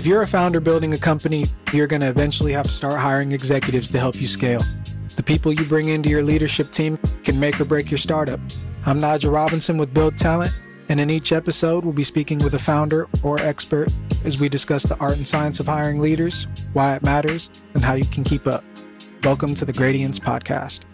If 0.00 0.06
you're 0.06 0.22
a 0.22 0.26
founder 0.26 0.60
building 0.60 0.94
a 0.94 0.96
company, 0.96 1.44
you're 1.74 1.86
going 1.86 2.00
to 2.00 2.08
eventually 2.08 2.54
have 2.54 2.64
to 2.64 2.72
start 2.72 2.94
hiring 2.94 3.32
executives 3.32 3.90
to 3.90 3.98
help 3.98 4.18
you 4.18 4.26
scale. 4.26 4.62
The 5.16 5.22
people 5.22 5.52
you 5.52 5.66
bring 5.66 5.90
into 5.90 6.08
your 6.08 6.22
leadership 6.22 6.70
team 6.70 6.96
can 7.22 7.38
make 7.38 7.60
or 7.60 7.66
break 7.66 7.90
your 7.90 7.98
startup. 7.98 8.40
I'm 8.86 8.98
Nigel 8.98 9.30
Robinson 9.30 9.76
with 9.76 9.92
Build 9.92 10.16
Talent, 10.16 10.58
and 10.88 11.00
in 11.00 11.10
each 11.10 11.32
episode, 11.32 11.84
we'll 11.84 11.92
be 11.92 12.02
speaking 12.02 12.38
with 12.38 12.54
a 12.54 12.58
founder 12.58 13.10
or 13.22 13.40
expert 13.40 13.92
as 14.24 14.40
we 14.40 14.48
discuss 14.48 14.84
the 14.84 14.96
art 15.00 15.18
and 15.18 15.26
science 15.26 15.60
of 15.60 15.66
hiring 15.66 16.00
leaders, 16.00 16.46
why 16.72 16.94
it 16.94 17.02
matters, 17.02 17.50
and 17.74 17.84
how 17.84 17.92
you 17.92 18.06
can 18.06 18.24
keep 18.24 18.46
up. 18.46 18.64
Welcome 19.22 19.54
to 19.56 19.66
the 19.66 19.72
Gradience 19.74 20.18
Podcast. 20.18 20.84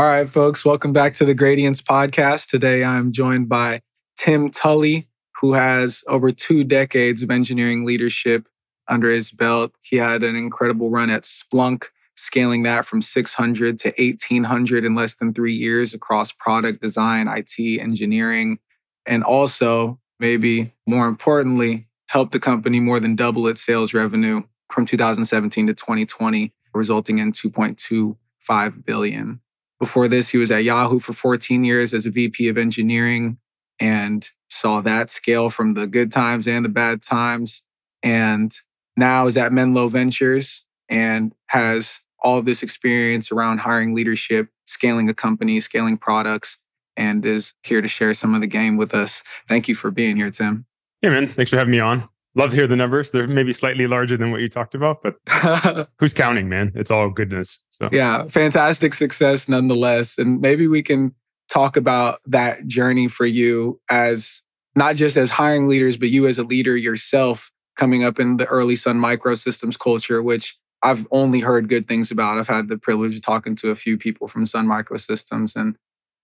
All 0.00 0.06
right, 0.06 0.26
folks, 0.26 0.64
welcome 0.64 0.94
back 0.94 1.12
to 1.16 1.26
the 1.26 1.34
Gradience 1.34 1.82
podcast. 1.82 2.46
Today 2.46 2.82
I'm 2.82 3.12
joined 3.12 3.50
by 3.50 3.82
Tim 4.16 4.50
Tully, 4.50 5.06
who 5.38 5.52
has 5.52 6.02
over 6.08 6.30
two 6.30 6.64
decades 6.64 7.22
of 7.22 7.30
engineering 7.30 7.84
leadership 7.84 8.48
under 8.88 9.10
his 9.10 9.30
belt. 9.30 9.72
He 9.82 9.96
had 9.96 10.22
an 10.22 10.36
incredible 10.36 10.88
run 10.88 11.10
at 11.10 11.24
Splunk, 11.24 11.88
scaling 12.14 12.62
that 12.62 12.86
from 12.86 13.02
600 13.02 13.78
to 13.80 13.88
1800 13.98 14.86
in 14.86 14.94
less 14.94 15.16
than 15.16 15.34
three 15.34 15.52
years 15.52 15.92
across 15.92 16.32
product 16.32 16.80
design, 16.80 17.28
IT, 17.28 17.58
engineering, 17.78 18.58
and 19.04 19.22
also, 19.22 20.00
maybe 20.18 20.72
more 20.86 21.08
importantly, 21.08 21.88
helped 22.06 22.32
the 22.32 22.40
company 22.40 22.80
more 22.80 23.00
than 23.00 23.16
double 23.16 23.46
its 23.46 23.60
sales 23.60 23.92
revenue 23.92 24.42
from 24.72 24.86
2017 24.86 25.66
to 25.66 25.74
2020, 25.74 26.54
resulting 26.72 27.18
in 27.18 27.32
2.25 27.32 28.84
billion. 28.86 29.40
Before 29.80 30.08
this, 30.08 30.28
he 30.28 30.38
was 30.38 30.50
at 30.50 30.62
Yahoo 30.62 31.00
for 31.00 31.14
14 31.14 31.64
years 31.64 31.94
as 31.94 32.04
a 32.04 32.10
VP 32.10 32.48
of 32.48 32.58
engineering 32.58 33.38
and 33.80 34.28
saw 34.50 34.82
that 34.82 35.10
scale 35.10 35.48
from 35.48 35.72
the 35.72 35.86
good 35.86 36.12
times 36.12 36.46
and 36.46 36.64
the 36.64 36.68
bad 36.68 37.02
times. 37.02 37.62
And 38.02 38.54
now 38.96 39.26
is 39.26 39.38
at 39.38 39.52
Menlo 39.52 39.88
Ventures 39.88 40.66
and 40.90 41.34
has 41.46 42.00
all 42.22 42.36
of 42.36 42.44
this 42.44 42.62
experience 42.62 43.32
around 43.32 43.58
hiring 43.58 43.94
leadership, 43.94 44.48
scaling 44.66 45.08
a 45.08 45.14
company, 45.14 45.60
scaling 45.60 45.96
products, 45.96 46.58
and 46.98 47.24
is 47.24 47.54
here 47.62 47.80
to 47.80 47.88
share 47.88 48.12
some 48.12 48.34
of 48.34 48.42
the 48.42 48.46
game 48.46 48.76
with 48.76 48.94
us. 48.94 49.22
Thank 49.48 49.66
you 49.66 49.74
for 49.74 49.90
being 49.90 50.16
here, 50.16 50.30
Tim. 50.30 50.66
Hey, 51.00 51.08
man. 51.08 51.26
Thanks 51.28 51.50
for 51.50 51.56
having 51.56 51.70
me 51.70 51.80
on 51.80 52.06
love 52.34 52.50
to 52.50 52.56
hear 52.56 52.66
the 52.66 52.76
numbers. 52.76 53.10
They're 53.10 53.26
maybe 53.26 53.52
slightly 53.52 53.86
larger 53.86 54.16
than 54.16 54.30
what 54.30 54.40
you 54.40 54.48
talked 54.48 54.74
about, 54.74 55.02
but 55.02 55.88
who's 55.98 56.14
counting, 56.14 56.48
man? 56.48 56.72
It's 56.74 56.90
all 56.90 57.10
goodness. 57.10 57.64
So 57.70 57.88
yeah, 57.92 58.28
fantastic 58.28 58.94
success 58.94 59.48
nonetheless. 59.48 60.18
And 60.18 60.40
maybe 60.40 60.66
we 60.66 60.82
can 60.82 61.14
talk 61.48 61.76
about 61.76 62.20
that 62.26 62.66
journey 62.66 63.08
for 63.08 63.26
you 63.26 63.80
as 63.90 64.42
not 64.76 64.96
just 64.96 65.16
as 65.16 65.30
hiring 65.30 65.66
leaders, 65.66 65.96
but 65.96 66.08
you 66.08 66.26
as 66.26 66.38
a 66.38 66.44
leader 66.44 66.76
yourself 66.76 67.50
coming 67.76 68.04
up 68.04 68.20
in 68.20 68.36
the 68.36 68.46
early 68.46 68.76
Sun 68.76 69.00
Microsystems 69.00 69.78
culture, 69.78 70.22
which 70.22 70.56
I've 70.82 71.06
only 71.10 71.40
heard 71.40 71.68
good 71.68 71.88
things 71.88 72.10
about. 72.10 72.38
I've 72.38 72.48
had 72.48 72.68
the 72.68 72.78
privilege 72.78 73.16
of 73.16 73.22
talking 73.22 73.56
to 73.56 73.70
a 73.70 73.76
few 73.76 73.98
people 73.98 74.28
from 74.28 74.46
Sun 74.46 74.66
Microsystems. 74.66 75.56
And 75.56 75.76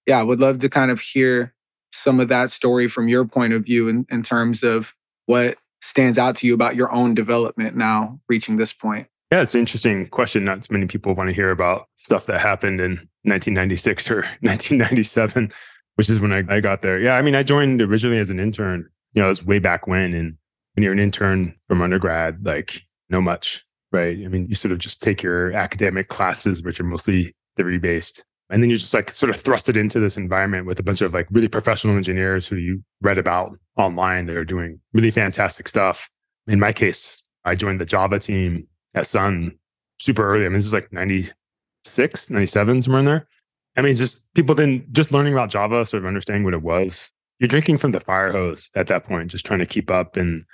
yeah, 0.07 0.21
I 0.21 0.23
would 0.23 0.41
love 0.41 0.61
to 0.61 0.69
kind 0.69 0.91
of 0.91 1.01
hear 1.01 1.55
some 1.93 2.21
of 2.21 2.29
that 2.29 2.51
story 2.51 2.89
from 2.89 3.09
your 3.09 3.25
point 3.25 3.53
of 3.53 3.65
view 3.65 3.89
in, 3.89 4.07
in 4.11 4.23
terms 4.23 4.63
of 4.63 4.95
what 5.27 5.57
stands 5.87 6.19
out 6.19 6.37
to 6.37 6.47
you 6.47 6.55
about 6.55 6.77
your 6.77 6.93
own 6.93 7.15
development 7.15 7.77
now 7.77 8.21
reaching 8.29 8.57
this 8.57 8.73
point? 8.73 9.07
Yeah, 9.33 9.43
it's 9.43 9.55
an 9.55 9.61
interesting 9.61 10.09
question. 10.09 10.45
Not 10.45 10.71
many 10.71 10.87
people 10.87 11.15
want 11.15 11.29
to 11.29 11.35
hear 11.35 11.51
about 11.51 11.89
stuff 11.97 12.27
that 12.27 12.41
happened 12.41 12.81
in 12.81 12.93
1996 13.23 14.11
or 14.11 14.15
1997, 14.41 15.51
which 15.97 16.09
is 16.09 16.21
when 16.21 16.33
I, 16.33 16.45
I 16.49 16.61
got 16.61 16.83
there. 16.83 16.99
Yeah, 16.99 17.17
I 17.17 17.23
mean, 17.23 17.35
I 17.35 17.43
joined 17.43 17.83
originally 17.83 18.19
as 18.19 18.31
an 18.31 18.39
intern. 18.39 18.89
You 19.15 19.23
know, 19.23 19.27
it 19.27 19.29
was 19.29 19.45
way 19.45 19.59
back 19.59 19.87
when. 19.87 20.15
And 20.15 20.37
when 20.75 20.85
you're 20.85 20.93
an 20.93 20.99
intern 20.99 21.55
from 21.69 21.83
undergrad, 21.83 22.45
like, 22.45 22.83
no 23.09 23.21
much, 23.21 23.65
right? 23.91 24.17
I 24.17 24.29
mean, 24.29 24.47
you 24.47 24.55
sort 24.55 24.73
of 24.73 24.79
just 24.79 25.03
take 25.03 25.23
your 25.23 25.53
academic 25.53 26.09
classes, 26.09 26.63
which 26.63 26.79
are 26.79 26.85
mostly 26.85 27.35
theory 27.57 27.79
based, 27.79 28.25
and 28.51 28.63
then 28.63 28.71
you 28.71 28.77
just 28.77 28.95
like 28.95 29.11
sort 29.11 29.31
of 29.31 29.41
thrust 29.41 29.69
it 29.69 29.77
into 29.77 29.99
this 29.99 30.17
environment 30.17 30.67
with 30.67 30.79
a 30.79 30.83
bunch 30.83 31.01
of 31.01 31.13
like 31.13 31.27
really 31.31 31.49
professional 31.49 31.97
engineers 31.97 32.47
who 32.47 32.57
you 32.57 32.83
read 33.01 33.19
about 33.19 33.59
online 33.77 34.27
that 34.27 34.37
are 34.37 34.45
doing 34.45 34.81
really 34.93 35.11
fantastic 35.11 35.69
stuff. 35.69 36.09
In 36.47 36.61
my 36.61 36.73
case, 36.73 37.23
I 37.45 37.55
joined 37.55 37.81
the 37.81 37.87
Java 37.87 38.19
team 38.19 38.67
at 38.95 39.07
Sun 39.07 39.59
super 39.99 40.27
early. 40.27 40.45
I 40.45 40.49
mean, 40.49 40.59
this 40.59 40.67
is 40.67 40.75
like 40.75 40.93
96, 40.93 42.31
97, 42.31 42.83
somewhere 42.83 43.01
in 43.01 43.07
there. 43.07 43.29
I 43.77 43.83
mean, 43.83 43.95
just 43.95 44.33
people 44.35 44.55
then 44.55 44.87
just 44.93 45.13
learning 45.13 45.33
about 45.33 45.51
Java, 45.51 45.85
sort 45.85 46.03
of 46.03 46.07
understanding 46.07 46.45
what 46.45 46.55
it 46.55 46.63
was. 46.63 47.11
You're 47.39 47.49
drinking 47.49 47.79
from 47.79 47.93
the 47.93 48.01
fire 48.01 48.33
hose 48.33 48.71
at 48.75 48.87
that 48.87 49.05
point, 49.05 49.31
just 49.31 49.45
trying 49.45 49.59
to 49.59 49.67
keep 49.67 49.91
up 49.91 50.17
and 50.17 50.45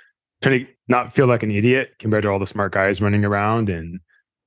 trying 0.41 0.65
to 0.65 0.71
not 0.89 1.13
feel 1.13 1.27
like 1.27 1.43
an 1.43 1.51
idiot 1.51 1.91
compared 1.99 2.23
to 2.23 2.29
all 2.29 2.39
the 2.39 2.47
smart 2.47 2.73
guys 2.73 3.01
running 3.01 3.23
around 3.23 3.69
and 3.69 3.99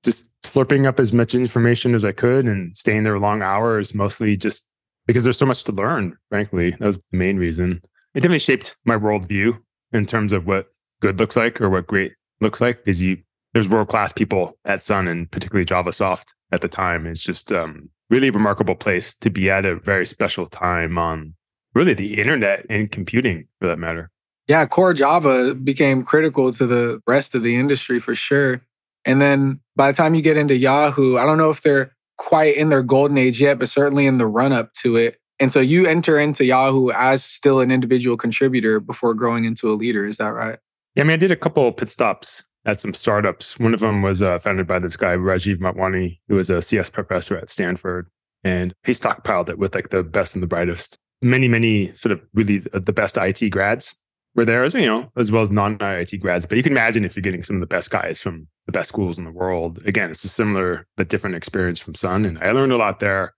just 0.05 0.31
slurping 0.45 0.87
up 0.87 1.01
as 1.01 1.13
much 1.13 1.35
information 1.35 1.95
as 1.95 2.05
I 2.05 2.13
could 2.13 2.47
and 2.47 2.77
staying 2.77 3.05
there 3.05 3.19
long 3.19 3.43
hours, 3.43 3.95
mostly 3.95 4.37
just 4.37 4.69
because 5.07 5.25
there's 5.25 5.39
so 5.39 5.47
much 5.47 5.65
to 5.65 5.73
learn, 5.73 6.17
frankly. 6.29 6.71
That 6.71 6.87
was 6.87 6.99
the 6.99 7.17
main 7.17 7.39
reason. 7.39 7.81
It 8.15 8.21
definitely 8.21 8.39
shaped 8.41 8.77
my 8.85 8.97
worldview 8.97 9.59
in 9.93 10.07
terms 10.07 10.33
of 10.33 10.47
what 10.47 10.67
good 11.01 11.19
looks 11.19 11.37
like 11.37 11.61
or 11.61 11.71
what 11.71 11.87
great 11.87 12.13
looks 12.41 12.61
like. 12.61 12.85
Because 12.85 13.03
you 13.03 13.19
there's 13.53 13.69
world 13.69 13.89
class 13.89 14.13
people 14.13 14.59
at 14.65 14.83
Sun 14.83 15.09
and 15.09 15.31
particularly 15.31 15.65
JavaSoft 15.65 16.35
at 16.53 16.61
the 16.61 16.69
time. 16.69 17.07
It's 17.07 17.23
just 17.23 17.51
um, 17.53 17.89
really 18.11 18.31
remarkable 18.31 18.75
place 18.75 19.15
to 19.15 19.31
be 19.31 19.51
at 19.51 19.65
a 19.65 19.77
very 19.77 20.07
special 20.07 20.47
time 20.47 20.99
on 20.99 21.35
really 21.75 21.95
the 21.95 22.19
internet 22.19 22.67
and 22.69 22.91
computing 22.91 23.47
for 23.59 23.67
that 23.69 23.79
matter. 23.79 24.11
Yeah, 24.47 24.65
core 24.67 24.95
Java 24.95 25.55
became 25.55 26.05
critical 26.05 26.53
to 26.53 26.67
the 26.67 27.01
rest 27.07 27.35
of 27.35 27.43
the 27.43 27.57
industry 27.57 27.99
for 27.99 28.15
sure. 28.15 28.61
And 29.07 29.23
then 29.23 29.61
by 29.77 29.91
the 29.91 29.97
time 29.97 30.15
you 30.15 30.21
get 30.21 30.37
into 30.37 30.57
Yahoo, 30.57 31.17
I 31.17 31.25
don't 31.25 31.39
know 31.39 31.51
if 31.51 31.63
they're 31.63 31.97
quite 32.19 32.57
in 32.57 32.69
their 32.69 32.83
golden 32.83 33.17
age 33.17 33.41
yet, 33.41 33.59
but 33.59 33.69
certainly 33.69 34.07
in 34.07 34.19
the 34.19 34.27
run 34.27 34.53
up 34.53 34.73
to 34.83 34.97
it. 34.97 35.19
And 35.39 35.53
so 35.53 35.61
you 35.61 35.87
enter 35.87 36.19
into 36.19 36.45
Yahoo 36.45 36.91
as 36.91 37.25
still 37.25 37.61
an 37.61 37.71
individual 37.71 38.17
contributor 38.17 38.81
before 38.81 39.15
growing 39.15 39.45
into 39.45 39.71
a 39.71 39.75
leader. 39.75 40.07
Is 40.07 40.17
that 40.17 40.29
right? 40.29 40.59
Yeah, 40.95 41.03
I 41.03 41.07
mean, 41.07 41.13
I 41.13 41.17
did 41.17 41.31
a 41.31 41.37
couple 41.37 41.71
pit 41.73 41.89
stops 41.89 42.43
at 42.65 42.81
some 42.81 42.95
startups. 42.95 43.59
One 43.61 43.75
of 43.75 43.81
them 43.81 44.03
was 44.03 44.23
uh, 44.23 44.39
founded 44.39 44.67
by 44.67 44.79
this 44.79 44.97
guy, 44.97 45.15
Rajeev 45.15 45.59
Motwani, 45.59 46.19
who 46.29 46.37
was 46.37 46.51
a 46.51 46.61
CS 46.61 46.91
professor 46.91 47.37
at 47.37 47.49
Stanford. 47.49 48.09
And 48.45 48.75
he 48.85 48.93
stockpiled 48.93 49.51
it 49.51 49.59
with 49.59 49.75
like 49.75 49.91
the 49.91 50.03
best 50.03 50.35
and 50.35 50.43
the 50.43 50.49
brightest. 50.49 50.99
Many, 51.23 51.49
many 51.49 51.95
sort 51.95 52.13
of 52.13 52.21
really 52.35 52.59
the 52.59 52.93
best 52.93 53.17
IIT 53.17 53.51
grads 53.51 53.95
were 54.37 54.45
there 54.45 54.63
as 54.63 54.75
you 54.75 54.87
know 54.87 55.11
as 55.17 55.33
well 55.33 55.43
as 55.43 55.51
non-IIT 55.51 56.21
grads. 56.21 56.47
But 56.47 56.57
you 56.57 56.63
can 56.63 56.73
imagine 56.73 57.05
if 57.05 57.17
you're 57.17 57.23
getting 57.23 57.43
some 57.43 57.57
of 57.57 57.61
the 57.61 57.67
best 57.67 57.91
guys 57.91 58.21
from 58.21 58.47
the 58.67 58.73
best 58.73 58.89
schools 58.89 59.19
in 59.19 59.25
the 59.25 59.33
world. 59.33 59.81
Again, 59.87 60.11
it's 60.11 60.25
a 60.25 60.29
similar 60.29 60.87
but 60.97 61.09
different 61.09 61.37
experience 61.37 61.79
from 61.79 61.95
Sun, 61.95 62.25
and 62.25 62.39
I 62.39 62.53
learned 62.53 62.73
a 62.73 62.77
lot 62.77 63.01
there 63.01 63.35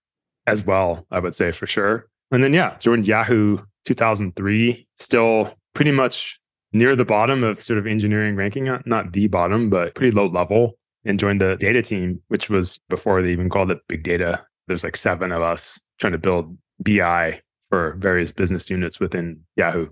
as 0.46 0.64
well. 0.64 1.06
I 1.10 1.20
would 1.20 1.34
say 1.34 1.52
for 1.52 1.66
sure. 1.66 2.08
And 2.30 2.44
then 2.44 2.52
yeah, 2.52 2.76
joined 2.78 3.06
Yahoo 3.06 3.58
2003, 3.86 4.86
still 4.96 5.54
pretty 5.74 5.92
much 5.92 6.38
near 6.72 6.94
the 6.94 7.04
bottom 7.04 7.42
of 7.44 7.60
sort 7.60 7.78
of 7.78 7.86
engineering 7.86 8.36
ranking, 8.36 8.68
not 8.84 9.12
the 9.12 9.28
bottom, 9.28 9.70
but 9.70 9.94
pretty 9.94 10.14
low 10.14 10.26
level. 10.26 10.78
And 11.04 11.18
joined 11.18 11.40
the 11.40 11.56
data 11.56 11.80
team, 11.80 12.20
which 12.28 12.50
was 12.50 12.80
before 12.90 13.22
they 13.22 13.30
even 13.30 13.48
called 13.48 13.70
it 13.70 13.78
big 13.88 14.02
data. 14.02 14.44
There's 14.66 14.84
like 14.84 14.96
seven 14.96 15.32
of 15.32 15.40
us 15.40 15.80
trying 15.98 16.12
to 16.12 16.18
build 16.18 16.58
BI 16.80 17.40
for 17.68 17.94
various 17.98 18.32
business 18.32 18.68
units 18.68 19.00
within 19.00 19.40
Yahoo. 19.56 19.88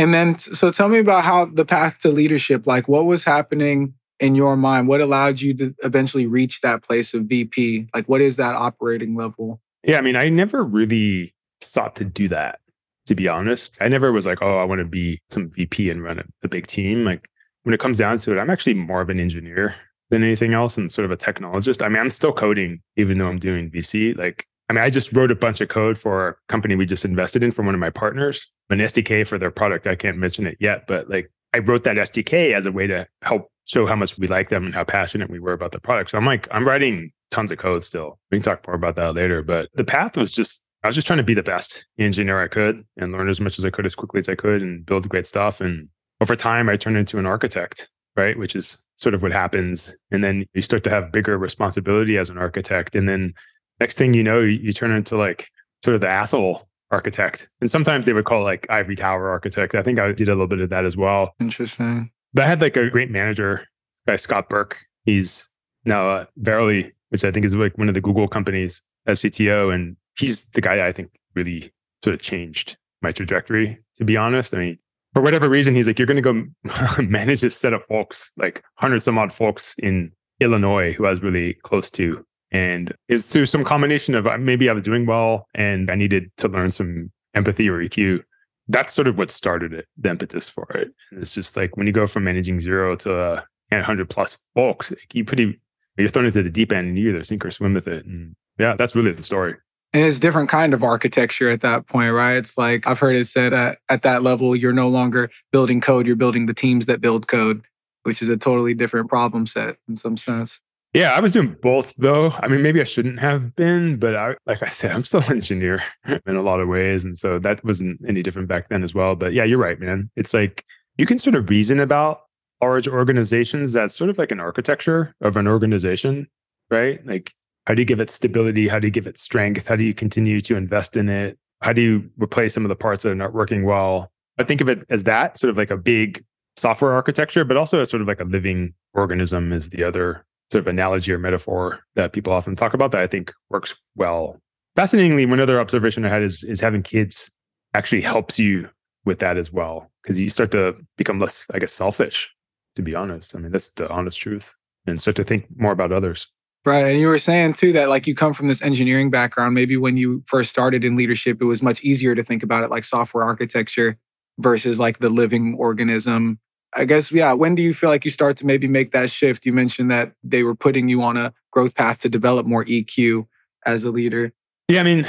And 0.00 0.14
then, 0.14 0.38
so 0.38 0.70
tell 0.70 0.88
me 0.88 0.98
about 0.98 1.24
how 1.24 1.44
the 1.44 1.66
path 1.66 1.98
to 1.98 2.08
leadership, 2.08 2.66
like 2.66 2.88
what 2.88 3.04
was 3.04 3.22
happening 3.22 3.92
in 4.18 4.34
your 4.34 4.56
mind? 4.56 4.88
What 4.88 5.02
allowed 5.02 5.42
you 5.42 5.52
to 5.52 5.74
eventually 5.84 6.26
reach 6.26 6.62
that 6.62 6.82
place 6.82 7.12
of 7.12 7.24
VP? 7.24 7.88
Like, 7.94 8.08
what 8.08 8.22
is 8.22 8.36
that 8.36 8.54
operating 8.54 9.14
level? 9.14 9.60
Yeah, 9.84 9.98
I 9.98 10.00
mean, 10.00 10.16
I 10.16 10.30
never 10.30 10.64
really 10.64 11.34
sought 11.60 11.96
to 11.96 12.06
do 12.06 12.28
that, 12.28 12.60
to 13.08 13.14
be 13.14 13.28
honest. 13.28 13.76
I 13.82 13.88
never 13.88 14.10
was 14.10 14.24
like, 14.24 14.40
oh, 14.40 14.56
I 14.56 14.64
want 14.64 14.78
to 14.78 14.86
be 14.86 15.20
some 15.28 15.50
VP 15.50 15.90
and 15.90 16.02
run 16.02 16.18
a, 16.18 16.24
a 16.44 16.48
big 16.48 16.66
team. 16.66 17.04
Like, 17.04 17.28
when 17.64 17.74
it 17.74 17.80
comes 17.80 17.98
down 17.98 18.20
to 18.20 18.32
it, 18.32 18.40
I'm 18.40 18.48
actually 18.48 18.74
more 18.74 19.02
of 19.02 19.10
an 19.10 19.20
engineer 19.20 19.74
than 20.08 20.24
anything 20.24 20.54
else 20.54 20.78
and 20.78 20.90
sort 20.90 21.04
of 21.04 21.10
a 21.10 21.16
technologist. 21.18 21.84
I 21.84 21.90
mean, 21.90 21.98
I'm 21.98 22.08
still 22.08 22.32
coding, 22.32 22.80
even 22.96 23.18
though 23.18 23.28
I'm 23.28 23.38
doing 23.38 23.70
VC. 23.70 24.16
Like, 24.16 24.46
I 24.70 24.72
mean, 24.72 24.84
I 24.84 24.88
just 24.88 25.12
wrote 25.12 25.32
a 25.32 25.34
bunch 25.34 25.60
of 25.60 25.68
code 25.68 25.98
for 25.98 26.28
a 26.28 26.36
company 26.48 26.76
we 26.76 26.86
just 26.86 27.04
invested 27.04 27.42
in 27.42 27.50
from 27.50 27.66
one 27.66 27.74
of 27.74 27.80
my 27.80 27.90
partners, 27.90 28.46
an 28.70 28.78
SDK 28.78 29.26
for 29.26 29.36
their 29.36 29.50
product. 29.50 29.88
I 29.88 29.96
can't 29.96 30.16
mention 30.16 30.46
it 30.46 30.56
yet, 30.60 30.86
but 30.86 31.10
like 31.10 31.28
I 31.52 31.58
wrote 31.58 31.82
that 31.82 31.96
SDK 31.96 32.54
as 32.54 32.66
a 32.66 32.70
way 32.70 32.86
to 32.86 33.04
help 33.22 33.50
show 33.64 33.84
how 33.84 33.96
much 33.96 34.16
we 34.16 34.28
like 34.28 34.48
them 34.48 34.64
and 34.64 34.72
how 34.72 34.84
passionate 34.84 35.28
we 35.28 35.40
were 35.40 35.54
about 35.54 35.72
the 35.72 35.80
product. 35.80 36.10
So 36.10 36.18
I'm 36.18 36.24
like, 36.24 36.46
I'm 36.52 36.64
writing 36.64 37.10
tons 37.32 37.50
of 37.50 37.58
code 37.58 37.82
still. 37.82 38.20
We 38.30 38.38
can 38.38 38.44
talk 38.44 38.64
more 38.64 38.76
about 38.76 38.94
that 38.94 39.16
later. 39.16 39.42
But 39.42 39.70
the 39.74 39.82
path 39.82 40.16
was 40.16 40.30
just, 40.30 40.62
I 40.84 40.86
was 40.86 40.94
just 40.94 41.08
trying 41.08 41.16
to 41.16 41.24
be 41.24 41.34
the 41.34 41.42
best 41.42 41.84
engineer 41.98 42.40
I 42.40 42.46
could 42.46 42.84
and 42.96 43.10
learn 43.10 43.28
as 43.28 43.40
much 43.40 43.58
as 43.58 43.64
I 43.64 43.70
could 43.70 43.86
as 43.86 43.96
quickly 43.96 44.20
as 44.20 44.28
I 44.28 44.36
could 44.36 44.62
and 44.62 44.86
build 44.86 45.08
great 45.08 45.26
stuff. 45.26 45.60
And 45.60 45.88
over 46.20 46.36
time, 46.36 46.68
I 46.68 46.76
turned 46.76 46.96
into 46.96 47.18
an 47.18 47.26
architect, 47.26 47.90
right? 48.14 48.38
Which 48.38 48.54
is 48.54 48.80
sort 48.94 49.16
of 49.16 49.22
what 49.22 49.32
happens. 49.32 49.96
And 50.12 50.22
then 50.22 50.46
you 50.54 50.62
start 50.62 50.84
to 50.84 50.90
have 50.90 51.10
bigger 51.10 51.36
responsibility 51.38 52.18
as 52.18 52.30
an 52.30 52.38
architect. 52.38 52.94
And 52.94 53.08
then 53.08 53.34
next 53.80 53.96
thing 53.96 54.14
you 54.14 54.22
know, 54.22 54.40
you, 54.40 54.72
turn 54.72 54.92
into 54.92 55.16
like 55.16 55.48
sort 55.82 55.94
of 55.94 56.00
the 56.00 56.08
asshole 56.08 56.68
architect. 56.90 57.48
And 57.60 57.70
sometimes 57.70 58.06
they 58.06 58.12
would 58.12 58.24
call 58.24 58.42
like 58.42 58.66
ivory 58.70 58.96
tower 58.96 59.30
architect. 59.30 59.74
I 59.74 59.82
think 59.82 59.98
I 59.98 60.12
did 60.12 60.28
a 60.28 60.32
little 60.32 60.46
bit 60.46 60.60
of 60.60 60.70
that 60.70 60.84
as 60.84 60.96
well. 60.96 61.34
Interesting. 61.40 62.10
But 62.34 62.44
I 62.44 62.48
had 62.48 62.60
like 62.60 62.76
a 62.76 62.90
great 62.90 63.10
manager, 63.10 63.66
guy 64.06 64.16
Scott 64.16 64.48
Burke. 64.48 64.78
He's 65.04 65.48
now 65.84 66.10
uh, 66.10 66.24
Verily, 66.36 66.92
which 67.08 67.24
I 67.24 67.30
think 67.30 67.46
is 67.46 67.56
like 67.56 67.76
one 67.78 67.88
of 67.88 67.94
the 67.94 68.00
Google 68.00 68.28
companies 68.28 68.82
as 69.06 69.20
CTO. 69.20 69.74
And 69.74 69.96
he's 70.18 70.48
the 70.50 70.60
guy 70.60 70.86
I 70.86 70.92
think 70.92 71.10
really 71.34 71.72
sort 72.04 72.14
of 72.14 72.20
changed 72.20 72.76
my 73.02 73.12
trajectory, 73.12 73.78
to 73.96 74.04
be 74.04 74.16
honest. 74.16 74.54
I 74.54 74.58
mean, 74.58 74.78
for 75.12 75.22
whatever 75.22 75.48
reason, 75.48 75.74
he's 75.74 75.86
like, 75.86 75.98
you're 75.98 76.06
going 76.06 76.22
to 76.22 76.44
go 76.66 77.02
manage 77.02 77.40
this 77.40 77.56
set 77.56 77.72
of 77.72 77.84
folks, 77.86 78.30
like 78.36 78.62
hundreds 78.74 79.04
some 79.04 79.18
odd 79.18 79.32
folks 79.32 79.74
in 79.78 80.12
Illinois 80.40 80.92
who 80.92 81.06
I 81.06 81.10
was 81.10 81.22
really 81.22 81.54
close 81.54 81.90
to. 81.92 82.24
And 82.52 82.94
it's 83.08 83.26
through 83.26 83.46
some 83.46 83.64
combination 83.64 84.14
of 84.14 84.26
uh, 84.26 84.38
maybe 84.38 84.68
I 84.68 84.72
was 84.72 84.82
doing 84.82 85.06
well 85.06 85.46
and 85.54 85.90
I 85.90 85.94
needed 85.94 86.30
to 86.38 86.48
learn 86.48 86.70
some 86.70 87.10
empathy 87.34 87.68
or 87.68 87.78
EQ. 87.78 88.22
That's 88.68 88.92
sort 88.92 89.08
of 89.08 89.18
what 89.18 89.30
started 89.30 89.72
it, 89.72 89.86
the 89.96 90.10
impetus 90.10 90.48
for 90.48 90.68
it. 90.72 90.92
And 91.10 91.20
it's 91.20 91.34
just 91.34 91.56
like 91.56 91.76
when 91.76 91.86
you 91.86 91.92
go 91.92 92.06
from 92.06 92.24
managing 92.24 92.60
zero 92.60 92.96
to 92.96 93.16
uh, 93.16 93.42
100 93.70 94.10
plus 94.10 94.38
folks, 94.54 94.92
you 95.12 95.24
pretty, 95.24 95.60
you're 95.96 96.08
thrown 96.08 96.26
into 96.26 96.42
the 96.42 96.50
deep 96.50 96.72
end 96.72 96.88
and 96.88 96.98
you 96.98 97.10
either 97.10 97.22
sink 97.22 97.44
or 97.44 97.50
swim 97.50 97.74
with 97.74 97.86
it. 97.86 98.04
And 98.04 98.34
yeah, 98.58 98.74
that's 98.74 98.96
really 98.96 99.12
the 99.12 99.22
story. 99.22 99.54
And 99.92 100.04
it's 100.04 100.20
different 100.20 100.48
kind 100.48 100.72
of 100.72 100.84
architecture 100.84 101.50
at 101.50 101.62
that 101.62 101.88
point, 101.88 102.12
right? 102.12 102.36
It's 102.36 102.56
like 102.56 102.86
I've 102.86 103.00
heard 103.00 103.16
it 103.16 103.26
said 103.26 103.52
at, 103.52 103.78
at 103.88 104.02
that 104.02 104.22
level, 104.22 104.54
you're 104.54 104.72
no 104.72 104.88
longer 104.88 105.30
building 105.50 105.80
code, 105.80 106.06
you're 106.06 106.14
building 106.14 106.46
the 106.46 106.54
teams 106.54 106.86
that 106.86 107.00
build 107.00 107.26
code, 107.26 107.62
which 108.04 108.22
is 108.22 108.28
a 108.28 108.36
totally 108.36 108.72
different 108.72 109.08
problem 109.08 109.46
set 109.48 109.76
in 109.88 109.96
some 109.96 110.16
sense. 110.16 110.60
Yeah, 110.92 111.12
I 111.12 111.20
was 111.20 111.34
doing 111.34 111.56
both 111.62 111.94
though. 111.98 112.30
I 112.40 112.48
mean, 112.48 112.62
maybe 112.62 112.80
I 112.80 112.84
shouldn't 112.84 113.20
have 113.20 113.54
been, 113.54 113.96
but 113.98 114.16
I, 114.16 114.34
like 114.46 114.62
I 114.62 114.68
said, 114.68 114.90
I'm 114.90 115.04
still 115.04 115.20
an 115.20 115.32
engineer 115.32 115.82
in 116.26 116.36
a 116.36 116.42
lot 116.42 116.60
of 116.60 116.68
ways. 116.68 117.04
And 117.04 117.16
so 117.16 117.38
that 117.38 117.64
wasn't 117.64 118.00
any 118.08 118.22
different 118.22 118.48
back 118.48 118.68
then 118.68 118.82
as 118.82 118.92
well. 118.92 119.14
But 119.14 119.32
yeah, 119.32 119.44
you're 119.44 119.58
right, 119.58 119.78
man. 119.78 120.10
It's 120.16 120.34
like 120.34 120.64
you 120.98 121.06
can 121.06 121.18
sort 121.18 121.36
of 121.36 121.48
reason 121.48 121.78
about 121.78 122.22
large 122.60 122.88
organizations 122.88 123.76
as 123.76 123.94
sort 123.94 124.10
of 124.10 124.18
like 124.18 124.32
an 124.32 124.40
architecture 124.40 125.14
of 125.20 125.36
an 125.36 125.46
organization, 125.46 126.26
right? 126.70 127.04
Like 127.06 127.32
how 127.66 127.74
do 127.74 127.82
you 127.82 127.86
give 127.86 128.00
it 128.00 128.10
stability? 128.10 128.66
How 128.66 128.80
do 128.80 128.88
you 128.88 128.90
give 128.90 129.06
it 129.06 129.16
strength? 129.16 129.68
How 129.68 129.76
do 129.76 129.84
you 129.84 129.94
continue 129.94 130.40
to 130.40 130.56
invest 130.56 130.96
in 130.96 131.08
it? 131.08 131.38
How 131.62 131.72
do 131.72 131.82
you 131.82 132.10
replace 132.16 132.52
some 132.52 132.64
of 132.64 132.68
the 132.68 132.76
parts 132.76 133.04
that 133.04 133.10
are 133.10 133.14
not 133.14 133.32
working 133.32 133.64
well? 133.64 134.10
I 134.38 134.44
think 134.44 134.60
of 134.60 134.68
it 134.68 134.84
as 134.90 135.04
that 135.04 135.38
sort 135.38 135.50
of 135.50 135.56
like 135.56 135.70
a 135.70 135.76
big 135.76 136.24
software 136.56 136.92
architecture, 136.92 137.44
but 137.44 137.56
also 137.56 137.78
as 137.80 137.90
sort 137.90 138.00
of 138.00 138.08
like 138.08 138.20
a 138.20 138.24
living 138.24 138.74
organism 138.94 139.52
is 139.52 139.70
the 139.70 139.84
other 139.84 140.26
sort 140.50 140.62
of 140.62 140.68
analogy 140.68 141.12
or 141.12 141.18
metaphor 141.18 141.80
that 141.94 142.12
people 142.12 142.32
often 142.32 142.56
talk 142.56 142.74
about 142.74 142.92
that 142.92 143.00
I 143.00 143.06
think 143.06 143.32
works 143.50 143.74
well. 143.94 144.38
Fascinatingly, 144.76 145.26
one 145.26 145.40
other 145.40 145.60
observation 145.60 146.04
I 146.04 146.08
had 146.08 146.22
is 146.22 146.44
is 146.44 146.60
having 146.60 146.82
kids 146.82 147.30
actually 147.74 148.02
helps 148.02 148.38
you 148.38 148.68
with 149.04 149.18
that 149.20 149.36
as 149.36 149.52
well 149.52 149.90
because 150.02 150.18
you 150.18 150.28
start 150.28 150.50
to 150.52 150.76
become 150.96 151.18
less, 151.18 151.46
I 151.52 151.58
guess, 151.58 151.72
selfish. 151.72 152.28
To 152.76 152.82
be 152.82 152.94
honest, 152.94 153.34
I 153.34 153.38
mean 153.38 153.52
that's 153.52 153.70
the 153.70 153.88
honest 153.88 154.20
truth, 154.20 154.54
and 154.86 155.00
start 155.00 155.16
to 155.16 155.24
think 155.24 155.46
more 155.56 155.72
about 155.72 155.92
others. 155.92 156.26
Right. 156.64 156.86
And 156.86 157.00
you 157.00 157.08
were 157.08 157.18
saying 157.18 157.54
too 157.54 157.72
that 157.72 157.88
like 157.88 158.06
you 158.06 158.14
come 158.14 158.34
from 158.34 158.48
this 158.48 158.60
engineering 158.60 159.10
background. 159.10 159.54
Maybe 159.54 159.76
when 159.76 159.96
you 159.96 160.22
first 160.26 160.50
started 160.50 160.84
in 160.84 160.94
leadership, 160.94 161.38
it 161.40 161.46
was 161.46 161.62
much 161.62 161.82
easier 161.82 162.14
to 162.14 162.22
think 162.22 162.42
about 162.42 162.62
it 162.62 162.70
like 162.70 162.84
software 162.84 163.24
architecture 163.24 163.98
versus 164.38 164.78
like 164.78 164.98
the 164.98 165.08
living 165.08 165.54
organism. 165.58 166.38
I 166.74 166.84
guess, 166.84 167.10
yeah, 167.10 167.32
when 167.32 167.54
do 167.54 167.62
you 167.62 167.74
feel 167.74 167.90
like 167.90 168.04
you 168.04 168.10
start 168.10 168.36
to 168.38 168.46
maybe 168.46 168.68
make 168.68 168.92
that 168.92 169.10
shift? 169.10 169.44
You 169.44 169.52
mentioned 169.52 169.90
that 169.90 170.12
they 170.22 170.42
were 170.42 170.54
putting 170.54 170.88
you 170.88 171.02
on 171.02 171.16
a 171.16 171.32
growth 171.50 171.74
path 171.74 171.98
to 172.00 172.08
develop 172.08 172.46
more 172.46 172.64
EQ 172.64 173.26
as 173.66 173.84
a 173.84 173.90
leader. 173.90 174.32
Yeah, 174.68 174.80
I 174.80 174.84
mean, 174.84 175.06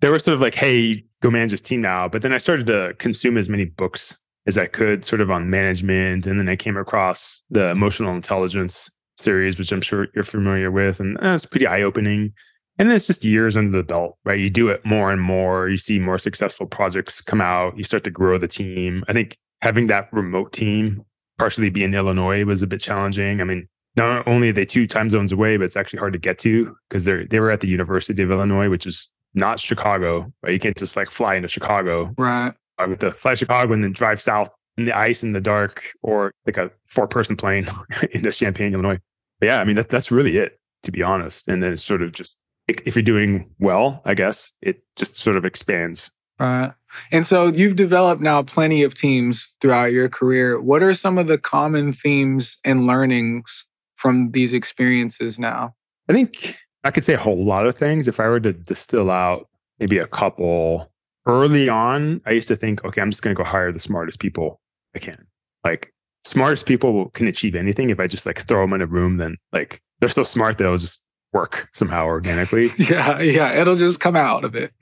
they 0.00 0.08
were 0.08 0.18
sort 0.18 0.34
of 0.34 0.40
like, 0.40 0.54
hey, 0.54 1.04
go 1.20 1.30
manage 1.30 1.50
this 1.50 1.60
team 1.60 1.80
now. 1.80 2.08
But 2.08 2.22
then 2.22 2.32
I 2.32 2.38
started 2.38 2.66
to 2.68 2.94
consume 2.98 3.36
as 3.36 3.48
many 3.48 3.66
books 3.66 4.18
as 4.46 4.58
I 4.58 4.66
could, 4.66 5.04
sort 5.04 5.20
of 5.20 5.30
on 5.30 5.50
management. 5.50 6.26
And 6.26 6.38
then 6.38 6.48
I 6.48 6.56
came 6.56 6.76
across 6.76 7.42
the 7.50 7.70
emotional 7.70 8.14
intelligence 8.14 8.90
series, 9.16 9.58
which 9.58 9.72
I'm 9.72 9.80
sure 9.80 10.08
you're 10.14 10.24
familiar 10.24 10.70
with, 10.70 11.00
and 11.00 11.16
uh, 11.18 11.22
that's 11.22 11.46
pretty 11.46 11.66
eye 11.66 11.82
opening. 11.82 12.32
And 12.78 12.88
then 12.88 12.96
it's 12.96 13.06
just 13.06 13.24
years 13.24 13.56
under 13.56 13.76
the 13.76 13.84
belt, 13.84 14.18
right? 14.24 14.38
You 14.38 14.50
do 14.50 14.68
it 14.68 14.84
more 14.84 15.12
and 15.12 15.22
more. 15.22 15.68
You 15.68 15.76
see 15.76 15.98
more 15.98 16.18
successful 16.18 16.66
projects 16.66 17.20
come 17.20 17.40
out. 17.40 17.76
You 17.78 17.84
start 17.84 18.02
to 18.04 18.10
grow 18.10 18.36
the 18.36 18.48
team. 18.48 19.04
I 19.06 19.12
think 19.12 19.38
having 19.64 19.86
that 19.86 20.12
remote 20.12 20.52
team, 20.52 21.04
partially 21.38 21.70
be 21.70 21.82
in 21.82 21.94
Illinois, 21.94 22.44
was 22.44 22.60
a 22.62 22.66
bit 22.66 22.80
challenging. 22.80 23.40
I 23.40 23.44
mean, 23.44 23.66
not 23.96 24.28
only 24.28 24.50
are 24.50 24.52
they 24.52 24.66
two 24.66 24.86
time 24.86 25.08
zones 25.08 25.32
away, 25.32 25.56
but 25.56 25.64
it's 25.64 25.76
actually 25.76 26.00
hard 26.00 26.12
to 26.12 26.18
get 26.18 26.38
to 26.40 26.76
because 26.88 27.06
they're 27.06 27.26
they 27.26 27.40
were 27.40 27.50
at 27.50 27.60
the 27.60 27.68
University 27.68 28.22
of 28.22 28.30
Illinois, 28.30 28.68
which 28.68 28.86
is 28.86 29.10
not 29.32 29.58
Chicago. 29.58 30.30
Right? 30.42 30.52
You 30.52 30.60
can't 30.60 30.76
just 30.76 30.96
like 30.96 31.10
fly 31.10 31.34
into 31.34 31.48
Chicago. 31.48 32.12
Right. 32.18 32.52
I 32.78 32.86
have 32.86 32.98
to 32.98 33.12
fly 33.12 33.34
Chicago 33.34 33.72
and 33.72 33.82
then 33.82 33.92
drive 33.92 34.20
south 34.20 34.50
in 34.76 34.84
the 34.84 34.96
ice 34.96 35.22
in 35.22 35.32
the 35.32 35.40
dark 35.40 35.92
or 36.02 36.32
like 36.44 36.58
a 36.58 36.70
four 36.86 37.08
person 37.08 37.36
plane 37.36 37.66
into 38.12 38.30
Champaign, 38.32 38.74
Illinois. 38.74 38.98
But 39.40 39.46
yeah, 39.46 39.60
I 39.60 39.64
mean, 39.64 39.76
that, 39.76 39.88
that's 39.88 40.10
really 40.10 40.36
it, 40.36 40.58
to 40.82 40.92
be 40.92 41.02
honest. 41.02 41.48
And 41.48 41.62
then 41.62 41.72
it's 41.72 41.82
sort 41.82 42.02
of 42.02 42.12
just, 42.12 42.36
if 42.66 42.96
you're 42.96 43.02
doing 43.02 43.48
well, 43.60 44.02
I 44.04 44.14
guess 44.14 44.52
it 44.60 44.82
just 44.96 45.16
sort 45.16 45.36
of 45.36 45.44
expands. 45.44 46.10
Right. 46.40 46.72
And 47.10 47.26
so 47.26 47.46
you've 47.48 47.76
developed 47.76 48.22
now 48.22 48.42
plenty 48.42 48.82
of 48.82 48.94
teams 48.94 49.52
throughout 49.60 49.92
your 49.92 50.08
career. 50.08 50.60
What 50.60 50.82
are 50.82 50.94
some 50.94 51.18
of 51.18 51.26
the 51.26 51.38
common 51.38 51.92
themes 51.92 52.56
and 52.64 52.86
learnings 52.86 53.64
from 53.96 54.30
these 54.32 54.52
experiences 54.52 55.38
now? 55.38 55.74
I 56.08 56.12
think 56.12 56.56
I 56.84 56.90
could 56.90 57.04
say 57.04 57.14
a 57.14 57.18
whole 57.18 57.42
lot 57.42 57.66
of 57.66 57.76
things. 57.76 58.08
If 58.08 58.20
I 58.20 58.28
were 58.28 58.40
to 58.40 58.52
distill 58.52 59.10
out 59.10 59.48
maybe 59.78 59.98
a 59.98 60.06
couple 60.06 60.90
early 61.26 61.68
on, 61.68 62.20
I 62.26 62.32
used 62.32 62.48
to 62.48 62.56
think, 62.56 62.84
okay, 62.84 63.00
I'm 63.00 63.10
just 63.10 63.22
going 63.22 63.34
to 63.34 63.42
go 63.42 63.48
hire 63.48 63.72
the 63.72 63.80
smartest 63.80 64.20
people 64.20 64.60
I 64.94 64.98
can. 64.98 65.26
Like 65.64 65.92
smartest 66.24 66.66
people 66.66 67.10
can 67.10 67.26
achieve 67.26 67.54
anything. 67.54 67.90
If 67.90 68.00
I 68.00 68.06
just 68.06 68.26
like 68.26 68.46
throw 68.46 68.62
them 68.62 68.74
in 68.74 68.82
a 68.82 68.86
room, 68.86 69.16
then 69.16 69.36
like 69.52 69.80
they're 70.00 70.08
so 70.08 70.24
smart 70.24 70.58
that 70.58 70.64
it'll 70.64 70.76
just 70.76 71.04
work 71.32 71.68
somehow 71.72 72.04
organically. 72.06 72.70
yeah, 72.78 73.20
yeah, 73.20 73.52
it'll 73.60 73.76
just 73.76 74.00
come 74.00 74.16
out 74.16 74.44
of 74.44 74.54
it. 74.54 74.72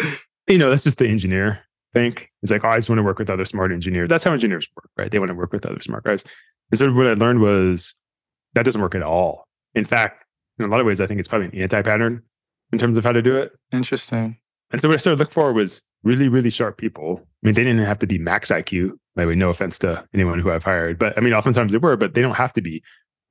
You 0.49 0.59
know, 0.59 0.70
that's 0.70 0.85
just 0.85 0.99
the 0.99 1.06
engineer 1.06 1.61
think. 1.92 2.30
It's 2.42 2.50
like, 2.50 2.64
oh, 2.64 2.68
I 2.68 2.76
just 2.76 2.88
want 2.88 2.98
to 2.98 3.02
work 3.02 3.18
with 3.18 3.30
other 3.30 3.44
smart 3.44 3.72
engineers. 3.72 4.08
That's 4.08 4.24
how 4.24 4.32
engineers 4.32 4.68
work, 4.76 4.90
right? 4.96 5.10
They 5.10 5.18
want 5.18 5.30
to 5.30 5.34
work 5.34 5.52
with 5.52 5.66
other 5.66 5.80
smart 5.80 6.04
guys. 6.04 6.24
And 6.70 6.78
so 6.78 6.92
what 6.92 7.06
I 7.06 7.14
learned 7.14 7.40
was 7.40 7.94
that 8.54 8.64
doesn't 8.64 8.80
work 8.80 8.94
at 8.94 9.02
all. 9.02 9.46
In 9.74 9.84
fact, 9.84 10.24
in 10.58 10.64
a 10.64 10.68
lot 10.68 10.80
of 10.80 10.86
ways, 10.86 11.00
I 11.00 11.06
think 11.06 11.20
it's 11.20 11.28
probably 11.28 11.48
an 11.48 11.54
anti-pattern 11.54 12.22
in 12.72 12.78
terms 12.78 12.98
of 12.98 13.04
how 13.04 13.12
to 13.12 13.22
do 13.22 13.36
it. 13.36 13.52
Interesting. 13.72 14.38
And 14.70 14.80
so 14.80 14.88
what 14.88 14.94
I 14.94 14.96
started 14.99 15.18
to 15.18 15.25
look 15.25 15.30
for 15.30 15.52
was 15.52 15.82
really, 16.02 16.28
really 16.28 16.50
sharp 16.50 16.78
people. 16.78 17.20
I 17.20 17.46
mean, 17.46 17.54
they 17.54 17.64
didn't 17.64 17.84
have 17.84 17.99
to 17.99 18.06
be 18.06 18.18
max 18.18 18.49
IQ. 18.49 18.92
By 19.14 19.22
the 19.22 19.28
way, 19.28 19.34
no 19.34 19.50
offense 19.50 19.78
to 19.80 20.06
anyone 20.14 20.38
who 20.38 20.50
I've 20.50 20.64
hired, 20.64 20.99
but 20.99 21.16
I 21.18 21.20
mean, 21.20 21.34
oftentimes 21.34 21.70
they 21.72 21.78
were, 21.78 21.96
but 21.96 22.14
they 22.14 22.22
don't 22.22 22.34
have 22.34 22.54
to 22.54 22.62
be. 22.62 22.82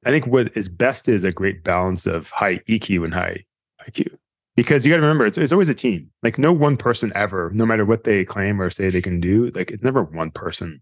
I 0.06 0.12
think 0.12 0.28
what 0.28 0.56
is 0.56 0.70
best 0.70 1.10
is 1.10 1.24
a 1.24 1.32
great 1.32 1.64
balance 1.64 2.06
of 2.06 2.30
high 2.30 2.58
EQ 2.70 3.04
and 3.04 3.14
high 3.14 3.46
IQ. 3.88 4.16
Because 4.56 4.86
you 4.86 4.92
got 4.92 4.98
to 4.98 5.02
remember, 5.02 5.26
it's, 5.26 5.38
it's 5.38 5.54
always 5.54 5.70
a 5.70 5.74
team. 5.74 6.10
Like, 6.24 6.38
no 6.38 6.52
one 6.52 6.76
person 6.76 7.12
ever, 7.16 7.52
no 7.54 7.66
matter 7.66 7.86
what 7.86 8.04
they 8.04 8.26
claim 8.26 8.62
or 8.62 8.70
say 8.70 8.90
they 8.90 9.02
can 9.02 9.22
do, 9.22 9.50
like, 9.52 9.72
it's 9.72 9.84
never 9.84 10.04
one 10.04 10.32
person 10.32 10.82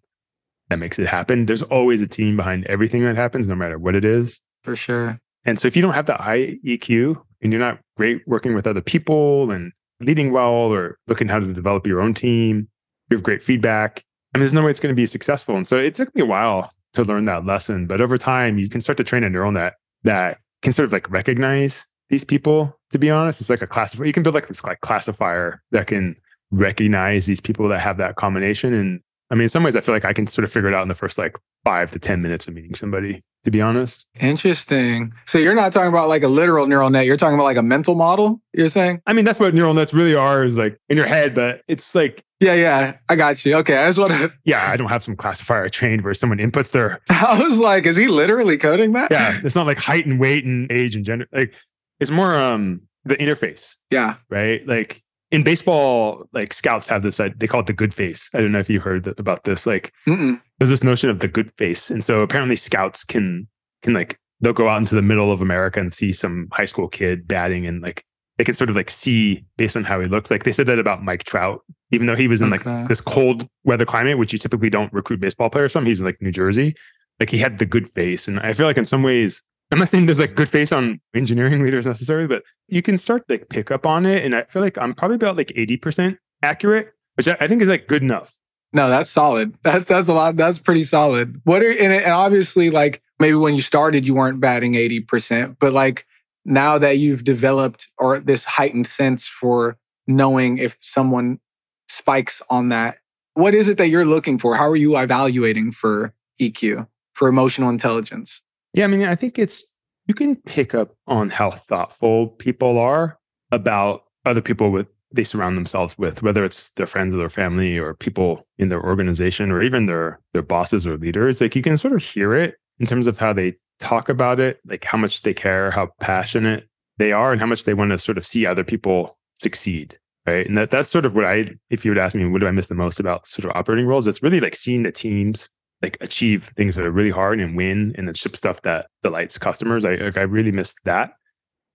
that 0.69 0.79
makes 0.79 0.97
it 0.97 1.07
happen. 1.07 1.45
There's 1.45 1.61
always 1.61 2.01
a 2.01 2.07
team 2.07 2.35
behind 2.35 2.65
everything 2.65 3.03
that 3.03 3.15
happens, 3.15 3.47
no 3.47 3.55
matter 3.55 3.77
what 3.77 3.95
it 3.95 4.05
is. 4.05 4.41
For 4.63 4.75
sure. 4.75 5.19
And 5.45 5.59
so, 5.59 5.67
if 5.67 5.75
you 5.75 5.81
don't 5.81 5.93
have 5.93 6.07
the 6.07 6.15
high 6.15 6.57
EQ 6.65 7.21
and 7.41 7.51
you're 7.51 7.61
not 7.61 7.79
great 7.95 8.27
working 8.27 8.55
with 8.55 8.67
other 8.67 8.81
people 8.81 9.51
and 9.51 9.71
leading 9.99 10.31
well 10.31 10.49
or 10.49 10.97
looking 11.07 11.27
how 11.27 11.39
to 11.39 11.53
develop 11.53 11.85
your 11.85 12.01
own 12.01 12.13
team, 12.13 12.67
you 13.09 13.17
have 13.17 13.23
great 13.23 13.41
feedback. 13.41 14.03
I 14.33 14.37
mean, 14.37 14.41
there's 14.41 14.53
no 14.53 14.63
way 14.63 14.71
it's 14.71 14.79
going 14.79 14.93
to 14.93 14.99
be 14.99 15.05
successful. 15.05 15.55
And 15.55 15.67
so 15.67 15.77
it 15.77 15.95
took 15.95 16.13
me 16.15 16.21
a 16.21 16.25
while 16.25 16.71
to 16.93 17.03
learn 17.03 17.25
that 17.25 17.45
lesson. 17.45 17.87
But 17.87 18.01
over 18.01 18.17
time, 18.17 18.57
you 18.57 18.69
can 18.69 18.81
start 18.81 18.97
to 18.97 19.03
train 19.03 19.23
a 19.23 19.29
neural 19.29 19.51
net 19.51 19.73
that 20.03 20.39
can 20.61 20.73
sort 20.73 20.85
of 20.85 20.93
like 20.93 21.09
recognize 21.09 21.85
these 22.09 22.23
people, 22.23 22.77
to 22.91 22.99
be 22.99 23.09
honest. 23.09 23.41
It's 23.41 23.49
like 23.49 23.61
a 23.61 23.67
classifier. 23.67 24.05
You 24.05 24.13
can 24.13 24.23
build 24.23 24.35
like 24.35 24.47
this 24.47 24.63
like 24.63 24.81
classifier 24.81 25.61
that 25.71 25.87
can 25.87 26.15
recognize 26.51 27.25
these 27.25 27.41
people 27.41 27.67
that 27.69 27.79
have 27.79 27.97
that 27.97 28.15
combination. 28.15 28.73
And 28.73 29.01
I 29.31 29.35
mean, 29.35 29.43
in 29.43 29.49
some 29.49 29.63
ways, 29.63 29.75
I 29.75 29.81
feel 29.81 29.95
like 29.95 30.05
I 30.05 30.13
can 30.13 30.27
sort 30.27 30.43
of 30.43 30.51
figure 30.51 30.69
it 30.69 30.75
out 30.75 30.81
in 30.81 30.87
the 30.87 30.95
first 30.95 31.17
like 31.17 31.35
five 31.63 31.91
to 31.91 31.99
10 31.99 32.21
minutes 32.21 32.47
of 32.47 32.53
meeting 32.53 32.73
somebody, 32.75 33.21
to 33.43 33.51
be 33.51 33.61
honest. 33.61 34.07
Interesting. 34.19 35.13
So 35.25 35.37
you're 35.37 35.55
not 35.55 35.71
talking 35.71 35.89
about 35.89 36.09
like 36.09 36.23
a 36.23 36.27
literal 36.27 36.65
neural 36.67 36.89
net. 36.89 37.05
You're 37.05 37.17
talking 37.17 37.35
about 37.35 37.43
like 37.43 37.57
a 37.57 37.63
mental 37.63 37.95
model, 37.95 38.41
you're 38.53 38.69
saying? 38.69 39.01
I 39.05 39.13
mean, 39.13 39.25
that's 39.25 39.39
what 39.39 39.53
neural 39.53 39.73
nets 39.73 39.93
really 39.93 40.15
are 40.15 40.43
is 40.43 40.57
like 40.57 40.79
in 40.89 40.97
your 40.97 41.05
head, 41.05 41.35
but 41.35 41.61
it's 41.67 41.93
like. 41.93 42.23
Yeah, 42.41 42.53
yeah. 42.53 42.95
I 43.09 43.17
got 43.17 43.43
you. 43.43 43.55
Okay. 43.55 43.75
I 43.75 43.87
just 43.87 43.99
want 43.99 44.13
to. 44.13 44.31
Yeah. 44.45 44.71
I 44.71 44.77
don't 44.77 44.87
have 44.87 45.03
some 45.03 45.17
classifier 45.17 45.67
trained 45.67 46.03
where 46.03 46.13
someone 46.13 46.39
inputs 46.39 46.71
their. 46.71 47.01
I 47.09 47.37
was 47.43 47.59
like, 47.59 47.85
is 47.85 47.97
he 47.97 48.07
literally 48.07 48.57
coding 48.57 48.93
that? 48.93 49.11
Yeah. 49.11 49.41
It's 49.43 49.55
not 49.55 49.67
like 49.67 49.77
height 49.77 50.05
and 50.05 50.21
weight 50.21 50.45
and 50.45 50.71
age 50.71 50.95
and 50.95 51.03
gender. 51.03 51.27
Like 51.33 51.53
it's 51.99 52.11
more 52.11 52.37
um 52.37 52.81
the 53.05 53.15
interface. 53.17 53.75
Yeah. 53.89 54.15
Right. 54.29 54.65
Like 54.67 55.01
in 55.31 55.43
baseball, 55.43 56.25
like 56.33 56.53
scouts 56.53 56.87
have 56.87 57.03
this, 57.03 57.17
they 57.37 57.47
call 57.47 57.61
it 57.61 57.67
the 57.67 57.73
good 57.73 57.93
face. 57.93 58.29
I 58.33 58.39
don't 58.39 58.51
know 58.51 58.59
if 58.59 58.69
you 58.69 58.79
heard 58.79 59.07
about 59.19 59.43
this. 59.43 59.65
Like 59.65 59.93
Mm-mm. 60.07 60.41
there's 60.57 60.69
this 60.71 60.83
notion 60.83 61.09
of 61.09 61.19
the 61.19 61.27
good 61.27 61.51
face. 61.57 61.89
And 61.89 62.03
so 62.03 62.21
apparently 62.21 62.55
scouts 62.55 63.03
can, 63.03 63.47
can 63.83 63.93
like, 63.93 64.19
they'll 64.41 64.53
go 64.53 64.67
out 64.67 64.77
into 64.79 64.95
the 64.95 65.01
middle 65.01 65.31
of 65.31 65.39
America 65.41 65.79
and 65.79 65.93
see 65.93 66.13
some 66.13 66.47
high 66.51 66.65
school 66.65 66.87
kid 66.87 67.27
batting 67.27 67.65
and 67.67 67.81
like 67.81 68.03
they 68.37 68.43
can 68.43 68.53
sort 68.55 68.69
of 68.69 68.75
like 68.75 68.89
see 68.89 69.45
based 69.57 69.75
on 69.77 69.83
how 69.83 69.99
he 69.99 70.07
looks. 70.07 70.31
Like 70.31 70.43
they 70.45 70.51
said 70.51 70.65
that 70.67 70.79
about 70.79 71.03
Mike 71.03 71.25
Trout, 71.25 71.61
even 71.91 72.07
though 72.07 72.15
he 72.15 72.27
was 72.27 72.41
in 72.41 72.51
Okay. 72.53 72.69
like 72.69 72.87
this 72.87 73.01
cold 73.01 73.47
weather 73.65 73.85
climate, 73.85 74.17
which 74.17 74.33
you 74.33 74.39
typically 74.39 74.69
don't 74.69 74.91
recruit 74.93 75.19
baseball 75.19 75.49
players 75.49 75.73
from. 75.73 75.85
He's 75.85 75.99
in 75.99 76.05
like 76.05 76.21
New 76.21 76.31
Jersey. 76.31 76.73
Like 77.19 77.29
he 77.29 77.37
had 77.37 77.59
the 77.59 77.65
good 77.65 77.87
face. 77.89 78.27
And 78.27 78.39
I 78.39 78.53
feel 78.53 78.65
like 78.65 78.77
in 78.77 78.85
some 78.85 79.03
ways, 79.03 79.43
I'm 79.71 79.77
not 79.77 79.89
saying 79.89 80.07
there's 80.07 80.19
like 80.19 80.35
good 80.35 80.49
face 80.49 80.71
on 80.71 80.99
engineering 81.13 81.61
leaders 81.61 81.85
necessarily, 81.85 82.27
but 82.27 82.43
you 82.67 82.81
can 82.81 82.97
start 82.97 83.23
like 83.29 83.49
pick 83.49 83.69
up 83.69 83.85
on 83.85 84.05
it. 84.05 84.25
And 84.25 84.35
I 84.35 84.43
feel 84.43 84.61
like 84.61 84.77
I'm 84.77 84.93
probably 84.93 85.15
about 85.15 85.37
like 85.37 85.49
80% 85.49 86.17
accurate, 86.41 86.93
which 87.15 87.27
I, 87.27 87.37
I 87.39 87.47
think 87.47 87.61
is 87.61 87.67
like 87.67 87.87
good 87.87 88.01
enough. 88.01 88.35
No, 88.73 88.89
that's 88.89 89.09
solid. 89.09 89.55
That, 89.63 89.87
that's 89.87 90.07
a 90.07 90.13
lot. 90.13 90.35
That's 90.35 90.59
pretty 90.59 90.83
solid. 90.83 91.41
What 91.43 91.61
are 91.61 91.71
and, 91.71 91.93
and 91.93 92.11
obviously 92.11 92.69
like 92.71 93.01
maybe 93.19 93.35
when 93.35 93.55
you 93.55 93.61
started 93.61 94.05
you 94.05 94.15
weren't 94.15 94.39
batting 94.39 94.73
80%, 94.73 95.57
but 95.59 95.73
like 95.73 96.05
now 96.45 96.77
that 96.77 96.97
you've 96.97 97.23
developed 97.23 97.89
or 97.97 98.19
this 98.19 98.45
heightened 98.45 98.87
sense 98.87 99.27
for 99.27 99.77
knowing 100.07 100.57
if 100.57 100.77
someone 100.79 101.39
spikes 101.87 102.41
on 102.49 102.69
that, 102.69 102.97
what 103.35 103.53
is 103.53 103.67
it 103.67 103.77
that 103.77 103.87
you're 103.89 104.05
looking 104.05 104.39
for? 104.39 104.55
How 104.55 104.67
are 104.67 104.75
you 104.75 104.97
evaluating 104.97 105.71
for 105.71 106.13
EQ, 106.41 106.87
for 107.13 107.27
emotional 107.27 107.69
intelligence? 107.69 108.41
Yeah, 108.73 108.85
I 108.85 108.87
mean, 108.87 109.03
I 109.03 109.15
think 109.15 109.39
it's 109.39 109.65
you 110.07 110.13
can 110.13 110.35
pick 110.35 110.73
up 110.73 110.95
on 111.07 111.29
how 111.29 111.51
thoughtful 111.51 112.27
people 112.27 112.77
are 112.77 113.17
about 113.51 114.03
other 114.25 114.41
people 114.41 114.71
with 114.71 114.87
they 115.11 115.23
surround 115.23 115.57
themselves 115.57 115.97
with, 115.97 116.21
whether 116.21 116.45
it's 116.45 116.71
their 116.73 116.85
friends 116.85 117.15
or 117.15 117.17
their 117.17 117.29
family 117.29 117.77
or 117.77 117.95
people 117.95 118.45
in 118.59 118.69
their 118.69 118.83
organization 118.83 119.51
or 119.51 119.61
even 119.61 119.87
their 119.87 120.19
their 120.33 120.41
bosses 120.41 120.85
or 120.85 120.97
leaders. 120.97 121.41
Like 121.41 121.55
you 121.55 121.61
can 121.61 121.77
sort 121.77 121.93
of 121.93 122.03
hear 122.03 122.35
it 122.35 122.55
in 122.79 122.85
terms 122.85 123.07
of 123.07 123.17
how 123.17 123.33
they 123.33 123.55
talk 123.79 124.09
about 124.09 124.39
it, 124.39 124.59
like 124.65 124.85
how 124.85 124.97
much 124.97 125.23
they 125.23 125.33
care, 125.33 125.71
how 125.71 125.89
passionate 125.99 126.67
they 126.97 127.11
are, 127.11 127.31
and 127.31 127.41
how 127.41 127.47
much 127.47 127.63
they 127.63 127.73
want 127.73 127.91
to 127.91 127.97
sort 127.97 128.17
of 128.17 128.25
see 128.25 128.45
other 128.45 128.63
people 128.63 129.17
succeed. 129.35 129.97
Right. 130.27 130.45
And 130.45 130.57
that, 130.57 130.69
that's 130.69 130.89
sort 130.89 131.05
of 131.05 131.15
what 131.15 131.25
I, 131.25 131.49
if 131.71 131.83
you 131.83 131.91
would 131.91 131.97
ask 131.97 132.13
me, 132.13 132.25
what 132.25 132.41
do 132.41 132.47
I 132.47 132.51
miss 132.51 132.67
the 132.67 132.75
most 132.75 132.99
about 132.99 133.25
sort 133.25 133.45
of 133.49 133.55
operating 133.55 133.87
roles? 133.87 134.05
It's 134.05 134.21
really 134.21 134.39
like 134.39 134.53
seeing 134.53 134.83
the 134.83 134.91
teams 134.91 135.49
like 135.81 135.97
achieve 136.01 136.51
things 136.55 136.75
that 136.75 136.85
are 136.85 136.91
really 136.91 137.09
hard 137.09 137.39
and 137.39 137.55
win 137.55 137.93
and 137.97 138.07
then 138.07 138.13
ship 138.13 138.35
stuff 138.35 138.61
that 138.63 138.87
delights 139.03 139.37
customers. 139.37 139.85
I 139.85 139.95
like, 139.95 140.17
I 140.17 140.21
really 140.21 140.51
missed 140.51 140.77
that. 140.85 141.11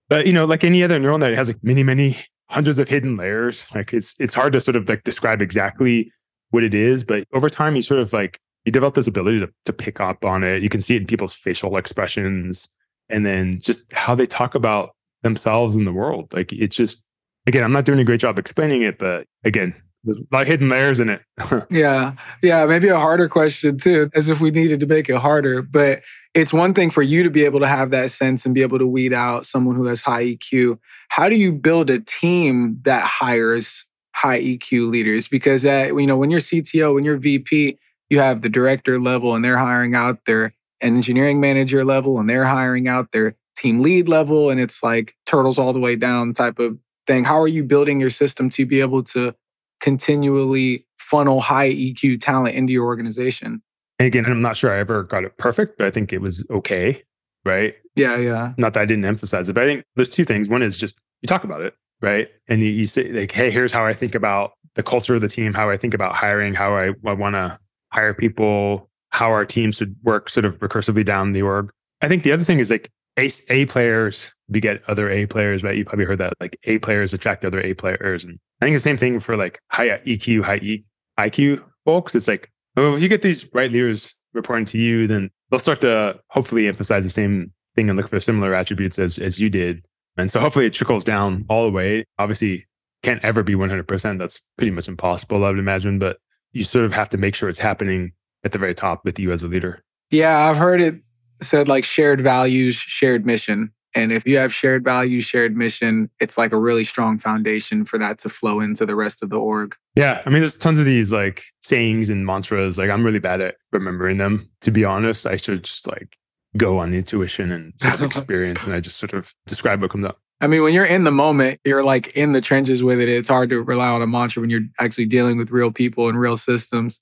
But 0.09 0.27
you 0.27 0.33
know, 0.33 0.45
like 0.45 0.63
any 0.63 0.83
other 0.83 0.99
neural 0.99 1.17
net, 1.17 1.33
it 1.33 1.37
has 1.37 1.47
like 1.47 1.63
many, 1.63 1.83
many 1.83 2.17
hundreds 2.49 2.77
of 2.77 2.87
hidden 2.87 3.17
layers. 3.17 3.65
Like 3.73 3.93
it's 3.93 4.15
it's 4.19 4.33
hard 4.33 4.53
to 4.53 4.59
sort 4.59 4.75
of 4.75 4.87
like 4.87 5.03
describe 5.03 5.41
exactly 5.41 6.11
what 6.51 6.63
it 6.63 6.73
is, 6.73 7.03
but 7.03 7.25
over 7.33 7.49
time 7.49 7.75
you 7.75 7.81
sort 7.81 7.99
of 7.99 8.13
like 8.13 8.39
you 8.65 8.71
develop 8.71 8.95
this 8.95 9.07
ability 9.07 9.39
to 9.39 9.49
to 9.65 9.73
pick 9.73 9.99
up 9.99 10.23
on 10.23 10.43
it. 10.43 10.61
You 10.61 10.69
can 10.69 10.81
see 10.81 10.95
it 10.95 11.01
in 11.01 11.07
people's 11.07 11.33
facial 11.33 11.75
expressions 11.77 12.69
and 13.09 13.25
then 13.25 13.59
just 13.61 13.91
how 13.93 14.15
they 14.15 14.25
talk 14.25 14.55
about 14.55 14.95
themselves 15.23 15.75
in 15.75 15.85
the 15.85 15.93
world. 15.93 16.33
Like 16.33 16.51
it's 16.53 16.75
just 16.75 17.01
again, 17.47 17.63
I'm 17.63 17.71
not 17.71 17.85
doing 17.85 17.99
a 17.99 18.03
great 18.03 18.19
job 18.19 18.37
explaining 18.37 18.83
it, 18.83 18.97
but 18.99 19.25
again, 19.43 19.73
there's 20.05 20.21
of 20.31 20.47
hidden 20.47 20.69
layers 20.69 20.99
in 20.99 21.09
it. 21.09 21.21
Yeah. 21.69 22.13
Yeah. 22.41 22.65
Maybe 22.65 22.87
a 22.87 22.99
harder 22.99 23.27
question 23.27 23.77
too, 23.77 24.09
as 24.13 24.29
if 24.29 24.39
we 24.39 24.51
needed 24.51 24.79
to 24.79 24.85
make 24.85 25.09
it 25.09 25.17
harder. 25.17 25.61
But 25.61 26.01
it's 26.33 26.53
one 26.53 26.73
thing 26.73 26.91
for 26.91 27.01
you 27.01 27.23
to 27.23 27.29
be 27.29 27.45
able 27.45 27.59
to 27.61 27.67
have 27.67 27.91
that 27.91 28.11
sense 28.11 28.45
and 28.45 28.53
be 28.53 28.61
able 28.61 28.77
to 28.79 28.87
weed 28.87 29.13
out 29.13 29.45
someone 29.45 29.75
who 29.75 29.85
has 29.85 30.01
high 30.01 30.23
EQ. 30.23 30.77
How 31.09 31.29
do 31.29 31.35
you 31.35 31.51
build 31.51 31.89
a 31.89 31.99
team 31.99 32.79
that 32.83 33.03
hires 33.03 33.85
high 34.13 34.41
EQ 34.41 34.91
leaders? 34.91 35.27
Because 35.27 35.65
uh, 35.65 35.91
you 35.95 36.05
know, 36.05 36.17
when 36.17 36.29
you're 36.29 36.39
CTO, 36.39 36.93
when 36.93 37.03
you're 37.03 37.17
VP, 37.17 37.77
you 38.09 38.19
have 38.19 38.41
the 38.41 38.49
director 38.49 38.99
level 38.99 39.33
and 39.33 39.43
they're 39.43 39.57
hiring 39.57 39.95
out 39.95 40.19
their 40.25 40.53
engineering 40.81 41.39
manager 41.39 41.83
level 41.83 42.19
and 42.19 42.29
they're 42.29 42.45
hiring 42.45 42.87
out 42.87 43.11
their 43.11 43.35
team 43.57 43.81
lead 43.81 44.07
level. 44.07 44.49
And 44.49 44.59
it's 44.59 44.83
like 44.83 45.15
turtles 45.25 45.57
all 45.57 45.73
the 45.73 45.79
way 45.79 45.95
down 45.95 46.33
type 46.33 46.59
of 46.59 46.77
thing. 47.07 47.23
How 47.23 47.41
are 47.41 47.47
you 47.47 47.63
building 47.63 47.99
your 47.99 48.09
system 48.09 48.49
to 48.51 48.65
be 48.65 48.81
able 48.81 49.03
to 49.03 49.33
continually 49.81 50.85
funnel 50.97 51.39
high 51.39 51.71
EQ 51.71 52.21
talent 52.21 52.55
into 52.55 52.73
your 52.73 52.85
organization. 52.85 53.61
And 53.99 54.07
again, 54.07 54.25
I'm 54.25 54.41
not 54.41 54.57
sure 54.57 54.73
I 54.73 54.79
ever 54.79 55.03
got 55.03 55.23
it 55.23 55.37
perfect, 55.37 55.77
but 55.77 55.87
I 55.87 55.91
think 55.91 56.11
it 56.11 56.19
was 56.19 56.45
okay. 56.49 57.03
Right. 57.45 57.75
Yeah, 57.95 58.17
yeah. 58.17 58.53
Not 58.57 58.73
that 58.73 58.81
I 58.81 58.85
didn't 58.85 59.05
emphasize 59.05 59.47
it, 59.47 59.53
but 59.53 59.63
I 59.63 59.67
think 59.67 59.85
there's 59.95 60.09
two 60.09 60.25
things. 60.25 60.49
One 60.49 60.63
is 60.63 60.77
just 60.77 60.99
you 61.21 61.27
talk 61.27 61.43
about 61.43 61.61
it, 61.61 61.75
right? 62.01 62.29
And 62.47 62.61
you, 62.61 62.67
you 62.67 62.87
say, 62.87 63.11
like, 63.11 63.31
hey, 63.31 63.51
here's 63.51 63.71
how 63.71 63.85
I 63.85 63.93
think 63.93 64.15
about 64.15 64.53
the 64.73 64.83
culture 64.83 65.15
of 65.15 65.21
the 65.21 65.29
team, 65.29 65.53
how 65.53 65.69
I 65.69 65.77
think 65.77 65.93
about 65.93 66.15
hiring, 66.15 66.53
how 66.53 66.75
I, 66.75 66.91
I 67.05 67.13
want 67.13 67.35
to 67.35 67.57
hire 67.93 68.13
people, 68.13 68.89
how 69.09 69.29
our 69.29 69.45
team 69.45 69.71
should 69.71 69.95
work 70.03 70.29
sort 70.29 70.45
of 70.45 70.59
recursively 70.59 71.05
down 71.05 71.31
the 71.31 71.41
org. 71.41 71.71
I 72.01 72.07
think 72.07 72.23
the 72.23 72.31
other 72.31 72.43
thing 72.43 72.59
is 72.59 72.69
like 72.69 72.91
A, 73.17 73.29
A 73.49 73.65
players 73.65 74.31
beget 74.51 74.81
other 74.87 75.09
A 75.09 75.25
players, 75.25 75.63
right? 75.63 75.75
You 75.75 75.85
probably 75.85 76.05
heard 76.05 76.19
that 76.19 76.33
like 76.39 76.57
A 76.65 76.79
players 76.79 77.13
attract 77.13 77.45
other 77.45 77.61
A 77.61 77.73
players. 77.73 78.23
And 78.23 78.39
I 78.61 78.65
think 78.65 78.75
the 78.75 78.79
same 78.79 78.97
thing 78.97 79.19
for 79.19 79.37
like 79.37 79.59
high 79.69 79.87
EQ, 79.87 80.43
high 80.43 80.57
e, 80.57 80.83
IQ 81.19 81.63
folks. 81.85 82.15
It's 82.15 82.27
like, 82.27 82.51
oh, 82.77 82.95
if 82.95 83.01
you 83.01 83.09
get 83.09 83.21
these 83.21 83.51
right 83.53 83.71
leaders 83.71 84.15
reporting 84.33 84.65
to 84.65 84.77
you, 84.77 85.07
then 85.07 85.29
they'll 85.49 85.59
start 85.59 85.81
to 85.81 86.19
hopefully 86.29 86.67
emphasize 86.67 87.03
the 87.03 87.09
same 87.09 87.51
thing 87.75 87.89
and 87.89 87.97
look 87.97 88.09
for 88.09 88.19
similar 88.19 88.53
attributes 88.53 88.99
as, 88.99 89.17
as 89.17 89.39
you 89.39 89.49
did. 89.49 89.85
And 90.17 90.31
so 90.31 90.39
hopefully 90.39 90.65
it 90.65 90.73
trickles 90.73 91.03
down 91.03 91.45
all 91.49 91.63
the 91.63 91.71
way. 91.71 92.05
Obviously, 92.19 92.65
can't 93.03 93.23
ever 93.23 93.43
be 93.43 93.53
100%. 93.53 94.17
That's 94.17 94.41
pretty 94.57 94.71
much 94.71 94.87
impossible, 94.87 95.43
I 95.43 95.49
would 95.49 95.59
imagine. 95.59 95.99
But 95.99 96.17
you 96.53 96.63
sort 96.63 96.85
of 96.85 96.93
have 96.93 97.09
to 97.09 97.17
make 97.17 97.35
sure 97.35 97.49
it's 97.49 97.59
happening 97.59 98.13
at 98.43 98.51
the 98.51 98.57
very 98.57 98.73
top 98.73 99.03
with 99.03 99.19
you 99.19 99.31
as 99.31 99.43
a 99.43 99.47
leader. 99.47 99.83
Yeah, 100.09 100.49
I've 100.49 100.57
heard 100.57 100.79
it 100.79 101.05
said 101.41 101.67
like 101.67 101.83
shared 101.83 102.21
values, 102.21 102.75
shared 102.75 103.25
mission. 103.25 103.71
And 103.93 104.11
if 104.11 104.27
you 104.27 104.37
have 104.37 104.53
shared 104.53 104.83
values, 104.83 105.23
shared 105.23 105.55
mission, 105.55 106.09
it's 106.19 106.37
like 106.37 106.51
a 106.51 106.57
really 106.57 106.83
strong 106.83 107.17
foundation 107.17 107.85
for 107.85 107.97
that 107.97 108.17
to 108.19 108.29
flow 108.29 108.59
into 108.59 108.85
the 108.85 108.95
rest 108.95 109.23
of 109.23 109.29
the 109.29 109.37
org. 109.37 109.75
Yeah. 109.95 110.21
I 110.25 110.29
mean, 110.29 110.41
there's 110.41 110.57
tons 110.57 110.79
of 110.79 110.85
these 110.85 111.13
like 111.13 111.43
sayings 111.61 112.09
and 112.09 112.25
mantras. 112.25 112.77
Like, 112.77 112.89
I'm 112.89 113.05
really 113.05 113.19
bad 113.19 113.39
at 113.39 113.55
remembering 113.71 114.17
them, 114.17 114.49
to 114.61 114.71
be 114.71 114.83
honest. 114.83 115.25
I 115.25 115.37
should 115.37 115.63
just 115.63 115.87
like 115.87 116.17
go 116.57 116.77
on 116.77 116.93
intuition 116.93 117.51
and 117.51 117.73
sort 117.77 117.95
of 117.95 118.03
experience 118.03 118.65
and 118.65 118.73
I 118.73 118.81
just 118.81 118.97
sort 118.97 119.13
of 119.13 119.33
describe 119.47 119.81
what 119.81 119.91
comes 119.91 120.05
up. 120.05 120.19
I 120.41 120.47
mean, 120.47 120.63
when 120.63 120.73
you're 120.73 120.85
in 120.85 121.05
the 121.05 121.11
moment, 121.11 121.61
you're 121.63 121.83
like 121.83 122.09
in 122.09 122.33
the 122.33 122.41
trenches 122.41 122.83
with 122.83 122.99
it. 122.99 123.07
It's 123.07 123.29
hard 123.29 123.49
to 123.51 123.63
rely 123.63 123.87
on 123.87 124.01
a 124.01 124.07
mantra 124.07 124.41
when 124.41 124.49
you're 124.49 124.65
actually 124.79 125.05
dealing 125.05 125.37
with 125.37 125.51
real 125.51 125.71
people 125.71 126.09
and 126.09 126.19
real 126.19 126.35
systems. 126.35 127.01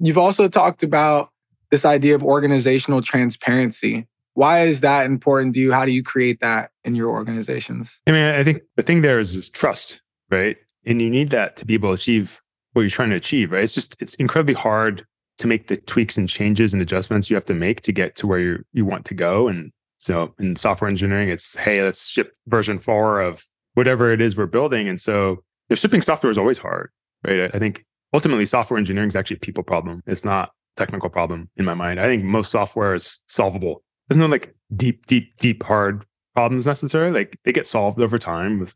You've 0.00 0.18
also 0.18 0.48
talked 0.48 0.82
about 0.82 1.30
this 1.72 1.84
idea 1.84 2.14
of 2.14 2.22
organizational 2.22 3.00
transparency. 3.00 4.06
Why 4.34 4.60
is 4.66 4.82
that 4.82 5.06
important 5.06 5.54
to 5.54 5.60
you? 5.60 5.72
How 5.72 5.84
do 5.84 5.90
you 5.90 6.02
create 6.02 6.38
that 6.40 6.70
in 6.84 6.94
your 6.94 7.08
organizations? 7.10 7.98
I 8.06 8.12
mean, 8.12 8.24
I 8.24 8.44
think 8.44 8.62
the 8.76 8.82
thing 8.82 9.02
there 9.02 9.18
is 9.18 9.34
is 9.34 9.48
trust, 9.48 10.00
right? 10.30 10.56
And 10.86 11.02
you 11.02 11.10
need 11.10 11.30
that 11.30 11.56
to 11.56 11.66
be 11.66 11.74
able 11.74 11.88
to 11.88 11.94
achieve 11.94 12.40
what 12.74 12.82
you're 12.82 12.90
trying 12.90 13.10
to 13.10 13.16
achieve, 13.16 13.52
right? 13.52 13.64
It's 13.64 13.74
just 13.74 13.96
it's 14.00 14.14
incredibly 14.14 14.54
hard 14.54 15.04
to 15.38 15.46
make 15.46 15.68
the 15.68 15.78
tweaks 15.78 16.16
and 16.16 16.28
changes 16.28 16.72
and 16.72 16.82
adjustments 16.82 17.30
you 17.30 17.36
have 17.36 17.44
to 17.46 17.54
make 17.54 17.80
to 17.82 17.92
get 17.92 18.14
to 18.16 18.26
where 18.26 18.38
you 18.38 18.64
you 18.72 18.84
want 18.84 19.04
to 19.06 19.14
go. 19.14 19.48
And 19.48 19.72
so 19.98 20.34
in 20.38 20.56
software 20.56 20.90
engineering, 20.90 21.30
it's 21.30 21.56
hey, 21.56 21.82
let's 21.82 22.06
ship 22.06 22.34
version 22.48 22.78
four 22.78 23.20
of 23.20 23.44
whatever 23.74 24.12
it 24.12 24.20
is 24.20 24.36
we're 24.36 24.46
building. 24.46 24.88
And 24.88 25.00
so 25.00 25.42
shipping 25.72 26.02
software 26.02 26.30
is 26.30 26.36
always 26.36 26.58
hard, 26.58 26.90
right? 27.26 27.50
I 27.54 27.58
think 27.58 27.84
ultimately 28.12 28.44
software 28.44 28.76
engineering 28.78 29.08
is 29.08 29.16
actually 29.16 29.36
a 29.36 29.40
people 29.40 29.64
problem. 29.64 30.02
It's 30.06 30.24
not 30.24 30.50
technical 30.76 31.10
problem 31.10 31.48
in 31.56 31.64
my 31.64 31.74
mind. 31.74 32.00
I 32.00 32.06
think 32.06 32.24
most 32.24 32.50
software 32.50 32.94
is 32.94 33.20
solvable. 33.26 33.82
There's 34.08 34.18
no 34.18 34.26
like 34.26 34.54
deep, 34.76 35.06
deep, 35.06 35.36
deep 35.38 35.62
hard 35.62 36.04
problems 36.34 36.66
necessarily. 36.66 37.12
Like 37.12 37.38
they 37.44 37.52
get 37.52 37.66
solved 37.66 38.00
over 38.00 38.18
time 38.18 38.58
with 38.58 38.74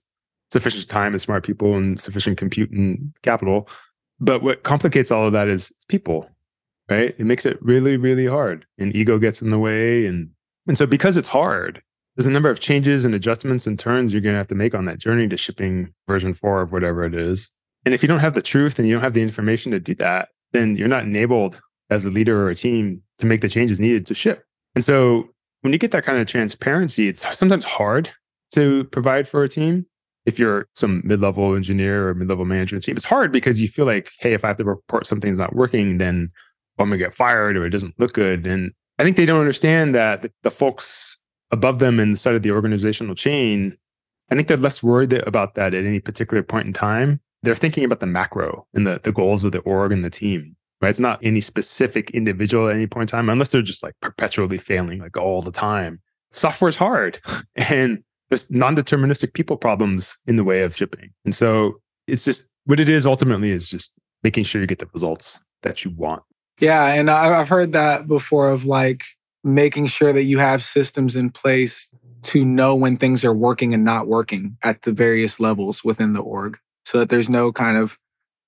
sufficient 0.51 0.89
time 0.89 1.13
and 1.13 1.21
smart 1.21 1.45
people 1.45 1.77
and 1.77 2.01
sufficient 2.01 2.39
compute 2.39 2.71
and 2.71 3.13
capital. 3.23 3.69
But 4.21 4.43
what 4.43 4.63
complicates 4.63 5.11
all 5.11 5.27
of 5.27 5.33
that 5.33 5.49
is 5.49 5.73
people, 5.89 6.29
right? 6.89 7.15
It 7.19 7.27
makes 7.27 7.45
it 7.45 7.61
really, 7.63 7.97
really 7.97 8.27
hard. 8.27 8.67
And 8.79 8.95
ego 8.95 9.19
gets 9.19 9.43
in 9.43 9.51
the 9.51 9.59
way. 9.59 10.07
And 10.07 10.31
and 10.67 10.77
so 10.77 10.87
because 10.87 11.17
it's 11.17 11.29
hard, 11.29 11.83
there's 12.17 12.27
a 12.27 12.31
number 12.31 12.51
of 12.51 12.61
changes 12.61 13.05
and 13.05 13.15
adjustments 13.15 13.67
and 13.67 13.79
turns 13.79 14.13
you're 14.13 14.23
gonna 14.23 14.39
have 14.39 14.47
to 14.49 14.55
make 14.55 14.75
on 14.75 14.87
that 14.87 14.99
journey 14.99 15.29
to 15.29 15.37
shipping 15.37 15.93
version 16.07 16.35
four 16.35 16.63
of 16.63 16.73
whatever 16.73 17.05
it 17.05 17.15
is. 17.15 17.51
And 17.85 17.95
if 17.95 18.03
you 18.03 18.09
don't 18.09 18.21
have 18.21 18.35
the 18.35 18.43
truth 18.43 18.79
and 18.79 18.89
you 18.89 18.95
don't 18.95 19.03
have 19.03 19.15
the 19.15 19.23
information 19.23 19.71
to 19.73 19.81
do 19.81 19.95
that, 19.97 20.31
then 20.53 20.77
you're 20.77 20.89
not 20.89 21.05
enabled 21.05 21.61
as 21.91 22.05
a 22.05 22.11
leader 22.11 22.43
or 22.43 22.51
a 22.51 22.55
team 22.55 23.03
to 23.19 23.27
make 23.27 23.41
the 23.41 23.49
changes 23.49 23.81
needed 23.81 24.07
to 24.07 24.15
ship. 24.15 24.45
And 24.75 24.85
so 24.85 25.29
when 25.61 25.73
you 25.73 25.79
get 25.79 25.91
that 25.93 26.05
kind 26.05 26.19
of 26.19 26.27
transparency, 26.27 27.09
it's 27.09 27.37
sometimes 27.37 27.65
hard 27.65 28.11
to 28.53 28.85
provide 28.85 29.27
for 29.27 29.43
a 29.43 29.49
team. 29.49 29.87
If 30.25 30.39
you're 30.39 30.67
some 30.75 31.03
mid 31.05 31.21
level 31.21 31.55
engineer 31.55 32.09
or 32.09 32.15
mid 32.15 32.29
level 32.29 32.45
management 32.45 32.85
team, 32.85 32.97
it's 32.97 33.05
hard 33.05 33.33
because 33.33 33.61
you 33.61 33.69
feel 33.69 33.87
like, 33.87 34.11
hey, 34.19 34.33
if 34.33 34.45
I 34.45 34.49
have 34.49 34.57
to 34.57 34.65
report 34.65 35.07
something's 35.07 35.39
not 35.39 35.55
working, 35.55 35.99
then 35.99 36.31
I'm 36.79 36.89
going 36.89 36.99
to 36.99 37.05
get 37.05 37.15
fired 37.15 37.57
or 37.57 37.65
it 37.65 37.71
doesn't 37.71 37.99
look 37.99 38.13
good. 38.13 38.47
And 38.47 38.73
I 38.99 39.05
think 39.05 39.17
they 39.17 39.27
don't 39.27 39.41
understand 39.41 39.95
that 39.95 40.31
the, 40.43 40.51
folks 40.51 41.19
above 41.51 41.79
them 41.79 42.01
in 42.01 42.13
the 42.13 42.17
side 42.17 42.35
of 42.35 42.43
the 42.43 42.51
organizational 42.51 43.15
chain, 43.15 43.77
I 44.31 44.35
think 44.35 44.49
they're 44.49 44.57
less 44.57 44.83
worried 44.83 45.13
about 45.13 45.55
that 45.55 45.75
at 45.75 45.85
any 45.85 46.01
particular 46.01 46.43
point 46.43 46.67
in 46.67 46.73
time. 46.73 47.21
They're 47.43 47.55
thinking 47.55 47.85
about 47.85 48.01
the 48.01 48.07
macro 48.07 48.67
and 48.75 48.87
the, 48.87 49.01
the 49.03 49.13
goals 49.13 49.45
of 49.45 49.53
the 49.53 49.61
org 49.61 49.93
and 49.93 50.05
the 50.05 50.11
team 50.11 50.57
right? 50.81 50.91
It's 50.91 51.01
not 51.01 51.21
any 51.23 51.41
specific 51.41 52.11
individual 52.11 52.69
at 52.69 52.77
any 52.77 52.87
point 52.87 53.11
in 53.11 53.17
time, 53.17 53.29
unless 53.29 53.51
they're 53.51 53.63
just 53.63 53.83
like 53.83 53.95
perpetually 54.01 54.59
failing 54.59 55.01
like 55.01 55.17
all 55.17 55.43
the 55.43 55.53
time. 55.53 56.01
Software 56.33 56.69
is 56.69 56.77
hard. 56.77 57.19
And 57.57 58.03
there's 58.29 58.51
non-deterministic 58.51 59.35
people 59.35 59.57
problems 59.57 60.19
in 60.27 60.37
the 60.37 60.45
way 60.45 60.63
of 60.63 60.75
shipping. 60.75 61.11
And 61.25 61.35
so 61.35 61.81
it's 62.07 62.25
just 62.25 62.49
what 62.65 62.81
it 62.81 62.89
is 62.89 63.07
ultimately 63.07 63.51
is 63.51 63.71
just 63.71 63.93
making 64.23 64.45
sure 64.45 64.61
you 64.61 64.67
get 64.67 64.81
the 64.81 64.89
results 64.93 65.45
that 65.63 65.85
you 65.85 65.93
want. 65.93 66.23
Yeah. 66.61 66.87
And 66.87 67.11
I've 67.11 67.49
heard 67.49 67.73
that 67.73 68.09
before 68.09 68.51
of 68.51 68.65
like 68.65 69.05
making 69.45 69.87
sure 69.87 70.13
that 70.13 70.25
you 70.25 70.39
have 70.39 70.63
systems 70.63 71.15
in 71.15 71.31
place 71.31 71.89
to 72.23 72.45
know 72.45 72.75
when 72.75 72.97
things 72.97 73.25
are 73.25 73.35
working 73.35 73.73
and 73.73 73.85
not 73.85 74.09
working 74.09 74.57
at 74.63 74.83
the 74.83 74.93
various 74.93 75.39
levels 75.39 75.85
within 75.85 76.13
the 76.13 76.21
org 76.21 76.59
so 76.85 76.99
that 76.99 77.09
there's 77.09 77.31
no 77.31 77.53
kind 77.53 77.77
of 77.77 77.99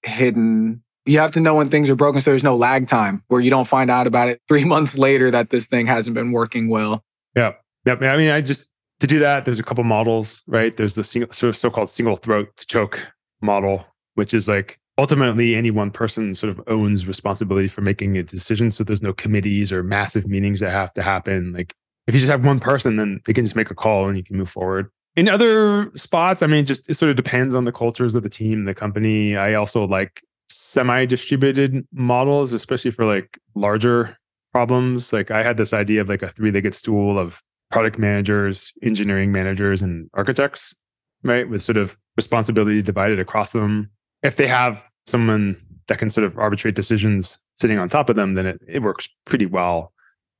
hidden 0.02 0.82
you 1.07 1.19
have 1.19 1.33
to 1.33 1.40
know 1.40 1.55
when 1.55 1.69
things 1.69 1.88
are 1.88 1.97
broken 1.97 2.21
so 2.21 2.31
there's 2.31 2.45
no 2.45 2.57
lag 2.57 2.87
time 2.87 3.23
where 3.28 3.40
you 3.40 3.50
don't 3.50 3.69
find 3.69 3.90
out 3.90 4.07
about 4.07 4.28
it 4.28 4.40
three 4.49 4.64
months 4.64 4.99
later 4.99 5.31
that 5.31 5.50
this 5.50 5.67
thing 5.67 5.87
hasn't 5.87 6.14
been 6.14 6.33
working 6.33 6.69
well. 6.69 7.05
Yeah 7.37 7.52
yeah 7.87 7.95
i 8.11 8.17
mean 8.17 8.31
i 8.31 8.40
just 8.40 8.69
to 9.00 9.07
do 9.07 9.19
that 9.21 9.45
there's 9.45 9.61
a 9.61 9.62
couple 9.62 9.85
models 9.85 10.43
right? 10.47 10.76
There's 10.76 10.95
the 10.95 11.05
single, 11.05 11.33
sort 11.33 11.50
of 11.50 11.57
so-called 11.57 11.88
single 11.88 12.17
throat 12.17 12.49
choke 12.69 13.00
model 13.40 13.87
which 14.14 14.35
is 14.35 14.49
like 14.49 14.78
ultimately 14.99 15.55
any 15.55 15.71
one 15.71 15.90
person 15.90 16.35
sort 16.35 16.50
of 16.50 16.61
owns 16.67 17.07
responsibility 17.07 17.69
for 17.69 17.81
making 17.81 18.19
a 18.19 18.23
decision 18.23 18.71
so 18.71 18.83
there's 18.83 19.02
no 19.02 19.12
committees 19.12 19.73
or 19.73 19.85
massive 19.85 20.26
meetings 20.26 20.59
that 20.59 20.71
have 20.71 20.93
to 20.95 21.02
happen. 21.02 21.52
Like 21.52 21.73
if 22.09 22.14
you 22.14 22.21
just 22.21 22.31
have 22.31 22.45
one 22.45 22.59
person 22.59 22.97
then 22.97 23.21
they 23.25 23.33
can 23.33 23.45
just 23.45 23.57
make 23.57 23.71
a 23.71 23.75
call 23.75 24.09
and 24.09 24.17
you 24.17 24.25
can 24.25 24.37
move 24.37 24.50
forward. 24.50 24.90
In 25.14 25.28
other 25.28 25.90
spots 25.95 26.43
i 26.43 26.47
mean 26.49 26.67
just 26.67 26.90
it 26.90 26.95
sort 26.95 27.11
of 27.11 27.17
depends 27.17 27.55
on 27.55 27.64
the 27.64 27.73
cultures 27.73 28.17
of 28.17 28.25
the 28.25 28.28
team 28.28 28.64
the 28.64 28.75
company. 28.75 29.37
I 29.37 29.55
also 29.55 29.87
like 29.87 30.23
semi-distributed 30.49 31.87
models 31.93 32.52
especially 32.52 32.90
for 32.90 33.05
like 33.05 33.38
larger 33.55 34.17
problems 34.52 35.12
like 35.12 35.31
i 35.31 35.43
had 35.43 35.57
this 35.57 35.73
idea 35.73 36.00
of 36.00 36.09
like 36.09 36.23
a 36.23 36.28
three-legged 36.28 36.75
stool 36.75 37.19
of 37.19 37.43
product 37.71 37.99
managers 37.99 38.73
engineering 38.83 39.31
managers 39.31 39.83
and 39.83 40.09
architects 40.14 40.75
right 41.23 41.49
with 41.50 41.61
sort 41.61 41.76
of 41.76 41.99
responsibility 42.17 42.81
divided 42.81 43.19
across 43.19 43.52
them 43.52 43.90
if 44.23 44.37
they 44.37 44.47
have 44.47 44.83
someone 45.07 45.61
that 45.87 45.99
can 45.99 46.11
sort 46.11 46.25
of 46.25 46.37
arbitrate 46.38 46.75
decisions 46.75 47.38
sitting 47.57 47.78
on 47.78 47.88
top 47.88 48.09
of 48.09 48.17
them 48.17 48.35
then 48.35 48.47
it, 48.47 48.61
it 48.67 48.83
works 48.83 49.09
pretty 49.26 49.47
well 49.47 49.93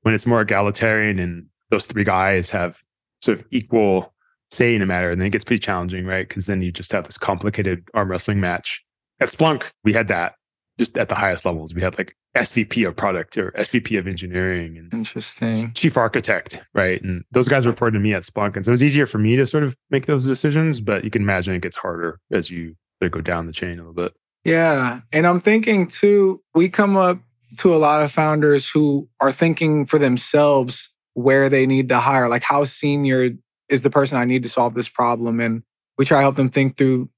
when 0.03 0.15
it's 0.15 0.27
more 0.27 0.41
egalitarian 0.41 1.19
and 1.19 1.47
those 1.71 1.85
three 1.85 2.05
guys 2.05 2.51
have 2.51 2.83
sort 3.21 3.39
of 3.39 3.47
equal 3.51 4.15
say 4.51 4.75
in 4.75 4.83
a 4.83 4.87
matter. 4.87 5.11
And 5.11 5.21
then 5.21 5.27
it 5.27 5.31
gets 5.31 5.45
pretty 5.45 5.61
challenging, 5.61 6.07
right? 6.07 6.27
Because 6.27 6.47
then 6.47 6.63
you 6.63 6.73
just 6.73 6.93
have 6.93 7.05
this 7.05 7.19
complicated 7.19 7.89
arm 7.95 8.11
wrestling 8.11 8.41
match. 8.41 8.83
At 9.21 9.29
Splunk, 9.29 9.65
we 9.85 9.93
had 9.93 10.09
that 10.09 10.35
just 10.79 10.97
at 10.97 11.09
the 11.09 11.15
highest 11.15 11.45
levels. 11.45 11.75
We 11.75 11.83
had 11.83 11.99
like 11.99 12.15
SVP 12.37 12.87
of 12.87 12.97
product 12.97 13.37
or 13.37 13.51
SVP 13.53 13.99
of 13.99 14.07
engineering 14.07 14.79
and 14.79 14.93
interesting 14.95 15.73
chief 15.73 15.97
architect, 15.97 16.63
right? 16.73 17.03
And 17.03 17.25
those 17.33 17.49
guys 17.49 17.67
reported 17.67 17.99
to 17.99 18.03
me 18.03 18.15
at 18.15 18.23
Splunk. 18.23 18.55
And 18.55 18.65
so 18.65 18.71
it 18.71 18.75
was 18.75 18.85
easier 18.85 19.07
for 19.07 19.19
me 19.19 19.35
to 19.37 19.45
sort 19.45 19.65
of 19.65 19.77
make 19.91 20.07
those 20.07 20.25
decisions, 20.25 20.81
but 20.81 21.03
you 21.03 21.11
can 21.11 21.23
imagine 21.23 21.55
it 21.55 21.63
gets 21.63 21.77
harder 21.77 22.21
as 22.31 22.51
you 22.51 22.77
go 23.11 23.21
down 23.21 23.47
the 23.47 23.53
chain 23.53 23.75
a 23.75 23.77
little 23.77 23.93
bit. 23.93 24.13
Yeah. 24.45 25.01
And 25.13 25.27
I'm 25.27 25.41
thinking 25.41 25.89
too, 25.89 26.43
we 26.55 26.69
come 26.69 26.97
up 26.97 27.19
to 27.59 27.75
a 27.75 27.79
lot 27.79 28.03
of 28.03 28.13
founders 28.13 28.69
who 28.69 29.09
are 29.21 29.33
thinking 29.33 29.87
for 29.87 29.99
themselves 29.99 30.91
where 31.15 31.49
they 31.49 31.67
need 31.67 31.89
to 31.89 31.99
hire, 31.99 32.29
like 32.29 32.45
how 32.45 32.63
senior 32.65 33.31
is 33.69 33.83
the 33.83 33.91
person 33.91 34.17
I 34.17 34.25
need 34.25 34.45
to 34.45 34.49
solve 34.49 34.75
this 34.75 34.89
problem. 34.89 35.41
And 35.41 35.63
we 35.97 36.05
try 36.05 36.19
to 36.19 36.23
help 36.23 36.37
them 36.37 36.51
think 36.51 36.77
through 36.77 37.09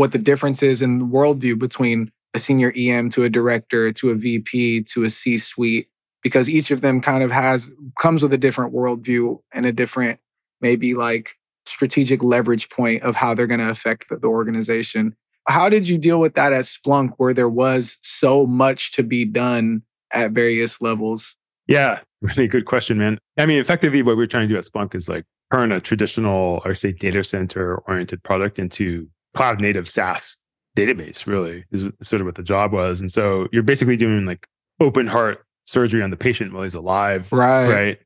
what 0.00 0.12
the 0.12 0.18
difference 0.18 0.62
is 0.62 0.80
in 0.80 1.10
worldview 1.10 1.58
between 1.58 2.10
a 2.32 2.38
senior 2.38 2.72
EM 2.74 3.10
to 3.10 3.22
a 3.22 3.28
director 3.28 3.92
to 3.92 4.08
a 4.08 4.14
VP 4.14 4.84
to 4.84 5.04
a 5.04 5.10
C 5.10 5.36
suite, 5.36 5.90
because 6.22 6.48
each 6.48 6.70
of 6.70 6.80
them 6.80 7.02
kind 7.02 7.22
of 7.22 7.30
has 7.30 7.70
comes 8.00 8.22
with 8.22 8.32
a 8.32 8.38
different 8.38 8.72
worldview 8.72 9.38
and 9.52 9.66
a 9.66 9.72
different, 9.72 10.18
maybe 10.62 10.94
like 10.94 11.34
strategic 11.66 12.22
leverage 12.22 12.70
point 12.70 13.02
of 13.02 13.14
how 13.14 13.34
they're 13.34 13.46
going 13.46 13.60
to 13.60 13.68
affect 13.68 14.08
the, 14.08 14.16
the 14.16 14.26
organization. 14.26 15.14
How 15.46 15.68
did 15.68 15.86
you 15.86 15.98
deal 15.98 16.18
with 16.18 16.32
that 16.32 16.54
at 16.54 16.64
Splunk 16.64 17.10
where 17.18 17.34
there 17.34 17.50
was 17.50 17.98
so 18.00 18.46
much 18.46 18.92
to 18.92 19.02
be 19.02 19.26
done 19.26 19.82
at 20.14 20.30
various 20.30 20.80
levels? 20.80 21.36
Yeah, 21.66 21.98
really 22.22 22.48
good 22.48 22.64
question, 22.64 22.96
man. 22.96 23.18
I 23.36 23.44
mean, 23.44 23.58
effectively, 23.58 24.00
what 24.00 24.16
we're 24.16 24.26
trying 24.26 24.48
to 24.48 24.54
do 24.54 24.56
at 24.56 24.64
Splunk 24.64 24.94
is 24.94 25.10
like 25.10 25.26
turn 25.52 25.72
a 25.72 25.78
traditional, 25.78 26.62
or 26.64 26.74
say, 26.74 26.90
data 26.90 27.22
center 27.22 27.82
oriented 27.86 28.22
product 28.22 28.58
into 28.58 29.06
cloud 29.34 29.60
native 29.60 29.88
SaaS 29.88 30.36
database, 30.76 31.26
really, 31.26 31.64
is 31.70 31.84
sort 32.02 32.20
of 32.20 32.26
what 32.26 32.34
the 32.34 32.42
job 32.42 32.72
was. 32.72 33.00
And 33.00 33.10
so 33.10 33.48
you're 33.52 33.62
basically 33.62 33.96
doing 33.96 34.24
like 34.24 34.46
open 34.80 35.06
heart 35.06 35.44
surgery 35.64 36.02
on 36.02 36.10
the 36.10 36.16
patient 36.16 36.52
while 36.52 36.62
he's 36.62 36.74
alive. 36.74 37.32
Right. 37.32 37.68
Right. 37.68 37.98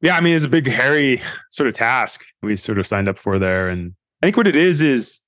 Yeah. 0.00 0.16
I 0.16 0.20
mean, 0.20 0.34
it's 0.34 0.44
a 0.44 0.48
big, 0.48 0.66
hairy 0.66 1.20
sort 1.50 1.68
of 1.68 1.74
task 1.74 2.22
we 2.42 2.56
sort 2.56 2.78
of 2.78 2.86
signed 2.86 3.08
up 3.08 3.18
for 3.18 3.38
there. 3.38 3.68
And 3.68 3.94
I 4.22 4.26
think 4.26 4.36
what 4.36 4.48
it 4.48 4.56
is, 4.56 4.82
is 4.82 5.20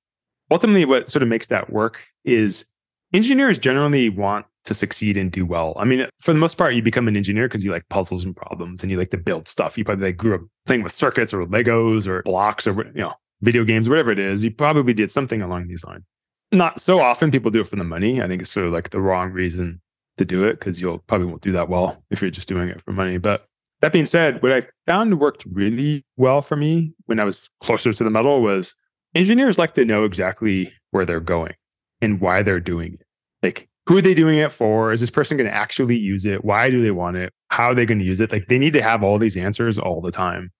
ultimately 0.50 0.84
what 0.84 1.08
sort 1.08 1.22
of 1.22 1.28
makes 1.28 1.46
that 1.46 1.70
work 1.70 2.00
is 2.24 2.64
engineers 3.12 3.58
generally 3.58 4.08
want 4.08 4.46
to 4.64 4.74
succeed 4.74 5.16
and 5.16 5.30
do 5.30 5.44
well. 5.44 5.74
I 5.76 5.84
mean, 5.84 6.06
for 6.20 6.32
the 6.32 6.38
most 6.38 6.56
part, 6.56 6.74
you 6.74 6.82
become 6.82 7.06
an 7.06 7.16
engineer 7.16 7.48
because 7.48 7.64
you 7.64 7.70
like 7.70 7.88
puzzles 7.90 8.24
and 8.24 8.34
problems 8.34 8.82
and 8.82 8.90
you 8.90 8.98
like 8.98 9.10
to 9.10 9.18
build 9.18 9.46
stuff. 9.46 9.76
You 9.76 9.84
probably 9.84 10.06
like 10.06 10.16
grew 10.16 10.36
up 10.36 10.40
playing 10.66 10.82
with 10.82 10.92
circuits 10.92 11.32
or 11.32 11.44
Legos 11.46 12.06
or 12.06 12.22
blocks 12.22 12.66
or 12.66 12.72
you 12.72 13.02
know 13.02 13.14
video 13.42 13.64
games, 13.64 13.88
whatever 13.88 14.10
it 14.10 14.18
is. 14.18 14.44
You 14.44 14.50
probably 14.50 14.94
did 14.94 15.10
something 15.10 15.42
along 15.42 15.68
these 15.68 15.84
lines. 15.84 16.04
Not 16.52 16.80
so 16.80 17.00
often 17.00 17.30
people 17.30 17.50
do 17.50 17.60
it 17.60 17.66
for 17.66 17.76
the 17.76 17.84
money. 17.84 18.22
I 18.22 18.28
think 18.28 18.42
it's 18.42 18.50
sort 18.50 18.66
of 18.66 18.72
like 18.72 18.90
the 18.90 19.00
wrong 19.00 19.30
reason 19.30 19.80
to 20.18 20.24
do 20.24 20.44
it 20.44 20.58
because 20.58 20.80
you'll 20.80 20.98
probably 20.98 21.26
won't 21.26 21.42
do 21.42 21.52
that 21.52 21.68
well 21.68 22.02
if 22.10 22.22
you're 22.22 22.30
just 22.30 22.48
doing 22.48 22.68
it 22.68 22.80
for 22.84 22.92
money. 22.92 23.18
But 23.18 23.46
that 23.80 23.92
being 23.92 24.06
said, 24.06 24.42
what 24.42 24.52
I 24.52 24.62
found 24.86 25.18
worked 25.20 25.44
really 25.50 26.04
well 26.16 26.42
for 26.42 26.56
me 26.56 26.94
when 27.06 27.18
I 27.18 27.24
was 27.24 27.50
closer 27.60 27.92
to 27.92 28.04
the 28.04 28.10
metal 28.10 28.42
was 28.42 28.74
engineers 29.14 29.58
like 29.58 29.74
to 29.74 29.84
know 29.84 30.04
exactly 30.04 30.72
where 30.90 31.04
they're 31.04 31.20
going 31.20 31.54
and 32.00 32.20
why 32.20 32.42
they're 32.42 32.60
doing 32.60 32.94
it. 32.94 33.06
Like 33.42 33.68
who 33.86 33.98
are 33.98 34.02
they 34.02 34.14
doing 34.14 34.38
it 34.38 34.52
for? 34.52 34.92
Is 34.92 35.00
this 35.00 35.10
person 35.10 35.36
going 35.36 35.48
to 35.48 35.54
actually 35.54 35.98
use 35.98 36.24
it? 36.24 36.44
Why 36.44 36.70
do 36.70 36.82
they 36.82 36.90
want 36.90 37.16
it? 37.16 37.32
How 37.48 37.70
are 37.70 37.74
they 37.74 37.86
going 37.86 37.98
to 37.98 38.04
use 38.04 38.20
it? 38.20 38.32
Like 38.32 38.46
they 38.48 38.58
need 38.58 38.72
to 38.72 38.82
have 38.82 39.02
all 39.02 39.18
these 39.18 39.36
answers 39.36 39.78
all 39.78 40.00
the 40.00 40.10
time. 40.10 40.50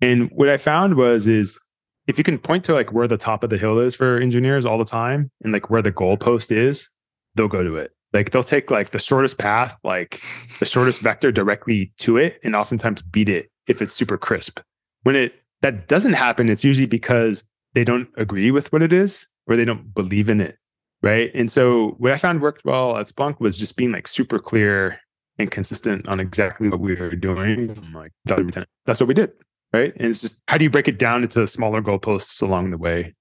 And 0.00 0.28
what 0.32 0.48
I 0.48 0.56
found 0.56 0.96
was 0.96 1.28
is 1.28 1.58
if 2.06 2.18
you 2.18 2.24
can 2.24 2.38
point 2.38 2.64
to 2.64 2.74
like 2.74 2.92
where 2.92 3.08
the 3.08 3.16
top 3.16 3.42
of 3.44 3.50
the 3.50 3.58
hill 3.58 3.78
is 3.78 3.96
for 3.96 4.18
engineers 4.18 4.66
all 4.66 4.78
the 4.78 4.84
time 4.84 5.30
and 5.42 5.52
like 5.52 5.70
where 5.70 5.82
the 5.82 5.92
goalpost 5.92 6.50
is, 6.50 6.90
they'll 7.34 7.48
go 7.48 7.62
to 7.62 7.76
it. 7.76 7.92
Like 8.12 8.30
they'll 8.30 8.42
take 8.42 8.70
like 8.70 8.90
the 8.90 8.98
shortest 8.98 9.38
path, 9.38 9.78
like 9.82 10.22
the 10.60 10.66
shortest 10.66 11.00
vector 11.00 11.32
directly 11.32 11.92
to 11.98 12.16
it 12.16 12.38
and 12.44 12.54
oftentimes 12.54 13.02
beat 13.02 13.28
it 13.28 13.50
if 13.66 13.82
it's 13.82 13.92
super 13.92 14.16
crisp. 14.18 14.60
When 15.02 15.16
it 15.16 15.34
that 15.62 15.88
doesn't 15.88 16.12
happen, 16.12 16.48
it's 16.48 16.64
usually 16.64 16.86
because 16.86 17.46
they 17.72 17.84
don't 17.84 18.08
agree 18.16 18.50
with 18.50 18.72
what 18.72 18.82
it 18.82 18.92
is 18.92 19.26
or 19.46 19.56
they 19.56 19.64
don't 19.64 19.94
believe 19.94 20.28
in 20.28 20.40
it 20.40 20.58
right? 21.04 21.30
And 21.34 21.52
so 21.52 21.96
what 21.98 22.12
I 22.12 22.16
found 22.16 22.40
worked 22.40 22.64
well 22.64 22.96
at 22.96 23.06
Splunk 23.06 23.38
was 23.38 23.58
just 23.58 23.76
being 23.76 23.92
like 23.92 24.08
super 24.08 24.38
clear 24.38 24.98
and 25.38 25.50
consistent 25.50 26.08
on 26.08 26.18
exactly 26.18 26.70
what 26.70 26.80
we 26.80 26.94
were 26.94 27.14
doing. 27.14 27.70
I'm 27.76 27.92
like, 27.92 28.12
that's 28.86 29.00
what 29.00 29.08
we 29.08 29.14
did, 29.14 29.30
right? 29.74 29.92
And 29.96 30.06
it's 30.06 30.20
just 30.20 30.40
how 30.48 30.56
do 30.56 30.64
you 30.64 30.70
break 30.70 30.88
it 30.88 30.98
down 30.98 31.22
into 31.22 31.46
smaller 31.46 31.82
goalposts 31.82 32.40
along 32.40 32.70
the 32.70 32.78
way? 32.78 33.14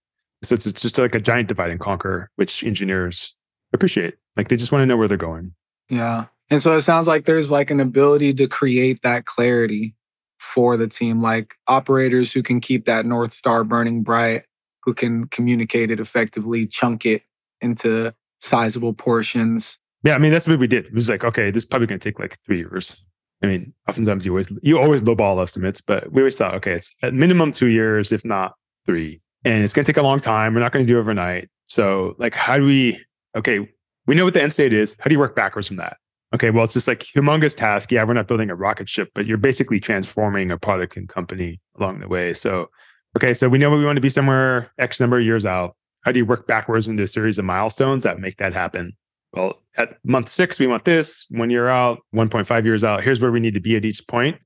So 0.44 0.54
it's 0.54 0.72
just 0.72 0.98
like 0.98 1.16
a 1.16 1.20
giant 1.20 1.48
divide 1.48 1.72
and 1.72 1.80
conquer, 1.80 2.30
which 2.36 2.64
engineers 2.64 3.36
appreciate. 3.74 4.16
Like 4.38 4.50
they 4.50 4.58
just 4.58 4.72
want 4.72 4.84
to 4.84 4.86
know 4.86 4.98
where 4.98 5.08
they're 5.08 5.18
going. 5.18 5.54
Yeah. 5.90 6.26
And 6.50 6.62
so 6.62 6.76
it 6.78 6.82
sounds 6.82 7.08
like 7.08 7.26
there's 7.26 7.50
like 7.50 7.72
an 7.72 7.80
ability 7.80 8.34
to 8.36 8.48
create 8.48 9.02
that 9.02 9.26
clarity 9.26 9.96
for 10.40 10.78
the 10.78 10.88
team, 10.88 11.22
like 11.22 11.56
operators 11.68 12.32
who 12.34 12.44
can 12.44 12.60
keep 12.60 12.86
that 12.86 13.06
North 13.06 13.34
Star 13.34 13.64
burning 13.64 14.04
bright, 14.04 14.44
who 14.84 14.94
can 14.94 15.26
communicate 15.28 15.90
it 15.90 16.00
effectively, 16.00 16.68
chunk 16.68 17.06
it, 17.06 17.24
into 17.62 18.14
sizable 18.42 18.94
portions. 18.94 19.80
Yeah, 20.04 20.16
I 20.16 20.18
mean 20.18 20.32
that's 20.32 20.48
what 20.48 20.60
we 20.60 20.68
did. 20.68 20.86
It 20.86 20.94
was 20.94 21.10
like, 21.10 21.24
okay, 21.24 21.50
this 21.50 21.64
is 21.64 21.66
probably 21.66 21.88
going 21.88 22.00
to 22.00 22.10
take 22.10 22.20
like 22.20 22.38
three 22.46 22.58
years. 22.58 23.04
I 23.44 23.48
mean, 23.48 23.74
oftentimes 23.90 24.26
you 24.26 24.32
always 24.32 24.52
you 24.62 24.80
always 24.80 25.04
lowball 25.04 25.42
estimates, 25.42 25.82
but 25.82 26.12
we 26.12 26.22
always 26.22 26.38
thought, 26.38 26.56
okay, 26.56 26.74
it's 26.74 26.96
at 27.04 27.14
minimum 27.14 27.52
two 27.52 27.68
years, 27.68 28.12
if 28.12 28.24
not 28.24 28.54
three, 28.86 29.22
and 29.44 29.64
it's 29.64 29.74
going 29.74 29.86
to 29.86 29.92
take 29.92 30.02
a 30.02 30.06
long 30.06 30.22
time. 30.22 30.54
We're 30.54 30.62
not 30.62 30.72
going 30.72 30.86
to 30.86 30.92
do 30.92 30.98
overnight. 30.98 31.50
So, 31.68 32.16
like, 32.18 32.34
how 32.34 32.58
do 32.58 32.66
we? 32.66 33.04
Okay, 33.36 33.70
we 34.08 34.16
know 34.16 34.24
what 34.24 34.34
the 34.34 34.42
end 34.42 34.54
state 34.54 34.72
is. 34.72 34.96
How 35.00 35.10
do 35.10 35.14
you 35.14 35.20
work 35.20 35.36
backwards 35.36 35.68
from 35.68 35.78
that? 35.78 35.98
Okay, 36.34 36.50
well, 36.50 36.64
it's 36.64 36.74
just 36.74 36.88
like 36.88 37.06
humongous 37.16 37.56
task. 37.56 37.92
Yeah, 37.92 38.04
we're 38.06 38.14
not 38.14 38.28
building 38.28 38.50
a 38.50 38.56
rocket 38.56 38.90
ship, 38.90 39.12
but 39.14 39.26
you're 39.26 39.38
basically 39.38 39.80
transforming 39.80 40.50
a 40.50 40.58
product 40.58 40.98
and 40.98 41.08
company 41.08 41.60
along 41.78 42.00
the 42.00 42.08
way. 42.08 42.34
So, 42.34 42.70
okay, 43.18 43.34
so 43.34 43.50
we 43.50 43.58
know 43.58 43.70
we 43.70 43.86
want 43.86 43.98
to 43.98 44.02
be 44.02 44.10
somewhere 44.10 44.72
X 44.80 45.00
number 45.00 45.20
of 45.20 45.26
years 45.26 45.46
out. 45.46 45.76
How 46.02 46.12
do 46.12 46.20
you 46.20 46.26
work 46.26 46.48
backwards 46.48 46.88
into 46.88 47.04
a 47.04 47.08
series 47.08 47.38
of 47.38 47.46
milestones 47.46 48.04
that 48.04 48.20
make 48.20 48.38
that 48.38 48.54
happen? 48.54 48.94
Well, 49.34 49.60
at 49.78 49.98
month 50.04 50.30
six, 50.30 50.60
we 50.60 50.68
want 50.68 50.86
this. 50.86 51.26
One 51.30 51.50
year 51.50 51.68
out, 51.70 52.00
1.5 52.16 52.66
years 52.66 52.84
out, 52.84 53.04
here's 53.04 53.20
where 53.20 53.32
we 53.32 53.40
need 53.40 53.56
to 53.56 53.60
be 53.60 53.76
at 53.76 53.86
each 53.86 54.06
point. 54.08 54.38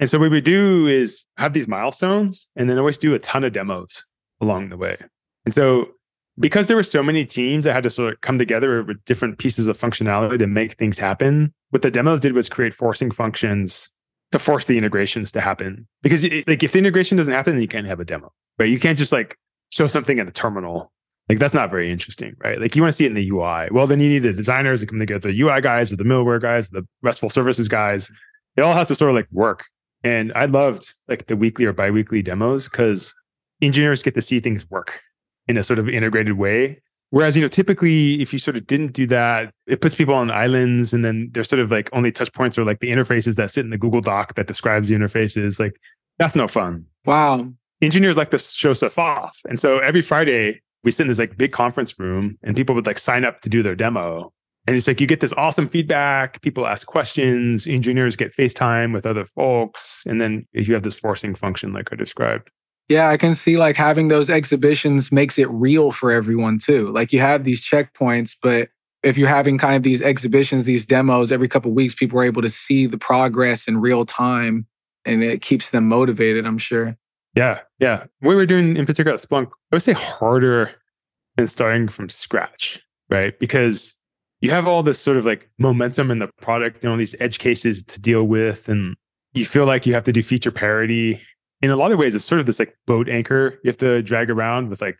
And 0.00 0.10
so 0.10 0.18
what 0.18 0.30
we 0.30 0.40
do 0.40 0.88
is 0.88 1.24
have 1.36 1.52
these 1.52 1.68
milestones 1.68 2.48
and 2.56 2.68
then 2.68 2.78
always 2.78 2.98
do 2.98 3.14
a 3.14 3.18
ton 3.20 3.44
of 3.44 3.52
demos 3.52 4.04
along 4.40 4.70
the 4.70 4.76
way. 4.76 4.96
And 5.44 5.54
so 5.54 5.86
because 6.38 6.68
there 6.68 6.76
were 6.76 6.82
so 6.82 7.02
many 7.02 7.24
teams 7.24 7.64
that 7.64 7.74
had 7.74 7.82
to 7.84 7.90
sort 7.90 8.14
of 8.14 8.20
come 8.20 8.38
together 8.38 8.82
with 8.82 9.04
different 9.04 9.38
pieces 9.38 9.68
of 9.68 9.78
functionality 9.78 10.38
to 10.38 10.46
make 10.46 10.72
things 10.74 10.98
happen, 10.98 11.52
what 11.70 11.82
the 11.82 11.90
demos 11.90 12.20
did 12.20 12.32
was 12.32 12.48
create 12.48 12.74
forcing 12.74 13.10
functions 13.10 13.90
to 14.32 14.38
force 14.38 14.64
the 14.64 14.78
integrations 14.78 15.30
to 15.32 15.40
happen. 15.40 15.86
Because 16.02 16.24
it, 16.24 16.48
like 16.48 16.62
if 16.62 16.72
the 16.72 16.78
integration 16.78 17.16
doesn't 17.16 17.34
happen, 17.34 17.54
then 17.54 17.62
you 17.62 17.68
can't 17.68 17.86
have 17.86 18.00
a 18.00 18.04
demo. 18.04 18.32
right? 18.58 18.68
You 18.68 18.80
can't 18.80 18.98
just 18.98 19.12
like 19.12 19.36
show 19.70 19.86
something 19.86 20.18
in 20.18 20.26
the 20.26 20.32
terminal. 20.32 20.91
Like 21.32 21.38
that's 21.38 21.54
not 21.54 21.70
very 21.70 21.90
interesting, 21.90 22.36
right? 22.44 22.60
Like 22.60 22.76
you 22.76 22.82
want 22.82 22.92
to 22.92 22.94
see 22.94 23.06
it 23.06 23.08
in 23.08 23.14
the 23.14 23.30
UI. 23.30 23.70
Well, 23.70 23.86
then 23.86 24.00
you 24.00 24.10
need 24.10 24.18
the 24.18 24.34
designers 24.34 24.80
to 24.80 24.86
come 24.86 24.98
together, 24.98 25.32
the 25.32 25.40
UI 25.40 25.62
guys 25.62 25.90
or 25.90 25.96
the 25.96 26.04
middleware 26.04 26.38
guys, 26.38 26.68
the 26.68 26.86
RESTful 27.00 27.30
services 27.30 27.68
guys. 27.68 28.10
It 28.58 28.60
all 28.60 28.74
has 28.74 28.88
to 28.88 28.94
sort 28.94 29.12
of 29.12 29.14
like 29.14 29.28
work. 29.32 29.64
And 30.04 30.30
I 30.34 30.44
loved 30.44 30.94
like 31.08 31.28
the 31.28 31.36
weekly 31.36 31.64
or 31.64 31.72
biweekly 31.72 32.20
demos 32.20 32.68
because 32.68 33.14
engineers 33.62 34.02
get 34.02 34.12
to 34.12 34.20
see 34.20 34.40
things 34.40 34.68
work 34.68 35.00
in 35.48 35.56
a 35.56 35.64
sort 35.64 35.78
of 35.78 35.88
integrated 35.88 36.34
way. 36.34 36.82
Whereas, 37.08 37.34
you 37.34 37.40
know, 37.40 37.48
typically 37.48 38.20
if 38.20 38.34
you 38.34 38.38
sort 38.38 38.58
of 38.58 38.66
didn't 38.66 38.92
do 38.92 39.06
that, 39.06 39.54
it 39.66 39.80
puts 39.80 39.94
people 39.94 40.14
on 40.14 40.30
islands 40.30 40.92
and 40.92 41.02
then 41.02 41.30
they're 41.32 41.44
sort 41.44 41.60
of 41.60 41.70
like 41.70 41.88
only 41.94 42.12
touch 42.12 42.30
points 42.34 42.58
or 42.58 42.66
like 42.66 42.80
the 42.80 42.90
interfaces 42.90 43.36
that 43.36 43.50
sit 43.50 43.64
in 43.64 43.70
the 43.70 43.78
Google 43.78 44.02
Doc 44.02 44.34
that 44.34 44.48
describes 44.48 44.88
the 44.88 44.94
interfaces. 44.94 45.58
Like 45.58 45.80
that's 46.18 46.36
no 46.36 46.46
fun. 46.46 46.84
Wow. 47.06 47.50
Engineers 47.80 48.18
like 48.18 48.32
to 48.32 48.38
show 48.38 48.74
stuff 48.74 48.98
off. 48.98 49.38
And 49.48 49.58
so 49.58 49.78
every 49.78 50.02
Friday 50.02 50.60
we 50.84 50.90
sit 50.90 51.04
in 51.04 51.08
this 51.08 51.18
like 51.18 51.36
big 51.36 51.52
conference 51.52 51.98
room 51.98 52.38
and 52.42 52.56
people 52.56 52.74
would 52.74 52.86
like 52.86 52.98
sign 52.98 53.24
up 53.24 53.40
to 53.42 53.48
do 53.48 53.62
their 53.62 53.76
demo. 53.76 54.32
And 54.66 54.76
it's 54.76 54.86
like 54.86 55.00
you 55.00 55.06
get 55.06 55.20
this 55.20 55.32
awesome 55.32 55.68
feedback. 55.68 56.40
People 56.42 56.66
ask 56.66 56.86
questions. 56.86 57.66
Engineers 57.66 58.16
get 58.16 58.34
FaceTime 58.34 58.92
with 58.92 59.06
other 59.06 59.24
folks. 59.24 60.04
And 60.06 60.20
then 60.20 60.46
you 60.52 60.74
have 60.74 60.84
this 60.84 60.98
forcing 60.98 61.34
function, 61.34 61.72
like 61.72 61.92
I 61.92 61.96
described. 61.96 62.50
Yeah, 62.88 63.08
I 63.08 63.16
can 63.16 63.34
see 63.34 63.56
like 63.56 63.76
having 63.76 64.08
those 64.08 64.28
exhibitions 64.28 65.10
makes 65.10 65.38
it 65.38 65.50
real 65.50 65.92
for 65.92 66.10
everyone 66.10 66.58
too. 66.58 66.90
Like 66.90 67.12
you 67.12 67.20
have 67.20 67.44
these 67.44 67.64
checkpoints, 67.64 68.36
but 68.40 68.68
if 69.02 69.18
you're 69.18 69.28
having 69.28 69.58
kind 69.58 69.76
of 69.76 69.82
these 69.82 70.02
exhibitions, 70.02 70.64
these 70.64 70.86
demos 70.86 71.32
every 71.32 71.48
couple 71.48 71.72
weeks, 71.72 71.94
people 71.94 72.20
are 72.20 72.24
able 72.24 72.42
to 72.42 72.50
see 72.50 72.86
the 72.86 72.98
progress 72.98 73.66
in 73.66 73.80
real 73.80 74.04
time 74.04 74.66
and 75.04 75.24
it 75.24 75.42
keeps 75.42 75.70
them 75.70 75.88
motivated, 75.88 76.46
I'm 76.46 76.58
sure. 76.58 76.96
Yeah, 77.34 77.60
yeah. 77.78 78.04
What 78.20 78.36
we're 78.36 78.46
doing 78.46 78.76
in 78.76 78.84
particular 78.84 79.14
at 79.14 79.20
Splunk, 79.20 79.46
I 79.46 79.76
would 79.76 79.82
say 79.82 79.92
harder 79.92 80.70
than 81.36 81.46
starting 81.46 81.88
from 81.88 82.08
scratch, 82.08 82.80
right? 83.08 83.38
Because 83.38 83.94
you 84.40 84.50
have 84.50 84.66
all 84.66 84.82
this 84.82 84.98
sort 84.98 85.16
of 85.16 85.24
like 85.24 85.48
momentum 85.58 86.10
in 86.10 86.18
the 86.18 86.28
product 86.40 86.84
and 86.84 86.90
all 86.90 86.98
these 86.98 87.14
edge 87.20 87.38
cases 87.38 87.84
to 87.84 88.00
deal 88.00 88.24
with, 88.24 88.68
and 88.68 88.96
you 89.32 89.46
feel 89.46 89.64
like 89.64 89.86
you 89.86 89.94
have 89.94 90.04
to 90.04 90.12
do 90.12 90.22
feature 90.22 90.50
parity. 90.50 91.20
In 91.62 91.70
a 91.70 91.76
lot 91.76 91.92
of 91.92 91.98
ways, 91.98 92.14
it's 92.14 92.24
sort 92.24 92.40
of 92.40 92.46
this 92.46 92.58
like 92.58 92.76
boat 92.86 93.08
anchor 93.08 93.58
you 93.62 93.68
have 93.68 93.78
to 93.78 94.02
drag 94.02 94.30
around 94.30 94.68
with 94.68 94.82
like 94.82 94.98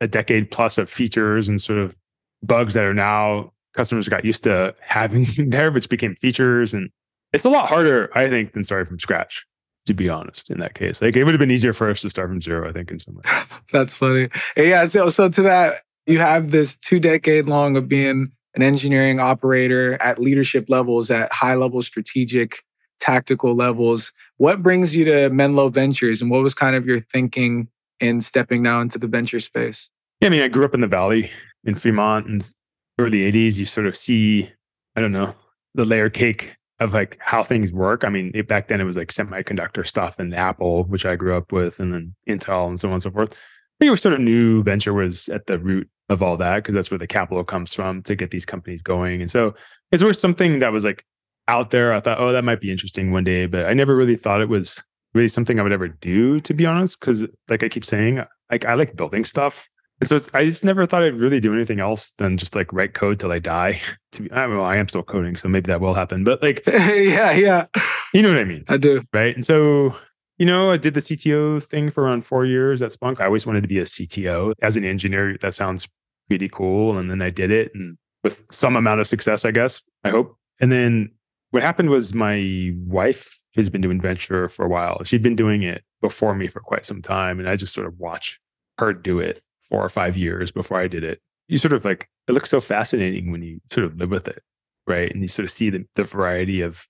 a 0.00 0.08
decade 0.08 0.50
plus 0.50 0.78
of 0.78 0.88
features 0.88 1.48
and 1.48 1.60
sort 1.60 1.78
of 1.78 1.96
bugs 2.42 2.74
that 2.74 2.84
are 2.84 2.94
now 2.94 3.52
customers 3.74 4.08
got 4.08 4.24
used 4.24 4.44
to 4.44 4.74
having 4.80 5.26
there, 5.50 5.70
which 5.70 5.90
became 5.90 6.14
features. 6.14 6.72
And 6.72 6.90
it's 7.34 7.44
a 7.44 7.50
lot 7.50 7.68
harder, 7.68 8.10
I 8.14 8.28
think, 8.28 8.54
than 8.54 8.64
starting 8.64 8.86
from 8.86 8.98
scratch 8.98 9.44
to 9.86 9.94
be 9.94 10.08
honest, 10.08 10.50
in 10.50 10.60
that 10.60 10.74
case. 10.74 11.00
Like 11.00 11.16
it 11.16 11.24
would 11.24 11.32
have 11.32 11.40
been 11.40 11.50
easier 11.50 11.72
for 11.72 11.88
us 11.88 12.00
to 12.02 12.10
start 12.10 12.28
from 12.28 12.42
zero, 12.42 12.68
I 12.68 12.72
think, 12.72 12.90
in 12.90 12.98
some 12.98 13.14
way. 13.14 13.22
That's 13.72 13.94
funny. 13.94 14.28
Yeah. 14.56 14.86
So, 14.86 15.08
so 15.08 15.28
to 15.28 15.42
that, 15.42 15.82
you 16.06 16.18
have 16.18 16.50
this 16.50 16.76
two 16.76 17.00
decade 17.00 17.46
long 17.46 17.76
of 17.76 17.88
being 17.88 18.30
an 18.54 18.62
engineering 18.62 19.20
operator 19.20 20.00
at 20.02 20.18
leadership 20.18 20.66
levels, 20.68 21.10
at 21.10 21.32
high 21.32 21.54
level 21.54 21.82
strategic, 21.82 22.62
tactical 23.00 23.54
levels. 23.54 24.12
What 24.38 24.62
brings 24.62 24.94
you 24.94 25.04
to 25.04 25.30
Menlo 25.30 25.68
Ventures 25.68 26.22
and 26.22 26.30
what 26.30 26.42
was 26.42 26.54
kind 26.54 26.74
of 26.76 26.86
your 26.86 27.00
thinking 27.00 27.68
in 28.00 28.20
stepping 28.20 28.62
now 28.62 28.80
into 28.80 28.98
the 28.98 29.06
venture 29.06 29.40
space? 29.40 29.90
Yeah, 30.20 30.28
I 30.28 30.30
mean, 30.30 30.42
I 30.42 30.48
grew 30.48 30.64
up 30.64 30.74
in 30.74 30.80
the 30.80 30.86
Valley 30.86 31.30
in 31.64 31.74
Fremont 31.74 32.26
in 32.26 32.40
early 32.98 33.20
80s. 33.30 33.56
You 33.56 33.66
sort 33.66 33.86
of 33.86 33.94
see, 33.94 34.50
I 34.94 35.00
don't 35.00 35.12
know, 35.12 35.34
the 35.74 35.84
layer 35.84 36.08
cake 36.08 36.55
of 36.80 36.92
like 36.92 37.16
how 37.20 37.42
things 37.42 37.72
work. 37.72 38.04
I 38.04 38.08
mean, 38.08 38.30
it, 38.34 38.48
back 38.48 38.68
then 38.68 38.80
it 38.80 38.84
was 38.84 38.96
like 38.96 39.08
semiconductor 39.08 39.86
stuff 39.86 40.18
and 40.18 40.34
Apple, 40.34 40.84
which 40.84 41.06
I 41.06 41.16
grew 41.16 41.36
up 41.36 41.52
with, 41.52 41.80
and 41.80 41.92
then 41.92 42.14
Intel 42.28 42.68
and 42.68 42.78
so 42.78 42.88
on 42.88 42.94
and 42.94 43.02
so 43.02 43.10
forth. 43.10 43.36
It 43.80 43.90
was 43.90 44.00
sort 44.00 44.14
of 44.14 44.20
new 44.20 44.62
venture 44.62 44.94
was 44.94 45.28
at 45.28 45.46
the 45.46 45.58
root 45.58 45.88
of 46.08 46.22
all 46.22 46.36
that 46.36 46.56
because 46.56 46.74
that's 46.74 46.90
where 46.90 46.98
the 46.98 47.06
capital 47.06 47.44
comes 47.44 47.74
from 47.74 48.02
to 48.02 48.14
get 48.14 48.30
these 48.30 48.46
companies 48.46 48.82
going. 48.82 49.20
And 49.20 49.30
so 49.30 49.54
it's 49.92 50.02
was 50.02 50.20
something 50.20 50.60
that 50.60 50.72
was 50.72 50.84
like 50.84 51.04
out 51.48 51.70
there. 51.70 51.92
I 51.92 52.00
thought, 52.00 52.18
oh, 52.20 52.32
that 52.32 52.44
might 52.44 52.60
be 52.60 52.70
interesting 52.70 53.12
one 53.12 53.24
day, 53.24 53.46
but 53.46 53.66
I 53.66 53.74
never 53.74 53.96
really 53.96 54.16
thought 54.16 54.40
it 54.40 54.48
was 54.48 54.82
really 55.14 55.28
something 55.28 55.58
I 55.58 55.62
would 55.62 55.72
ever 55.72 55.88
do, 55.88 56.40
to 56.40 56.54
be 56.54 56.66
honest. 56.66 57.00
Because 57.00 57.26
like 57.48 57.62
I 57.62 57.68
keep 57.68 57.84
saying, 57.84 58.22
like 58.50 58.64
I 58.64 58.74
like 58.74 58.96
building 58.96 59.24
stuff. 59.24 59.68
And 60.00 60.08
so 60.08 60.18
I 60.34 60.44
just 60.44 60.64
never 60.64 60.84
thought 60.84 61.02
I'd 61.02 61.20
really 61.20 61.40
do 61.40 61.54
anything 61.54 61.80
else 61.80 62.12
than 62.18 62.36
just 62.36 62.54
like 62.54 62.72
write 62.72 62.92
code 62.92 63.18
till 63.18 63.32
I 63.32 63.38
die. 63.38 63.80
To 64.12 64.22
be, 64.22 64.30
I, 64.30 64.46
well, 64.46 64.64
I 64.64 64.76
am 64.76 64.88
still 64.88 65.02
coding, 65.02 65.36
so 65.36 65.46
maybe 65.46 65.66
that 65.66 65.82
will 65.82 65.92
happen. 65.92 66.24
But 66.24 66.40
like, 66.40 66.62
yeah, 66.66 67.32
yeah, 67.32 67.66
you 68.14 68.22
know 68.22 68.30
what 68.30 68.38
I 68.38 68.44
mean. 68.44 68.64
I 68.66 68.78
do. 68.78 69.02
Right. 69.12 69.34
And 69.34 69.44
so, 69.44 69.94
you 70.38 70.46
know, 70.46 70.70
I 70.70 70.78
did 70.78 70.94
the 70.94 71.00
CTO 71.00 71.62
thing 71.62 71.90
for 71.90 72.04
around 72.04 72.24
four 72.24 72.46
years 72.46 72.80
at 72.80 72.92
Splunk. 72.92 73.20
I 73.20 73.26
always 73.26 73.44
wanted 73.44 73.60
to 73.62 73.68
be 73.68 73.78
a 73.78 73.84
CTO 73.84 74.54
as 74.62 74.78
an 74.78 74.86
engineer. 74.86 75.36
That 75.42 75.52
sounds 75.52 75.86
pretty 76.28 76.48
cool. 76.48 76.96
And 76.96 77.10
then 77.10 77.20
I 77.20 77.28
did 77.28 77.50
it, 77.50 77.72
and 77.74 77.98
with 78.24 78.46
some 78.50 78.74
amount 78.74 79.00
of 79.00 79.06
success, 79.06 79.44
I 79.44 79.50
guess. 79.50 79.82
I 80.02 80.08
hope. 80.08 80.38
And 80.60 80.72
then 80.72 81.10
what 81.50 81.62
happened 81.62 81.90
was 81.90 82.14
my 82.14 82.72
wife 82.86 83.38
has 83.54 83.68
been 83.68 83.82
doing 83.82 84.00
venture 84.00 84.48
for 84.48 84.64
a 84.64 84.68
while. 84.68 85.02
She'd 85.04 85.22
been 85.22 85.36
doing 85.36 85.62
it 85.62 85.84
before 86.00 86.34
me 86.34 86.46
for 86.46 86.60
quite 86.60 86.86
some 86.86 87.02
time, 87.02 87.38
and 87.38 87.46
I 87.46 87.56
just 87.56 87.74
sort 87.74 87.86
of 87.86 87.98
watch 87.98 88.40
her 88.78 88.94
do 88.94 89.18
it 89.18 89.42
four 89.68 89.84
or 89.84 89.88
five 89.88 90.16
years 90.16 90.52
before 90.52 90.80
I 90.80 90.88
did 90.88 91.04
it. 91.04 91.20
You 91.48 91.58
sort 91.58 91.74
of 91.74 91.84
like, 91.84 92.08
it 92.28 92.32
looks 92.32 92.50
so 92.50 92.60
fascinating 92.60 93.30
when 93.30 93.42
you 93.42 93.60
sort 93.70 93.86
of 93.86 93.96
live 93.96 94.10
with 94.10 94.26
it, 94.28 94.42
right? 94.86 95.12
And 95.12 95.22
you 95.22 95.28
sort 95.28 95.44
of 95.44 95.50
see 95.50 95.70
the, 95.70 95.84
the 95.94 96.04
variety 96.04 96.60
of 96.60 96.86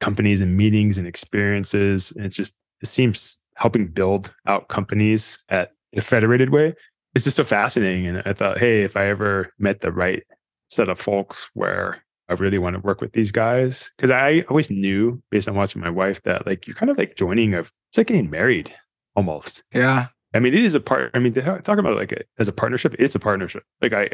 companies 0.00 0.40
and 0.40 0.56
meetings 0.56 0.96
and 0.96 1.06
experiences. 1.06 2.12
And 2.12 2.24
it's 2.24 2.36
just, 2.36 2.56
it 2.80 2.88
seems 2.88 3.38
helping 3.56 3.88
build 3.88 4.32
out 4.46 4.68
companies 4.68 5.42
at 5.48 5.72
a 5.94 6.00
federated 6.00 6.50
way. 6.50 6.74
It's 7.14 7.24
just 7.24 7.36
so 7.36 7.44
fascinating. 7.44 8.06
And 8.06 8.22
I 8.24 8.32
thought, 8.32 8.58
hey, 8.58 8.82
if 8.82 8.96
I 8.96 9.06
ever 9.06 9.52
met 9.58 9.80
the 9.80 9.92
right 9.92 10.22
set 10.68 10.88
of 10.88 11.00
folks 11.00 11.50
where 11.54 12.02
I 12.28 12.34
really 12.34 12.58
want 12.58 12.74
to 12.74 12.80
work 12.80 13.00
with 13.00 13.12
these 13.12 13.32
guys, 13.32 13.90
because 13.96 14.10
I 14.10 14.44
always 14.48 14.70
knew 14.70 15.20
based 15.30 15.48
on 15.48 15.54
watching 15.54 15.80
my 15.80 15.90
wife 15.90 16.22
that 16.22 16.46
like 16.46 16.66
you're 16.66 16.76
kind 16.76 16.90
of 16.90 16.98
like 16.98 17.16
joining 17.16 17.54
a, 17.54 17.60
it's 17.60 17.96
like 17.96 18.06
getting 18.06 18.30
married 18.30 18.72
almost. 19.16 19.64
Yeah. 19.72 20.08
I 20.34 20.40
mean, 20.40 20.52
it 20.54 20.64
is 20.64 20.74
a 20.74 20.80
part. 20.80 21.10
I 21.14 21.18
mean, 21.18 21.32
talk 21.32 21.78
about 21.78 21.96
like 21.96 22.12
a, 22.12 22.22
as 22.38 22.48
a 22.48 22.52
partnership. 22.52 22.94
It's 22.98 23.14
a 23.14 23.18
partnership. 23.18 23.62
Like 23.80 23.92
I, 23.92 24.10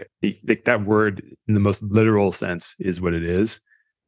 like 0.47 0.65
that 0.65 0.85
word 0.85 1.23
in 1.49 1.55
the 1.55 1.61
most 1.61 1.83
literal 1.83 2.33
sense 2.33 2.77
is 2.79 3.01
what 3.01 3.15
it 3.15 3.25
is. 3.25 3.61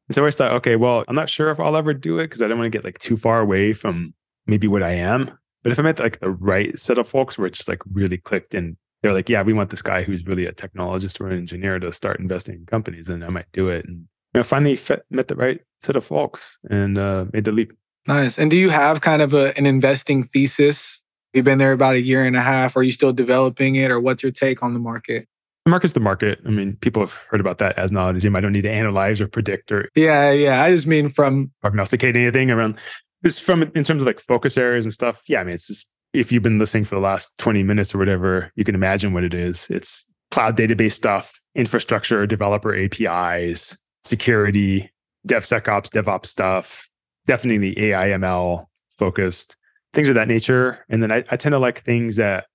And 0.07 0.15
so 0.15 0.25
I 0.25 0.31
thought, 0.31 0.53
okay, 0.53 0.77
well, 0.77 1.03
I'm 1.07 1.15
not 1.15 1.29
sure 1.29 1.49
if 1.49 1.59
I'll 1.59 1.75
ever 1.75 1.93
do 1.93 2.17
it 2.19 2.27
because 2.27 2.41
I 2.41 2.47
don't 2.47 2.57
want 2.57 2.71
to 2.71 2.77
get 2.77 2.85
like 2.85 2.99
too 2.99 3.17
far 3.17 3.41
away 3.41 3.73
from 3.73 4.13
maybe 4.45 4.67
what 4.67 4.83
I 4.83 4.93
am. 4.93 5.37
But 5.63 5.73
if 5.73 5.79
I 5.79 5.81
met 5.81 5.99
like 5.99 6.19
the 6.19 6.29
right 6.29 6.77
set 6.79 6.97
of 6.97 7.09
folks 7.09 7.37
where 7.37 7.47
it 7.47 7.53
just 7.53 7.67
like 7.67 7.81
really 7.91 8.17
clicked 8.17 8.53
and 8.53 8.77
they're 9.01 9.13
like, 9.13 9.27
yeah, 9.27 9.41
we 9.41 9.53
want 9.53 9.69
this 9.69 9.81
guy 9.81 10.03
who's 10.03 10.25
really 10.25 10.45
a 10.45 10.53
technologist 10.53 11.19
or 11.19 11.27
an 11.27 11.37
engineer 11.37 11.77
to 11.79 11.91
start 11.91 12.19
investing 12.19 12.55
in 12.55 12.65
companies, 12.65 13.07
then 13.07 13.21
I 13.21 13.29
might 13.29 13.51
do 13.51 13.67
it. 13.67 13.85
And 13.85 14.07
you 14.33 14.39
know, 14.39 14.43
finally 14.43 14.77
fit, 14.77 15.03
met 15.09 15.27
the 15.27 15.35
right 15.35 15.59
set 15.81 15.97
of 15.97 16.05
folks 16.05 16.57
and 16.69 16.97
uh, 16.97 17.25
made 17.33 17.43
the 17.43 17.51
leap. 17.51 17.73
Nice. 18.07 18.39
And 18.39 18.49
do 18.49 18.55
you 18.55 18.69
have 18.69 19.01
kind 19.01 19.21
of 19.21 19.33
a, 19.33 19.55
an 19.57 19.65
investing 19.65 20.23
thesis 20.23 21.01
You've 21.33 21.45
been 21.45 21.57
there 21.57 21.73
about 21.73 21.95
a 21.95 22.01
year 22.01 22.25
and 22.25 22.35
a 22.35 22.41
half. 22.41 22.75
Are 22.75 22.83
you 22.83 22.91
still 22.91 23.13
developing 23.13 23.75
it, 23.75 23.91
or 23.91 23.99
what's 23.99 24.23
your 24.23 24.31
take 24.31 24.63
on 24.63 24.73
the 24.73 24.79
market? 24.79 25.27
The 25.65 25.71
market's 25.71 25.93
the 25.93 25.99
market. 25.99 26.39
I 26.45 26.49
mean, 26.49 26.77
people 26.77 27.01
have 27.01 27.13
heard 27.29 27.41
about 27.41 27.57
that 27.57 27.77
as 27.77 27.91
knowledge. 27.91 28.25
I 28.25 28.39
don't 28.39 28.53
need 28.53 28.61
to 28.61 28.71
analyze 28.71 29.19
or 29.19 29.27
predict 29.27 29.71
or 29.71 29.89
yeah, 29.95 30.31
yeah. 30.31 30.63
I 30.63 30.71
just 30.71 30.87
mean 30.87 31.09
from 31.09 31.51
prognosticate 31.61 32.15
anything 32.15 32.49
around 32.51 32.79
this 33.21 33.37
from 33.39 33.63
in 33.63 33.83
terms 33.83 34.01
of 34.01 34.05
like 34.05 34.19
focus 34.19 34.57
areas 34.57 34.85
and 34.85 34.93
stuff. 34.93 35.23
Yeah, 35.27 35.41
I 35.41 35.43
mean, 35.43 35.55
it's 35.55 35.67
just 35.67 35.89
if 36.13 36.31
you've 36.31 36.43
been 36.43 36.59
listening 36.59 36.85
for 36.85 36.95
the 36.95 37.01
last 37.01 37.37
20 37.39 37.63
minutes 37.63 37.93
or 37.93 37.97
whatever, 37.97 38.51
you 38.55 38.63
can 38.63 38.75
imagine 38.75 39.13
what 39.13 39.23
it 39.23 39.33
is. 39.33 39.69
It's 39.69 40.05
cloud 40.31 40.57
database 40.57 40.93
stuff, 40.93 41.37
infrastructure, 41.53 42.25
developer 42.25 42.75
APIs, 42.75 43.77
security, 44.03 44.89
DevSecOps, 45.27 45.89
DevOps 45.89 46.27
stuff, 46.27 46.89
definitely 47.25 47.73
the 47.73 47.91
AI 47.91 48.09
ML 48.09 48.65
focused 48.97 49.57
things 49.97 50.09
of 50.09 50.13
that 50.15 50.27
nature. 50.27 50.85
And 50.89 51.01
then 51.01 51.11
I, 51.11 51.23
I 51.31 51.37
tend 51.37 51.53
to 51.53 51.59
like 51.59 51.79
things 51.79 52.17
that 52.17 52.45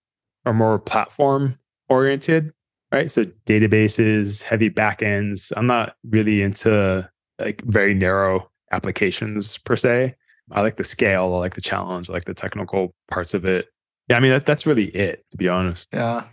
are 0.46 0.52
more 0.52 0.78
platform 0.78 1.58
oriented, 1.88 2.52
right? 2.92 3.10
So 3.10 3.24
databases, 3.46 4.44
heavy 4.44 4.70
backends. 4.70 5.52
I'm 5.56 5.66
not 5.66 5.96
really 6.08 6.40
into 6.40 7.10
like 7.40 7.60
very 7.64 7.94
narrow 7.94 8.48
applications 8.70 9.58
per 9.58 9.74
se. 9.74 10.14
I 10.52 10.60
like 10.60 10.76
the 10.76 10.84
scale, 10.84 11.34
I 11.34 11.38
like 11.38 11.54
the 11.54 11.60
challenge, 11.60 12.08
I 12.08 12.12
like 12.12 12.26
the 12.26 12.34
technical 12.34 12.94
parts 13.08 13.34
of 13.34 13.44
it. 13.44 13.66
Yeah, 14.08 14.18
I 14.18 14.20
mean 14.20 14.30
that, 14.30 14.46
that's 14.46 14.64
really 14.64 14.94
it, 14.94 15.24
to 15.30 15.36
be 15.36 15.48
honest. 15.48 15.88
Yeah. 15.92 16.26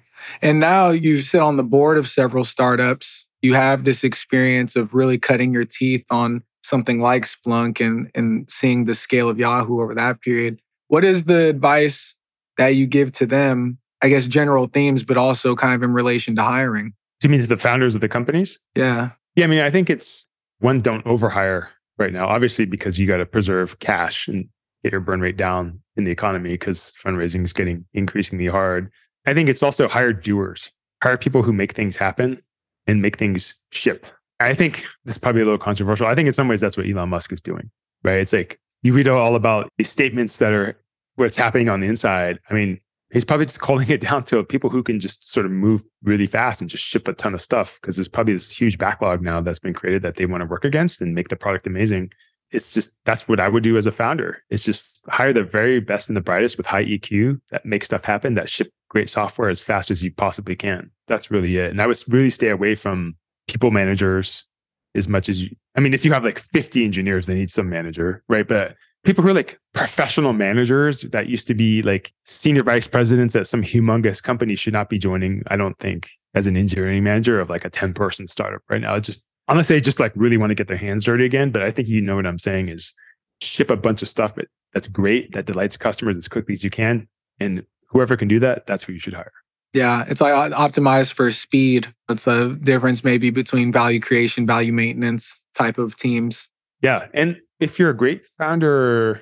And 0.43 0.59
now 0.59 0.89
you've 0.89 1.25
sit 1.25 1.41
on 1.41 1.57
the 1.57 1.63
board 1.63 1.97
of 1.97 2.07
several 2.07 2.45
startups. 2.45 3.25
You 3.41 3.55
have 3.55 3.83
this 3.83 4.03
experience 4.03 4.75
of 4.75 4.93
really 4.93 5.17
cutting 5.17 5.53
your 5.53 5.65
teeth 5.65 6.05
on 6.11 6.43
something 6.63 7.01
like 7.01 7.23
Splunk 7.23 7.83
and, 7.83 8.11
and 8.13 8.47
seeing 8.47 8.85
the 8.85 8.93
scale 8.93 9.27
of 9.27 9.39
Yahoo 9.39 9.81
over 9.81 9.95
that 9.95 10.21
period. 10.21 10.59
What 10.89 11.03
is 11.03 11.23
the 11.23 11.47
advice 11.47 12.15
that 12.57 12.69
you 12.69 12.85
give 12.85 13.11
to 13.13 13.25
them? 13.25 13.79
I 14.01 14.09
guess 14.09 14.27
general 14.27 14.67
themes, 14.67 15.03
but 15.03 15.17
also 15.17 15.55
kind 15.55 15.73
of 15.73 15.83
in 15.83 15.93
relation 15.93 16.35
to 16.35 16.43
hiring. 16.43 16.93
Do 17.19 17.27
you 17.27 17.31
mean 17.31 17.41
to 17.41 17.47
the 17.47 17.57
founders 17.57 17.95
of 17.95 18.01
the 18.01 18.07
companies? 18.07 18.59
Yeah. 18.75 19.11
Yeah. 19.35 19.45
I 19.45 19.47
mean, 19.47 19.59
I 19.59 19.69
think 19.69 19.89
it's 19.89 20.25
one, 20.59 20.81
don't 20.81 21.03
overhire 21.05 21.67
right 21.97 22.13
now, 22.13 22.27
obviously, 22.27 22.65
because 22.65 22.97
you 22.97 23.07
got 23.07 23.17
to 23.17 23.25
preserve 23.25 23.79
cash 23.79 24.27
and 24.27 24.47
get 24.83 24.91
your 24.93 25.01
burn 25.01 25.19
rate 25.19 25.37
down 25.37 25.81
in 25.97 26.05
the 26.05 26.11
economy 26.11 26.51
because 26.51 26.93
fundraising 27.03 27.43
is 27.43 27.53
getting 27.53 27.85
increasingly 27.93 28.47
hard. 28.47 28.89
I 29.25 29.33
think 29.33 29.49
it's 29.49 29.61
also 29.61 29.87
hire 29.87 30.13
doers, 30.13 30.71
hire 31.03 31.17
people 31.17 31.43
who 31.43 31.51
make 31.51 31.73
things 31.73 31.97
happen 31.97 32.41
and 32.87 33.01
make 33.01 33.17
things 33.17 33.53
ship. 33.71 34.05
I 34.39 34.53
think 34.53 34.85
this 35.03 35.15
is 35.15 35.19
probably 35.19 35.41
a 35.41 35.45
little 35.45 35.59
controversial. 35.59 36.07
I 36.07 36.15
think 36.15 36.27
in 36.27 36.33
some 36.33 36.47
ways 36.47 36.61
that's 36.61 36.77
what 36.77 36.87
Elon 36.87 37.09
Musk 37.09 37.33
is 37.33 37.41
doing, 37.41 37.69
right? 38.03 38.19
It's 38.19 38.31
like 38.31 38.59
you 38.81 38.93
read 38.93 39.07
all 39.07 39.35
about 39.35 39.69
these 39.77 39.89
statements 39.89 40.37
that 40.37 40.53
are 40.53 40.77
what's 41.15 41.37
happening 41.37 41.69
on 41.69 41.81
the 41.81 41.87
inside. 41.87 42.39
I 42.49 42.53
mean, 42.53 42.79
he's 43.11 43.25
probably 43.25 43.45
just 43.45 43.59
calling 43.61 43.89
it 43.89 44.01
down 44.01 44.23
to 44.25 44.43
people 44.43 44.69
who 44.69 44.83
can 44.83 44.99
just 44.99 45.29
sort 45.29 45.45
of 45.45 45.51
move 45.51 45.83
really 46.03 46.25
fast 46.25 46.61
and 46.61 46.69
just 46.69 46.83
ship 46.83 47.07
a 47.07 47.13
ton 47.13 47.33
of 47.33 47.41
stuff 47.41 47.79
because 47.81 47.95
there's 47.95 48.07
probably 48.07 48.33
this 48.33 48.55
huge 48.55 48.77
backlog 48.77 49.21
now 49.21 49.41
that's 49.41 49.59
been 49.59 49.73
created 49.73 50.01
that 50.01 50.15
they 50.15 50.25
want 50.25 50.41
to 50.41 50.47
work 50.47 50.65
against 50.65 51.01
and 51.01 51.15
make 51.15 51.29
the 51.29 51.35
product 51.35 51.67
amazing. 51.67 52.11
It's 52.51 52.73
just 52.73 52.95
that's 53.05 53.27
what 53.27 53.39
I 53.39 53.47
would 53.47 53.61
do 53.61 53.77
as 53.77 53.85
a 53.85 53.91
founder. 53.91 54.41
It's 54.49 54.63
just 54.63 55.03
hire 55.07 55.33
the 55.33 55.43
very 55.43 55.79
best 55.79 56.09
and 56.09 56.17
the 56.17 56.21
brightest 56.21 56.57
with 56.57 56.65
high 56.65 56.85
EQ 56.85 57.39
that 57.51 57.65
make 57.65 57.83
stuff 57.83 58.03
happen, 58.03 58.33
that 58.35 58.49
ship 58.49 58.71
great 58.89 59.07
software 59.07 59.49
as 59.49 59.61
fast 59.61 59.91
as 59.91 60.03
you 60.03 60.11
possibly 60.11 60.55
can. 60.55 60.89
That's 61.07 61.29
really 61.29 61.57
it. 61.57 61.69
And 61.69 61.79
I 61.79 61.85
would 61.85 62.01
really 62.07 62.31
stay 62.31 62.49
away 62.49 62.73
from 62.73 63.15
people 63.47 63.69
managers 63.69 64.45
as 64.95 65.07
much 65.07 65.29
as 65.29 65.43
you. 65.43 65.55
I 65.75 65.79
mean, 65.79 65.93
if 65.93 66.03
you 66.03 66.11
have 66.13 66.23
like 66.23 66.39
50 66.39 66.83
engineers, 66.83 67.27
they 67.27 67.35
need 67.35 67.49
some 67.49 67.69
manager, 67.69 68.23
right? 68.27 68.47
But 68.47 68.75
people 69.03 69.23
who 69.23 69.29
are 69.29 69.33
like 69.33 69.59
professional 69.73 70.33
managers 70.33 71.01
that 71.01 71.27
used 71.27 71.47
to 71.47 71.53
be 71.53 71.81
like 71.81 72.11
senior 72.25 72.63
vice 72.63 72.87
presidents 72.87 73.35
at 73.35 73.47
some 73.47 73.63
humongous 73.63 74.21
company 74.21 74.55
should 74.55 74.73
not 74.73 74.89
be 74.89 74.97
joining, 74.97 75.43
I 75.47 75.55
don't 75.55 75.77
think, 75.79 76.09
as 76.33 76.47
an 76.47 76.57
engineering 76.57 77.03
manager 77.03 77.39
of 77.39 77.49
like 77.49 77.65
a 77.65 77.69
10 77.69 77.93
person 77.93 78.27
startup 78.27 78.61
right 78.69 78.81
now. 78.81 78.95
It's 78.95 79.07
just 79.07 79.23
unless 79.47 79.67
they 79.67 79.79
just 79.79 79.99
like 79.99 80.11
really 80.15 80.37
want 80.37 80.51
to 80.51 80.55
get 80.55 80.67
their 80.67 80.77
hands 80.77 81.05
dirty 81.05 81.25
again. 81.25 81.51
But 81.51 81.63
I 81.63 81.71
think 81.71 81.87
you 81.87 82.01
know 82.01 82.15
what 82.15 82.27
I'm 82.27 82.39
saying 82.39 82.69
is 82.69 82.93
ship 83.41 83.69
a 83.69 83.77
bunch 83.77 84.01
of 84.01 84.07
stuff 84.07 84.37
that's 84.73 84.87
great, 84.87 85.33
that 85.33 85.45
delights 85.45 85.77
customers 85.77 86.17
as 86.17 86.27
quickly 86.27 86.53
as 86.53 86.63
you 86.63 86.69
can. 86.69 87.07
And 87.39 87.65
whoever 87.87 88.17
can 88.17 88.27
do 88.27 88.39
that, 88.39 88.67
that's 88.67 88.83
who 88.83 88.93
you 88.93 88.99
should 88.99 89.13
hire. 89.13 89.31
Yeah, 89.73 90.05
it's 90.07 90.21
like 90.21 90.33
uh, 90.33 90.55
optimized 90.57 91.13
for 91.13 91.31
speed. 91.31 91.93
It's 92.09 92.25
a 92.25 92.55
difference 92.55 93.03
maybe 93.03 93.29
between 93.29 93.71
value 93.71 93.99
creation, 93.99 94.47
value 94.47 94.73
maintenance 94.73 95.39
type 95.53 95.77
of 95.77 95.95
teams. 95.95 96.49
Yeah. 96.81 97.07
And 97.13 97.39
if 97.59 97.77
you're 97.77 97.89
a 97.89 97.95
great 97.95 98.25
founder, 98.25 99.21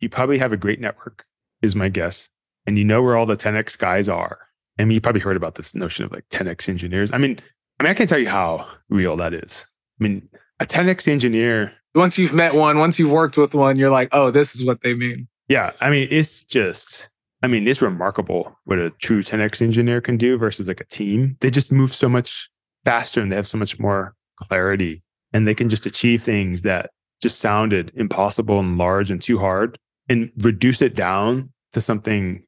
you 0.00 0.08
probably 0.08 0.38
have 0.38 0.52
a 0.52 0.56
great 0.56 0.80
network, 0.80 1.24
is 1.62 1.74
my 1.74 1.88
guess. 1.88 2.28
And 2.66 2.76
you 2.76 2.84
know 2.84 3.02
where 3.02 3.16
all 3.16 3.26
the 3.26 3.36
10x 3.36 3.78
guys 3.78 4.08
are. 4.08 4.38
I 4.78 4.84
mean, 4.84 4.94
you 4.94 5.00
probably 5.00 5.20
heard 5.20 5.36
about 5.36 5.54
this 5.54 5.74
notion 5.74 6.04
of 6.04 6.12
like 6.12 6.28
10x 6.30 6.68
engineers. 6.68 7.12
I 7.12 7.18
mean, 7.18 7.38
I 7.80 7.84
mean, 7.84 7.90
I 7.90 7.94
can't 7.94 8.08
tell 8.08 8.18
you 8.18 8.28
how 8.28 8.66
real 8.90 9.16
that 9.16 9.32
is. 9.32 9.64
I 10.00 10.04
mean, 10.04 10.28
a 10.60 10.66
10x 10.66 11.08
engineer. 11.08 11.72
Once 11.94 12.18
you've 12.18 12.34
met 12.34 12.54
one, 12.54 12.78
once 12.78 12.98
you've 12.98 13.12
worked 13.12 13.38
with 13.38 13.54
one, 13.54 13.76
you're 13.78 13.90
like, 13.90 14.08
oh, 14.12 14.30
this 14.30 14.54
is 14.54 14.64
what 14.64 14.82
they 14.82 14.92
mean. 14.92 15.28
Yeah. 15.48 15.72
I 15.80 15.88
mean, 15.88 16.08
it's 16.10 16.42
just, 16.42 17.08
I 17.46 17.48
mean, 17.48 17.68
it's 17.68 17.80
remarkable 17.80 18.58
what 18.64 18.80
a 18.80 18.90
true 18.90 19.22
10x 19.22 19.62
engineer 19.62 20.00
can 20.00 20.16
do 20.16 20.36
versus 20.36 20.66
like 20.66 20.80
a 20.80 20.84
team. 20.86 21.36
They 21.38 21.48
just 21.48 21.70
move 21.70 21.94
so 21.94 22.08
much 22.08 22.50
faster 22.84 23.20
and 23.20 23.30
they 23.30 23.36
have 23.36 23.46
so 23.46 23.56
much 23.56 23.78
more 23.78 24.16
clarity 24.34 25.04
and 25.32 25.46
they 25.46 25.54
can 25.54 25.68
just 25.68 25.86
achieve 25.86 26.20
things 26.24 26.62
that 26.62 26.90
just 27.22 27.38
sounded 27.38 27.92
impossible 27.94 28.58
and 28.58 28.78
large 28.78 29.12
and 29.12 29.22
too 29.22 29.38
hard 29.38 29.78
and 30.08 30.32
reduce 30.38 30.82
it 30.82 30.96
down 30.96 31.52
to 31.72 31.80
something 31.80 32.44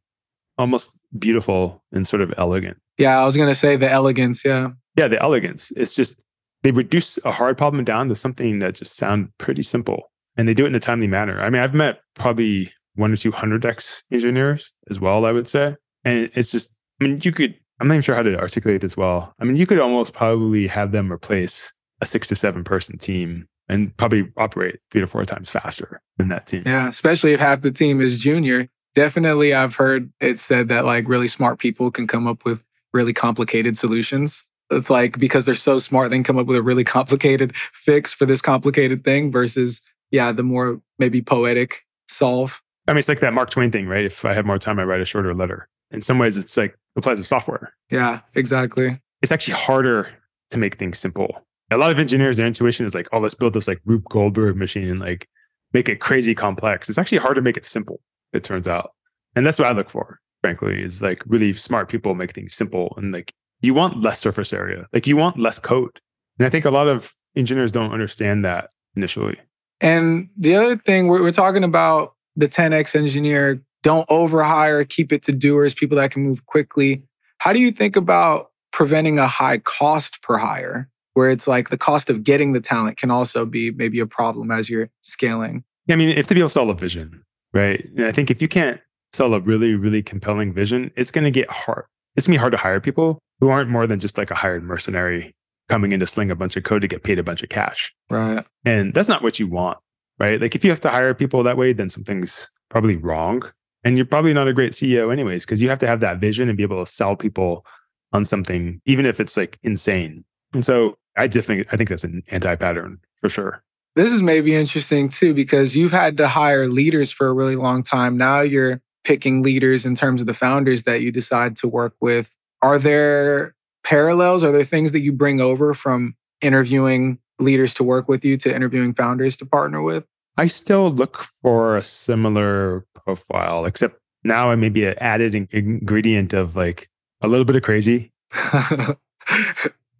almost 0.59 0.99
beautiful 1.17 1.81
and 1.93 2.05
sort 2.05 2.21
of 2.21 2.35
elegant. 2.37 2.77
Yeah, 2.99 3.23
I 3.23 3.25
was 3.25 3.37
going 3.37 3.49
to 3.49 3.55
say 3.55 3.77
the 3.77 3.89
elegance. 3.89 4.45
Yeah. 4.45 4.71
Yeah, 4.97 5.07
the 5.07 5.23
elegance. 5.23 5.71
It's 5.77 5.95
just 5.95 6.25
they 6.65 6.73
reduce 6.73 7.21
a 7.25 7.31
hard 7.31 7.57
problem 7.57 7.85
down 7.85 8.09
to 8.09 8.17
something 8.17 8.59
that 8.59 8.75
just 8.75 8.97
sound 8.97 9.29
pretty 9.39 9.63
simple 9.63 10.11
and 10.37 10.49
they 10.49 10.55
do 10.55 10.65
it 10.65 10.71
in 10.71 10.75
a 10.75 10.81
timely 10.81 11.07
manner. 11.07 11.41
I 11.41 11.51
mean, 11.51 11.63
I've 11.63 11.73
met 11.73 12.01
probably 12.17 12.73
one 12.99 13.13
or 13.13 13.17
two 13.17 13.31
hundred 13.31 13.65
X 13.65 14.03
engineers 14.11 14.75
as 14.91 14.99
well, 15.01 15.25
I 15.25 15.33
would 15.33 15.49
say. 15.49 15.77
And 16.05 16.31
it's 16.35 16.51
just, 16.51 16.75
I 17.01 17.05
mean, 17.05 17.21
you 17.23 17.33
could, 17.33 17.55
I'm 17.81 17.89
not 17.89 17.95
even 17.95 18.03
sure 18.03 18.15
how 18.15 18.23
to 18.23 18.39
articulate 18.39 18.81
this 18.81 18.97
well. 18.97 19.33
I 19.41 19.45
mean, 19.45 19.57
you 19.57 19.67
could 19.67 19.79
almost 19.79 20.13
probably 20.13 20.67
have 20.67 20.93
them 20.93 21.13
replace 21.13 21.73
a 22.01 22.07
six 22.07 22.29
to 22.29 22.37
seven 22.37 22.65
person 22.65 22.99
team 22.99 23.47
and 23.69 23.97
probably 23.97 24.31
operate 24.37 24.81
three 24.91 25.01
to 25.01 25.07
four 25.07 25.25
times 25.25 25.51
faster 25.51 26.01
than 26.17 26.29
that 26.29 26.47
team. 26.47 26.63
Yeah, 26.67 26.89
especially 26.89 27.33
if 27.33 27.41
half 27.41 27.63
the 27.63 27.71
team 27.71 28.01
is 28.01 28.19
junior. 28.19 28.69
Definitely, 28.95 29.55
I've 29.55 29.77
heard 29.77 30.11
it 30.21 30.39
said 30.39 30.69
that 30.69 30.85
like 30.85 31.09
really 31.09 31.29
smart 31.29 31.59
people 31.59 31.91
can 31.91 32.07
come 32.07 32.27
up 32.27 32.45
with 32.45 32.65
really 32.93 33.13
complicated 33.13 33.79
solutions. 33.79 34.45
It's 34.71 34.91
like 34.91 35.19
because 35.19 35.47
they're 35.47 35.55
so 35.55 35.79
smart, 35.79 36.11
they 36.11 36.17
can 36.17 36.25
come 36.25 36.39
up 36.39 36.47
with 36.47 36.57
a 36.57 36.63
really 36.63 36.85
complicated 36.85 37.55
fix 37.57 38.13
for 38.13 38.27
this 38.27 38.41
complicated 38.41 39.05
thing 39.05 39.31
versus, 39.31 39.83
yeah, 40.11 40.33
the 40.33 40.43
more 40.43 40.81
maybe 40.99 41.23
poetic 41.23 41.85
solve. 42.09 42.61
I 42.89 42.93
mean, 42.93 42.99
it's 42.99 43.09
like 43.09 43.21
that 43.21 43.33
Mark 43.33 43.51
Twain 43.51 43.71
thing, 43.71 43.87
right? 43.87 44.05
If 44.05 44.25
I 44.25 44.35
have 44.35 44.47
more 44.47 44.59
time, 44.59 44.79
I 44.79 44.85
write 44.85 45.01
a 45.01 45.05
shorter 45.05 45.35
letter. 45.35 45.69
In 45.91 46.01
some 46.01 46.19
ways, 46.19 46.37
it's 46.37 46.57
like 46.57 46.77
applies 46.97 47.19
to 47.19 47.25
software. 47.25 47.73
Yeah, 47.91 48.21
exactly. 48.35 49.01
It's 49.23 49.31
actually 49.31 49.55
harder 49.55 50.09
to 50.51 50.59
make 50.59 50.77
things 50.77 50.99
simple 50.99 51.45
a 51.71 51.77
lot 51.77 51.91
of 51.91 51.99
engineers, 51.99 52.37
their 52.37 52.47
intuition 52.47 52.87
is 52.87 52.95
like, 52.95 53.09
oh, 53.13 53.19
let's 53.19 53.35
build 53.35 53.53
this 53.53 53.69
like 53.69 53.81
Rube 53.85 54.05
Goldberg 54.09 54.57
machine 54.57 54.89
and 54.89 55.01
like 55.01 55.29
make 55.73 55.89
it 55.89 56.01
crazy 56.01 56.35
complex. 56.35 56.89
It's 56.89 56.99
actually 56.99 57.19
hard 57.19 57.37
to 57.37 57.43
make 57.43 57.57
it 57.57 57.65
simple, 57.65 58.01
it 58.33 58.45
turns 58.45 58.67
out. 58.67 58.93
And 59.37 59.47
that's 59.47 59.59
what 59.59 59.69
I 59.69 59.73
look 59.73 59.91
for, 59.91 60.21
frankly, 60.41 60.83
is 60.83 61.03
like 61.03 61.23
really 61.27 61.53
smart 61.53 61.89
people 61.89 62.15
make 62.15 62.33
things 62.33 62.55
simple. 62.55 62.95
And 62.97 63.13
like 63.13 63.33
you 63.61 63.75
want 63.75 64.01
less 64.01 64.19
surface 64.19 64.53
area, 64.53 64.87
like 64.93 65.07
you 65.07 65.17
want 65.17 65.39
less 65.39 65.59
code. 65.59 66.01
And 66.39 66.47
I 66.47 66.51
think 66.51 66.65
a 66.65 66.71
lot 66.71 66.89
of 66.89 67.15
engineers 67.37 67.73
don't 67.73 67.93
understand 67.93 68.45
that 68.45 68.71
initially. 68.97 69.37
And 69.81 70.31
the 70.37 70.57
other 70.57 70.77
thing 70.77 71.09
we're, 71.09 71.23
we're 71.23 71.33
talking 71.33 71.65
about 71.65 72.15
the 72.39 72.49
10x 72.49 72.97
engineer, 72.97 73.63
don't 73.83 74.09
overhire, 74.09 74.89
keep 74.89 75.13
it 75.13 75.23
to 75.25 75.33
doers, 75.33 75.75
people 75.75 75.97
that 75.97 76.11
can 76.11 76.23
move 76.23 76.47
quickly. 76.47 77.03
How 77.39 77.53
do 77.53 77.59
you 77.59 77.71
think 77.71 77.97
about 77.97 78.49
preventing 78.73 79.19
a 79.19 79.29
high 79.29 79.59
cost 79.59 80.23
per 80.23 80.39
hire? 80.39 80.89
where 81.19 81.31
it's 81.31 81.49
like 81.49 81.71
the 81.71 81.77
cost 81.77 82.11
of 82.11 82.23
getting 82.23 82.53
the 82.53 82.61
talent 82.61 82.97
can 82.97 83.11
also 83.11 83.45
be 83.45 83.73
maybe 83.73 83.99
a 83.99 84.07
problem 84.07 84.53
as 84.53 84.71
you're 84.71 84.89
scaling. 85.01 85.65
Yeah, 85.89 85.95
I 85.95 85.99
mean, 85.99 86.17
if 86.17 86.29
to 86.29 86.35
be 86.35 86.39
able 86.39 86.49
to 86.49 86.53
sell 86.53 86.71
a 86.71 86.75
vision, 86.75 87.25
right? 87.53 87.85
And 87.97 88.07
I 88.07 88.13
think 88.13 88.31
if 88.31 88.41
you 88.41 88.47
can't 88.47 88.81
sell 89.13 89.35
a 89.35 89.41
really, 89.41 89.75
really 89.75 90.01
compelling 90.01 90.53
vision, 90.53 90.93
it's 90.95 91.11
going 91.11 91.25
to 91.25 91.33
get 91.33 91.51
hard. 91.51 91.87
It's 92.15 92.29
going 92.29 92.35
to 92.35 92.39
be 92.39 92.41
hard 92.41 92.53
to 92.53 92.59
hire 92.59 92.81
people 92.81 93.19
who 93.41 93.49
aren't 93.49 93.69
more 93.69 93.85
than 93.85 93.99
just 93.99 94.17
like 94.17 94.31
a 94.31 94.37
hired 94.37 94.63
mercenary 94.63 95.35
coming 95.69 95.91
in 95.91 95.99
to 95.99 96.07
sling 96.07 96.31
a 96.31 96.37
bunch 96.37 96.57
of 96.57 96.63
code 96.63 96.83
to 96.83 96.89
get 96.89 97.03
paid 97.03 97.19
a 97.19 97.25
bunch 97.25 97.43
of 97.43 97.49
cash. 97.49 97.93
Right. 98.09 98.47
And 98.65 98.95
that's 98.95 99.09
not 99.09 99.21
what 99.21 99.41
you 99.41 99.49
want, 99.49 99.79
right? 100.19 100.41
Like 100.41 100.55
if 100.55 100.65
you 100.65 100.71
have 100.71 100.81
to 100.83 100.91
hire 100.91 101.15
people 101.15 101.43
that 101.43 101.57
way, 101.57 101.73
then 101.73 101.89
something's 101.89 102.49
probably 102.71 102.97
wrong. 102.97 103.43
And 103.85 103.97
you're 103.97 104.07
probably 104.07 104.35
not 104.35 104.49
a 104.49 104.53
great 104.53 104.73
CEO, 104.73 105.13
anyways, 105.13 105.45
because 105.47 105.63
you 105.63 105.69
have 105.69 105.79
to 105.79 105.87
have 105.87 106.01
that 106.01 106.19
vision 106.19 106.49
and 106.49 106.57
be 106.57 106.65
able 106.65 106.85
to 106.85 106.91
sell 106.91 107.15
people 107.15 107.65
on 108.13 108.25
something, 108.25 108.81
even 108.87 109.07
if 109.07 109.21
it's 109.21 109.37
like 109.37 109.59
insane. 109.63 110.25
And 110.53 110.65
so 110.65 110.97
I 111.17 111.29
think 111.29 111.67
I 111.73 111.77
think 111.77 111.89
that's 111.89 112.05
an 112.05 112.23
anti-pattern 112.29 112.99
for 113.21 113.29
sure. 113.29 113.63
This 113.97 114.13
is 114.13 114.23
maybe 114.23 114.55
interesting 114.55 115.09
too 115.09 115.35
because 115.35 115.77
you've 115.77 115.93
had 115.93 116.17
to 116.19 116.29
hire 116.29 116.69
leaders 116.69 117.11
for 117.11 117.29
a 117.29 117.33
really 117.33 117.57
long 117.57 117.83
time. 117.83 118.17
Now 118.17 118.41
you're 118.41 118.81
picking 119.05 119.43
leaders 119.43 119.87
in 119.87 119.95
terms 119.95 120.21
of 120.21 120.27
the 120.27 120.35
founders 120.35 120.85
that 120.85 121.01
you 121.01 121.11
decide 121.11 121.57
to 121.57 121.69
work 121.69 121.95
with. 122.01 122.35
Are 122.63 122.79
there 122.79 123.55
parallels? 123.85 124.45
Are 124.45 124.53
there 124.53 124.65
things 124.65 124.93
that 124.93 125.01
you 125.01 125.13
bring 125.13 125.41
over 125.41 125.75
from 125.75 126.15
interviewing 126.41 127.19
leaders 127.39 127.75
to 127.75 127.85
work 127.85 128.09
with 128.09 128.25
you 128.25 128.37
to 128.39 128.55
interviewing 128.55 128.95
founders 128.95 129.37
to 129.39 129.47
partner 129.47 129.83
with? 129.83 130.05
I 130.37 130.47
still 130.47 130.91
look 130.91 131.19
for 131.43 131.77
a 131.77 131.83
similar 131.83 132.87
profile, 132.95 133.65
except 133.65 133.99
now 134.25 134.51
I 134.51 134.55
maybe 134.57 134.85
an 134.85 134.95
added 134.99 135.35
ingredient 135.35 136.33
of 136.33 136.55
like 136.57 136.89
a 137.21 137.29
little 137.29 137.45
bit 137.45 137.57
of 137.57 137.63
crazy. 137.63 138.13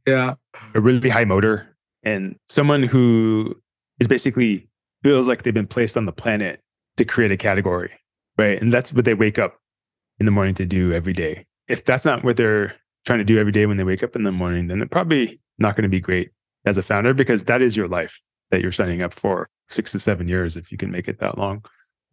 yeah 0.07 0.35
a 0.75 0.81
really 0.81 1.09
high 1.09 1.25
motor 1.25 1.77
and 2.03 2.37
someone 2.49 2.83
who 2.83 3.55
is 4.01 4.09
basically 4.09 4.69
feels 5.03 5.29
like 5.29 5.43
they've 5.43 5.55
been 5.55 5.67
placed 5.67 5.97
on 5.97 6.07
the 6.07 6.13
planet 6.13 6.61
to 6.97 7.05
create 7.05 7.31
a 7.31 7.37
category, 7.37 7.91
right? 8.37 8.61
And 8.61 8.73
that's 8.73 8.93
what 8.93 9.05
they 9.05 9.15
wake 9.15 9.39
up 9.39 9.59
in 10.19 10.27
the 10.27 10.33
morning 10.33 10.55
to 10.55 10.67
do 10.67 10.93
every 10.93 11.13
day. 11.13 11.47
If 11.69 11.85
that's 11.85 12.05
not 12.05 12.25
what 12.25 12.37
they're 12.37 12.75
trying 13.05 13.19
to 13.19 13.25
do 13.25 13.39
every 13.39 13.53
day 13.53 13.67
when 13.67 13.77
they 13.77 13.85
wake 13.85 14.03
up 14.03 14.17
in 14.17 14.25
the 14.25 14.33
morning, 14.33 14.67
then 14.67 14.79
they're 14.79 14.89
probably 14.89 15.41
not 15.59 15.77
going 15.77 15.85
to 15.85 15.89
be 15.89 16.01
great 16.01 16.31
as 16.69 16.79
a 16.79 16.83
founder 16.83 17.15
because 17.15 17.45
that 17.45 17.63
is 17.63 17.77
your 17.77 17.89
life 17.89 18.21
that 18.51 18.63
you're 18.63 18.73
signing 18.73 19.03
up 19.03 19.13
for 19.13 19.49
six 19.69 19.93
to 19.93 19.99
seven 19.99 20.29
years 20.29 20.57
if 20.57 20.71
you 20.73 20.79
can 20.79 20.91
make 20.91 21.09
it 21.09 21.19
that 21.21 21.39
long. 21.39 21.65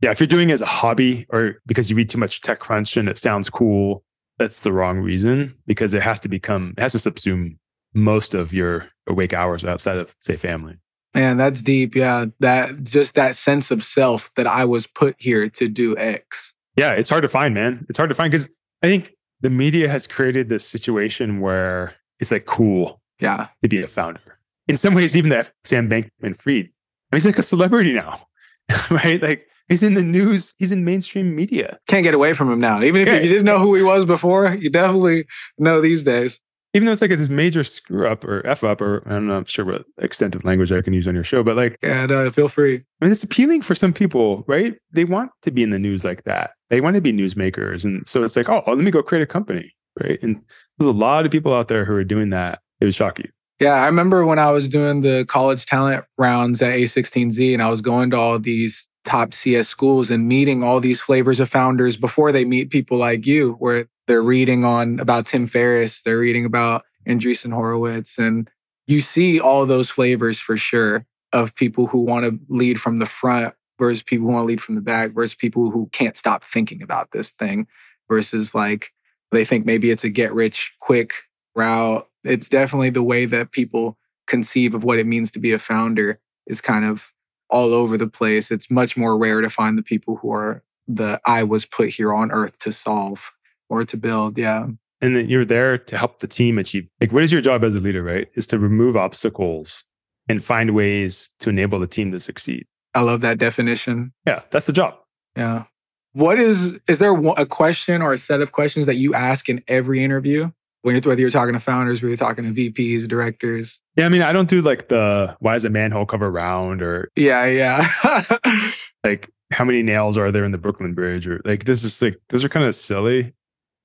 Yeah, 0.02 0.12
if 0.12 0.20
you're 0.20 0.28
doing 0.28 0.50
it 0.50 0.54
as 0.54 0.62
a 0.62 0.66
hobby 0.66 1.26
or 1.30 1.56
because 1.66 1.90
you 1.90 1.96
read 1.96 2.10
too 2.10 2.18
much 2.18 2.42
TechCrunch 2.42 2.98
and 2.98 3.08
it 3.08 3.18
sounds 3.18 3.50
cool, 3.50 4.04
that's 4.38 4.62
the 4.62 4.74
wrong 4.74 5.00
reason 5.00 5.56
because 5.66 5.94
it 5.94 6.02
has 6.02 6.20
to 6.22 6.30
become, 6.30 6.74
it 6.78 6.82
has 6.82 6.92
to 6.92 6.98
subsume 6.98 7.58
most 7.94 8.34
of 8.34 8.54
your 8.54 8.90
awake 9.08 9.34
hours 9.34 9.64
outside 9.64 9.98
of 9.98 10.16
say 10.20 10.36
family. 10.36 10.76
Man 11.14 11.38
that's 11.38 11.62
deep. 11.62 11.96
Yeah 11.96 12.26
that 12.42 12.84
just 12.84 13.16
that 13.16 13.36
sense 13.36 13.72
of 13.72 13.84
self 13.84 14.30
that 14.36 14.48
i 14.48 14.66
was 14.66 14.86
put 14.86 15.16
here 15.18 15.50
to 15.50 15.70
do 15.70 15.98
x. 15.98 16.54
Yeah 16.76 16.92
it's 16.92 17.10
hard 17.10 17.22
to 17.22 17.30
find 17.30 17.54
man. 17.54 17.86
It's 17.88 17.98
hard 17.98 18.10
to 18.10 18.16
find 18.16 18.30
because 18.30 18.50
i 18.84 18.88
think 18.88 19.16
the 19.40 19.50
media 19.50 19.88
has 19.88 20.08
created 20.08 20.50
this 20.50 20.68
situation 20.68 21.40
where 21.40 21.94
it's 22.20 22.32
like 22.32 22.46
cool 22.46 23.02
yeah. 23.20 23.48
to 23.62 23.70
be 23.70 23.82
a 23.82 23.88
founder 23.88 24.35
in 24.68 24.78
some 24.78 24.94
ways 24.94 25.16
even 25.16 25.30
that 25.30 25.52
sam 25.64 25.90
bankman 25.90 26.46
mean, 26.46 26.70
he's 27.12 27.26
like 27.26 27.40
a 27.40 27.44
celebrity 27.44 27.94
now 27.94 28.28
right 28.90 29.22
like 29.22 29.48
He's 29.68 29.82
in 29.82 29.96
the 29.96 30.04
news. 30.04 30.54
He's 30.58 30.72
in 30.72 30.86
mainstream 30.86 31.36
media. 31.36 31.80
Can't 31.88 32.04
get 32.04 32.14
away 32.14 32.34
from 32.34 32.52
him 32.52 32.60
now. 32.60 32.82
Even 32.84 33.02
if 33.02 33.08
yeah. 33.08 33.16
you 33.16 33.30
didn't 33.30 33.46
know 33.46 33.60
who 33.60 33.74
he 33.74 33.82
was 33.82 34.06
before, 34.06 34.54
you 34.56 34.70
definitely 34.70 35.26
know 35.58 35.82
these 35.82 36.04
days. 36.04 36.40
Even 36.74 36.86
though 36.86 36.92
it's 36.92 37.02
like 37.02 37.10
this 37.12 37.30
major 37.30 37.64
screw 37.64 38.06
up 38.06 38.26
or 38.26 38.46
f 38.46 38.64
up, 38.64 38.82
or 38.82 39.02
I'm 39.08 39.28
not 39.28 39.50
sure 39.50 39.64
what 39.64 39.86
extent 40.02 40.36
of 40.36 40.44
language 40.44 40.74
I 40.74 40.82
can 40.82 40.92
use 40.92 41.08
on 41.08 41.16
your 41.16 41.24
show, 41.24 41.42
but 41.42 41.56
like, 41.56 41.78
yeah, 41.82 42.06
no, 42.06 42.30
feel 42.30 42.50
free. 42.50 42.76
I 42.76 43.06
mean, 43.06 43.14
it's 43.14 43.24
appealing 43.24 43.62
for 43.62 43.76
some 43.76 43.94
people, 43.94 44.44
right? 44.46 44.76
They 44.92 45.06
want 45.06 45.32
to 45.44 45.52
be 45.52 45.64
in 45.64 45.70
the 45.70 45.80
news 45.80 46.04
like 46.04 46.26
that. 46.26 46.52
They 46.70 46.82
want 46.82 46.96
to 46.96 47.02
be 47.02 47.14
newsmakers, 47.14 47.86
and 47.86 48.06
so 48.06 48.24
it's 48.24 48.36
like, 48.36 48.50
oh, 48.50 48.62
let 48.68 48.78
me 48.78 48.92
go 48.92 49.02
create 49.02 49.22
a 49.22 49.28
company, 49.28 49.74
right? 50.04 50.22
And 50.22 50.42
there's 50.78 50.90
a 50.90 50.92
lot 50.92 51.26
of 51.26 51.32
people 51.32 51.54
out 51.54 51.70
there 51.70 51.86
who 51.86 51.94
are 51.94 52.04
doing 52.04 52.30
that. 52.32 52.60
It 52.82 52.86
would 52.86 52.94
shock 52.94 53.20
you. 53.20 53.30
Yeah, 53.60 53.74
I 53.74 53.86
remember 53.86 54.26
when 54.26 54.40
I 54.40 54.52
was 54.52 54.68
doing 54.68 55.02
the 55.02 55.26
college 55.28 55.66
talent 55.66 56.04
rounds 56.18 56.62
at 56.62 56.74
A16Z, 56.74 57.54
and 57.54 57.62
I 57.64 57.70
was 57.70 57.82
going 57.82 58.10
to 58.10 58.18
all 58.18 58.38
these 58.38 58.90
top 59.06 59.34
CS 59.34 59.68
schools 59.68 60.12
and 60.12 60.28
meeting 60.28 60.64
all 60.64 60.80
these 60.80 61.00
flavors 61.00 61.40
of 61.40 61.50
founders 61.50 61.96
before 61.96 62.32
they 62.32 62.44
meet 62.44 62.70
people 62.70 62.98
like 62.98 63.26
you, 63.26 63.54
where 63.60 63.88
they're 64.08 64.22
reading 64.22 64.66
on 64.66 65.00
about 65.00 65.26
Tim 65.26 65.48
Ferriss, 65.48 66.02
they're 66.02 66.18
reading 66.18 66.44
about 66.46 66.84
Andreessen 67.08 67.54
Horowitz, 67.54 68.18
and 68.18 68.50
you 68.88 69.02
see 69.02 69.40
all 69.40 69.66
those 69.66 69.90
flavors 69.90 70.40
for 70.40 70.58
sure 70.58 71.06
of 71.34 71.56
people 71.56 71.88
who 71.88 72.00
want 72.00 72.26
to 72.26 72.40
lead 72.50 72.80
from 72.80 72.98
the 72.98 73.06
front 73.06 73.54
versus 73.80 74.04
people 74.04 74.28
who 74.28 74.34
want 74.34 74.44
to 74.44 74.48
lead 74.48 74.62
from 74.62 74.76
the 74.76 74.82
back 74.82 75.12
versus 75.14 75.36
people 75.36 75.70
who 75.70 75.90
can't 75.92 76.18
stop 76.18 76.44
thinking 76.44 76.82
about 76.82 77.12
this 77.12 77.32
thing 77.32 77.68
versus 78.10 78.56
like 78.56 78.92
they 79.32 79.44
think 79.44 79.66
maybe 79.66 79.92
it's 79.92 80.04
a 80.04 80.10
get 80.10 80.34
rich 80.34 80.74
quick 80.80 81.14
route. 81.56 82.08
It's 82.26 82.50
definitely 82.50 82.90
the 82.90 83.04
way 83.04 83.26
that 83.26 83.52
people 83.52 83.98
conceive 84.28 84.74
of 84.74 84.84
what 84.84 85.00
it 85.00 85.06
means 85.06 85.32
to 85.32 85.40
be 85.40 85.52
a 85.52 85.60
founder 85.60 86.20
is 86.48 86.62
kind 86.62 86.86
of 86.86 87.14
all 87.50 87.74
over 87.74 87.98
the 87.98 88.08
place. 88.08 88.52
It's 88.52 88.72
much 88.72 88.98
more 88.98 89.18
rare 89.18 89.42
to 89.42 89.50
find 89.50 89.78
the 89.78 89.84
people 89.84 90.18
who 90.18 90.32
are 90.32 90.64
the 90.88 91.20
I 91.26 91.44
was 91.44 91.66
put 91.66 91.90
here 91.90 92.14
on 92.14 92.32
earth 92.32 92.60
to 92.60 92.72
solve 92.72 93.32
or 93.70 93.84
to 93.86 93.98
build. 93.98 94.38
Yeah. 94.38 94.68
And 95.02 95.16
then 95.16 95.30
you're 95.30 95.46
there 95.46 95.78
to 95.78 95.98
help 95.98 96.20
the 96.20 96.28
team 96.28 96.58
achieve. 96.58 96.90
Like, 97.00 97.12
what 97.12 97.24
is 97.24 97.32
your 97.32 97.42
job 97.42 97.64
as 97.64 97.76
a 97.76 97.80
leader, 97.80 98.04
right? 98.04 98.28
Is 98.36 98.48
to 98.48 98.60
remove 98.60 98.96
obstacles 98.96 99.84
and 100.28 100.44
find 100.44 100.72
ways 100.72 101.30
to 101.40 101.50
enable 101.50 101.80
the 101.80 101.88
team 101.88 102.12
to 102.12 102.20
succeed. 102.20 102.66
I 102.94 103.02
love 103.02 103.22
that 103.22 103.38
definition. 103.38 104.14
Yeah, 104.26 104.42
that's 104.52 104.66
the 104.66 104.74
job. 104.74 104.96
Yeah. 105.36 105.66
What 106.14 106.40
is, 106.40 106.80
is 106.88 107.00
there 107.00 107.14
a 107.38 107.46
question 107.46 108.02
or 108.02 108.14
a 108.14 108.18
set 108.18 108.42
of 108.42 108.52
questions 108.52 108.86
that 108.86 108.96
you 108.96 109.14
ask 109.14 109.50
in 109.50 109.64
every 109.68 110.04
interview? 110.04 110.52
When 110.86 110.94
you're, 110.94 111.02
whether 111.02 111.20
you're 111.20 111.32
talking 111.32 111.54
to 111.54 111.60
founders, 111.60 112.04
whether 112.04 112.10
you're 112.10 112.18
talking 112.18 112.54
to 112.54 112.72
VPs, 112.72 113.08
directors. 113.08 113.82
Yeah, 113.96 114.06
I 114.06 114.10
mean, 114.10 114.22
I 114.22 114.32
don't 114.32 114.48
do 114.48 114.62
like 114.62 114.88
the 114.88 115.36
why 115.40 115.56
is 115.56 115.66
a 115.66 115.70
manhole 115.72 116.06
cover 116.06 116.30
round 116.30 116.84
or 116.84 117.10
yeah, 117.16 117.46
yeah. 117.46 118.72
like 119.04 119.32
how 119.52 119.66
many 119.66 119.82
nails 119.82 120.16
are 120.16 120.32
there 120.32 120.46
in 120.46 120.52
the 120.52 120.60
Brooklyn 120.60 120.94
Bridge 120.94 121.28
or 121.28 121.42
like 121.44 121.66
this 121.66 121.84
is 121.84 122.00
like 122.04 122.22
those 122.30 122.44
are 122.44 122.50
kind 122.50 122.68
of 122.68 122.76
silly. 122.76 123.34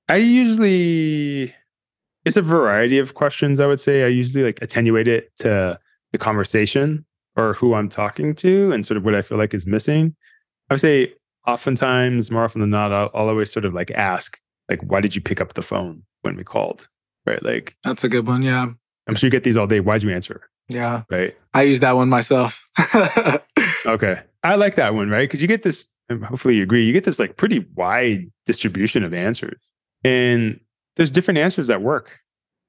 I 0.09 0.17
usually 0.17 1.55
it's 2.23 2.37
a 2.37 2.41
variety 2.43 2.99
of 2.99 3.15
questions. 3.15 3.59
I 3.59 3.65
would 3.65 3.79
say 3.79 4.03
I 4.03 4.07
usually 4.07 4.43
like 4.43 4.59
attenuate 4.61 5.07
it 5.07 5.31
to 5.37 5.79
the 6.11 6.17
conversation 6.19 7.03
or 7.35 7.53
who 7.53 7.73
I'm 7.73 7.89
talking 7.89 8.35
to 8.35 8.71
and 8.71 8.85
sort 8.85 8.97
of 8.97 9.05
what 9.05 9.15
I 9.15 9.23
feel 9.23 9.39
like 9.39 9.55
is 9.55 9.65
missing. 9.65 10.15
I 10.69 10.75
would 10.75 10.81
say 10.81 11.13
oftentimes, 11.47 12.29
more 12.29 12.43
often 12.43 12.61
than 12.61 12.69
not, 12.69 12.91
I'll, 12.91 13.09
I'll 13.13 13.29
always 13.29 13.51
sort 13.51 13.65
of 13.65 13.73
like 13.73 13.91
ask, 13.91 14.39
like, 14.71 14.81
why 14.89 15.01
did 15.01 15.15
you 15.15 15.21
pick 15.21 15.41
up 15.41 15.53
the 15.53 15.61
phone 15.61 16.03
when 16.21 16.35
we 16.35 16.43
called? 16.43 16.87
Right. 17.25 17.43
Like, 17.43 17.75
that's 17.83 18.03
a 18.03 18.09
good 18.09 18.25
one. 18.25 18.41
Yeah. 18.41 18.67
I'm 19.07 19.15
sure 19.15 19.27
you 19.27 19.31
get 19.31 19.43
these 19.43 19.57
all 19.57 19.67
day. 19.67 19.79
Why'd 19.79 20.03
you 20.03 20.11
answer? 20.11 20.49
Yeah. 20.67 21.03
Right. 21.11 21.35
I 21.53 21.63
use 21.63 21.81
that 21.81 21.95
one 21.95 22.09
myself. 22.09 22.65
okay. 23.85 24.21
I 24.43 24.55
like 24.55 24.75
that 24.75 24.95
one, 24.95 25.09
right? 25.09 25.27
Because 25.27 25.41
you 25.41 25.47
get 25.47 25.63
this, 25.63 25.87
hopefully 26.09 26.55
you 26.55 26.63
agree, 26.63 26.85
you 26.85 26.93
get 26.93 27.03
this 27.03 27.19
like 27.19 27.37
pretty 27.37 27.65
wide 27.75 28.31
distribution 28.45 29.03
of 29.03 29.13
answers. 29.13 29.59
And 30.03 30.59
there's 30.95 31.11
different 31.11 31.37
answers 31.37 31.67
that 31.67 31.81
work 31.81 32.19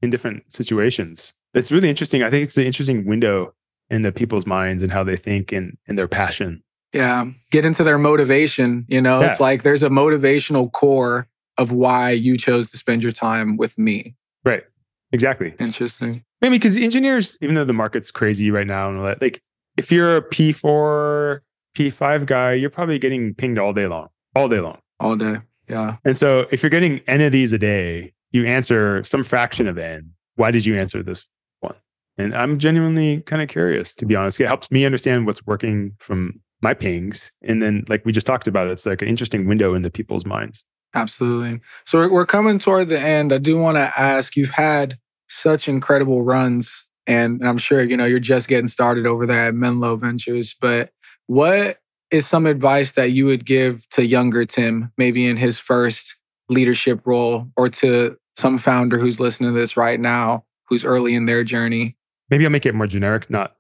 in 0.03 0.11
different 0.11 0.43
situations. 0.53 1.35
It's 1.55 1.71
really 1.71 1.89
interesting. 1.89 2.23
I 2.23 2.31
think 2.31 2.45
it's 2.45 2.57
an 2.57 2.65
interesting 2.65 3.07
window 3.07 3.55
into 3.89 4.11
people's 4.11 4.47
minds 4.47 4.83
and 4.83 4.91
how 4.91 5.05
they 5.05 5.17
think 5.17 5.53
and, 5.53 5.77
and 5.87 5.97
their 5.97 6.09
passion. 6.09 6.63
Yeah. 6.93 7.27
Get 7.51 7.65
into 7.65 7.85
their 7.85 7.99
motivation. 7.99 8.85
You 8.89 9.01
know, 9.01 9.21
yeah. 9.21 9.31
it's 9.31 9.41
like 9.41 9.63
there's 9.63 9.83
a 9.83 9.89
motivational 9.89 10.71
core 10.73 11.29
of 11.59 11.73
why 11.73 12.11
you 12.11 12.37
chose 12.39 12.71
to 12.71 12.77
spend 12.77 13.03
your 13.03 13.13
time 13.13 13.57
with 13.57 13.79
me. 13.79 14.15
Right. 14.45 14.65
Exactly. 15.13 15.55
Interesting. 15.59 16.25
Maybe 16.41 16.57
because 16.57 16.77
engineers, 16.77 17.37
even 17.41 17.55
though 17.55 17.65
the 17.65 17.73
market's 17.73 18.11
crazy 18.11 18.51
right 18.51 18.67
now 18.67 18.89
and 18.89 18.99
all 18.99 19.05
that, 19.05 19.21
like 19.21 19.43
if 19.77 19.93
you're 19.93 20.17
a 20.17 20.23
P4, 20.23 21.41
P5 21.77 22.27
guy, 22.27 22.53
you're 22.53 22.71
probably 22.71 22.99
getting 22.99 23.35
pinged 23.35 23.59
all 23.59 23.73
day 23.73 23.87
long, 23.87 24.09
all 24.35 24.49
day 24.49 24.61
long. 24.61 24.79
All 25.01 25.17
day. 25.17 25.37
Yeah. 25.69 25.97
And 26.05 26.17
so 26.17 26.47
if 26.51 26.63
you're 26.63 26.71
getting 26.71 27.01
N 27.07 27.21
of 27.21 27.33
these 27.33 27.53
a 27.53 27.59
day, 27.59 28.13
you 28.33 28.47
answer 28.47 29.05
some 29.05 29.23
fraction 29.23 29.69
of 29.69 29.79
N. 29.79 30.11
Why 30.37 30.51
did 30.51 30.67
you 30.67 30.75
answer 30.75 31.03
this 31.03 31.27
one? 31.61 31.75
And 32.19 32.35
I'm 32.35 32.59
genuinely 32.59 33.21
kind 33.23 33.43
of 33.43 33.49
curious, 33.49 33.95
to 33.95 34.07
be 34.07 34.17
honest. 34.17 34.41
It 34.41 34.47
helps 34.47 34.71
me 34.71 34.85
understand 34.85 35.27
what's 35.27 35.47
working 35.47 35.93
from 35.99 36.41
my 36.63 36.75
pings. 36.75 37.33
And 37.43 37.63
then, 37.63 37.85
like 37.89 38.05
we 38.05 38.13
just 38.13 38.27
talked 38.27 38.49
about, 38.49 38.69
it's 38.69 38.87
like 38.87 39.03
an 39.03 39.09
interesting 39.09 39.47
window 39.47 39.75
into 39.75 39.91
people's 39.91 40.25
minds. 40.25 40.65
Absolutely. 40.95 41.61
So 41.87 42.09
we're 42.09 42.27
coming 42.27 42.59
toward 42.59 42.89
the 42.89 43.01
end. 43.01 43.33
I 43.33 43.39
do 43.39 43.59
want 43.59 43.77
to 43.77 43.93
ask 43.99 44.37
you've 44.37 44.51
had 44.51 44.99
such 45.29 45.69
incredible 45.69 46.23
runs, 46.23 46.87
and 47.07 47.41
I'm 47.47 47.59
sure 47.59 47.83
you 47.83 47.97
know 47.97 48.05
you're 48.05 48.19
just 48.21 48.49
getting 48.49 48.69
started 48.69 49.07
over 49.07 49.27
there 49.27 49.47
at 49.47 49.55
Menlo 49.55 49.97
Ventures. 49.97 50.55
But 50.61 50.91
what 51.27 51.79
is 52.11 52.27
some 52.27 52.47
advice 52.47 52.93
that 52.93 53.13
you 53.13 53.25
would 53.25 53.47
give 53.47 53.89
to 53.91 54.05
younger 54.05 54.45
Tim, 54.45 54.93
maybe 54.99 55.27
in 55.27 55.39
his 55.39 55.59
first 55.59 56.17
leadership 56.51 57.01
role, 57.07 57.49
or 57.57 57.71
to 57.71 58.17
some 58.37 58.59
founder 58.59 58.99
who's 58.99 59.19
listening 59.19 59.53
to 59.53 59.59
this 59.59 59.77
right 59.77 59.99
now, 59.99 60.45
who's 60.69 60.85
early 60.85 61.15
in 61.15 61.25
their 61.25 61.43
journey? 61.43 61.97
Maybe 62.31 62.45
I'll 62.45 62.51
make 62.51 62.67
it 62.67 62.75
more 62.75 62.87
generic. 62.87 63.31
Not, 63.31 63.57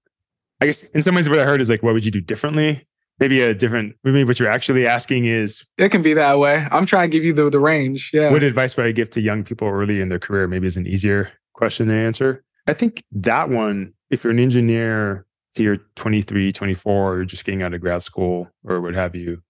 I 0.60 0.66
guess, 0.66 0.82
in 0.82 1.00
some 1.00 1.14
ways, 1.14 1.30
what 1.30 1.38
I 1.38 1.44
heard 1.44 1.62
is 1.62 1.70
like, 1.70 1.82
what 1.82 1.94
would 1.94 2.04
you 2.04 2.10
do 2.10 2.20
differently? 2.20 2.86
Maybe 3.22 3.40
a 3.40 3.54
different 3.54 3.94
maybe 4.02 4.24
what 4.24 4.40
you're 4.40 4.50
actually 4.50 4.84
asking 4.84 5.26
is 5.26 5.64
it 5.78 5.90
can 5.90 6.02
be 6.02 6.12
that 6.12 6.40
way. 6.40 6.66
I'm 6.72 6.86
trying 6.86 7.08
to 7.08 7.16
give 7.16 7.24
you 7.24 7.32
the, 7.32 7.48
the 7.48 7.60
range. 7.60 8.10
Yeah. 8.12 8.32
What 8.32 8.42
advice 8.42 8.76
would 8.76 8.86
i 8.86 8.90
give 8.90 9.10
to 9.10 9.20
young 9.20 9.44
people 9.44 9.68
early 9.68 10.00
in 10.00 10.08
their 10.08 10.18
career? 10.18 10.48
Maybe 10.48 10.66
is 10.66 10.76
an 10.76 10.88
easier 10.88 11.30
question 11.54 11.86
to 11.86 11.94
answer. 11.94 12.44
I 12.66 12.72
think 12.72 13.04
that 13.12 13.48
one 13.48 13.94
if 14.10 14.24
you're 14.24 14.32
an 14.32 14.40
engineer 14.40 15.24
say 15.52 15.62
you're 15.62 15.78
23 15.96 16.50
24 16.50 17.16
you're 17.16 17.24
just 17.24 17.44
getting 17.44 17.62
out 17.62 17.74
of 17.74 17.80
grad 17.80 18.02
school 18.02 18.48
or 18.64 18.80
what 18.80 18.94
have 18.94 19.14
you 19.14 19.42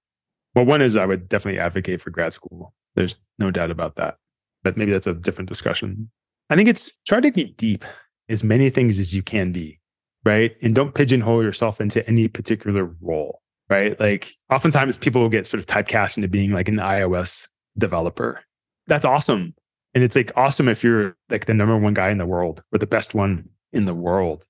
well 0.55 0.65
one 0.65 0.83
is 0.83 0.97
i 0.97 1.07
would 1.07 1.29
definitely 1.29 1.61
advocate 1.61 2.01
for 2.01 2.11
grad 2.11 2.35
school. 2.35 2.75
There's 2.95 3.17
no 3.39 3.51
doubt 3.51 3.71
about 3.71 3.97
that. 3.97 4.17
But 4.63 4.77
maybe 4.77 4.93
that's 4.93 5.07
a 5.07 5.15
different 5.15 5.49
discussion. 5.49 6.11
I 6.51 6.57
think 6.57 6.69
it's 6.69 6.99
try 7.07 7.21
to 7.21 7.33
be 7.33 7.45
deep 7.57 7.87
as 8.29 8.45
many 8.45 8.69
things 8.69 8.99
as 8.99 9.15
you 9.15 9.23
can 9.23 9.51
be 9.51 9.79
right? 10.25 10.55
And 10.63 10.73
don't 10.73 10.95
pigeonhole 10.95 11.43
yourself 11.43 11.81
into 11.81 12.07
any 12.07 12.29
particular 12.29 12.95
role 13.01 13.43
right? 13.69 13.99
Like 13.99 14.35
oftentimes 14.51 14.99
people 14.99 15.23
will 15.23 15.29
get 15.29 15.47
sort 15.47 15.61
of 15.61 15.67
typecast 15.67 16.17
into 16.17 16.29
being 16.29 16.53
like 16.53 16.69
an 16.69 16.77
iOS 16.77 17.49
developer. 17.79 18.41
That's 18.87 19.05
awesome. 19.05 19.55
And 19.95 20.03
it's 20.03 20.17
like 20.17 20.33
awesome 20.37 20.69
if 20.69 20.83
you're 20.83 21.17
like 21.29 21.47
the 21.47 21.55
number 21.55 21.77
one 21.77 21.95
guy 21.95 22.11
in 22.11 22.19
the 22.19 22.27
world 22.27 22.63
or 22.73 22.79
the 22.79 22.87
best 22.87 23.15
one 23.15 23.49
in 23.73 23.85
the 23.85 23.95
world. 23.95 24.47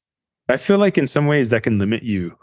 I 0.48 0.56
feel 0.56 0.78
like 0.78 0.98
in 0.98 1.06
some 1.06 1.26
ways 1.26 1.50
that 1.50 1.62
can 1.62 1.78
limit 1.78 2.02
you 2.02 2.36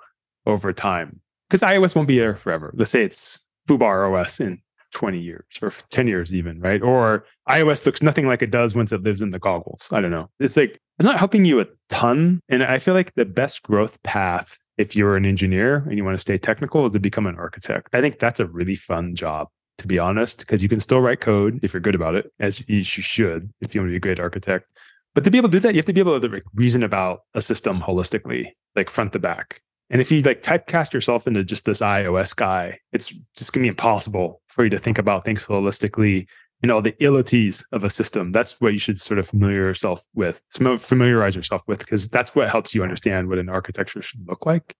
over 0.45 0.73
time 0.73 1.19
because 1.49 1.61
iOS 1.61 1.95
won't 1.95 2.07
be 2.07 2.17
there 2.17 2.35
forever. 2.35 2.73
Let's 2.75 2.91
say 2.91 3.03
it's 3.03 3.47
Foobar 3.67 4.11
OS 4.11 4.39
in 4.39 4.61
20 4.93 5.19
years 5.19 5.45
or 5.61 5.71
10 5.91 6.07
years 6.07 6.33
even, 6.33 6.59
right? 6.59 6.81
Or 6.81 7.25
iOS 7.49 7.85
looks 7.85 8.01
nothing 8.01 8.25
like 8.25 8.41
it 8.41 8.51
does 8.51 8.75
once 8.75 8.91
it 8.91 9.03
lives 9.03 9.21
in 9.21 9.31
the 9.31 9.39
goggles. 9.39 9.89
I 9.91 10.01
don't 10.01 10.11
know. 10.11 10.29
It's 10.39 10.57
like, 10.57 10.79
it's 10.97 11.05
not 11.05 11.19
helping 11.19 11.45
you 11.45 11.59
a 11.59 11.67
ton. 11.89 12.41
And 12.49 12.63
I 12.63 12.77
feel 12.77 12.93
like 12.93 13.13
the 13.15 13.25
best 13.25 13.63
growth 13.63 14.01
path 14.03 14.57
if 14.79 14.95
you're 14.95 15.17
an 15.17 15.25
engineer 15.25 15.83
and 15.87 15.97
you 15.97 16.05
want 16.05 16.15
to 16.15 16.21
stay 16.21 16.37
technical 16.37 16.85
is 16.85 16.93
to 16.93 16.99
become 16.99 17.27
an 17.27 17.35
architect. 17.35 17.89
I 17.93 17.99
think 17.99 18.17
that's 18.17 18.39
a 18.39 18.47
really 18.47 18.75
fun 18.75 19.13
job, 19.13 19.49
to 19.79 19.87
be 19.87 19.99
honest, 19.99 20.39
because 20.39 20.63
you 20.63 20.69
can 20.69 20.79
still 20.79 21.01
write 21.01 21.19
code 21.19 21.59
if 21.61 21.73
you're 21.73 21.81
good 21.81 21.95
about 21.95 22.15
it, 22.15 22.31
as 22.39 22.63
you 22.67 22.81
should 22.81 23.51
if 23.59 23.75
you 23.75 23.81
want 23.81 23.89
to 23.89 23.91
be 23.91 23.97
a 23.97 23.99
great 23.99 24.21
architect. 24.21 24.71
But 25.13 25.25
to 25.25 25.31
be 25.31 25.37
able 25.37 25.49
to 25.49 25.57
do 25.57 25.59
that, 25.59 25.73
you 25.73 25.79
have 25.79 25.85
to 25.85 25.93
be 25.93 25.99
able 25.99 26.19
to 26.19 26.41
reason 26.55 26.83
about 26.83 27.21
a 27.33 27.41
system 27.41 27.81
holistically, 27.81 28.53
like 28.77 28.89
front 28.89 29.11
to 29.13 29.19
back. 29.19 29.61
And 29.89 29.99
if 29.99 30.11
you 30.11 30.21
like 30.21 30.43
typecast 30.43 30.93
yourself 30.93 31.27
into 31.27 31.43
just 31.43 31.65
this 31.65 31.81
iOS 31.81 32.33
guy, 32.33 32.79
it's 32.93 33.09
just 33.35 33.51
going 33.51 33.63
to 33.63 33.65
be 33.65 33.69
impossible 33.69 34.41
for 34.47 34.63
you 34.63 34.69
to 34.69 34.79
think 34.79 34.97
about 34.97 35.25
things 35.25 35.45
holistically 35.45 36.27
you 36.61 36.67
know 36.67 36.81
the 36.81 36.95
illities 37.03 37.63
of 37.71 37.83
a 37.83 37.89
system. 37.89 38.31
That's 38.31 38.59
what 38.59 38.73
you 38.73 38.79
should 38.79 38.99
sort 38.99 39.19
of 39.19 39.27
familiar 39.27 39.67
yourself 39.67 40.05
with 40.13 40.41
familiarize 40.49 41.35
yourself 41.35 41.61
with 41.67 41.79
because 41.79 42.09
that's 42.09 42.35
what 42.35 42.49
helps 42.49 42.75
you 42.75 42.83
understand 42.83 43.29
what 43.29 43.37
an 43.37 43.49
architecture 43.49 44.01
should 44.01 44.27
look 44.27 44.45
like. 44.45 44.75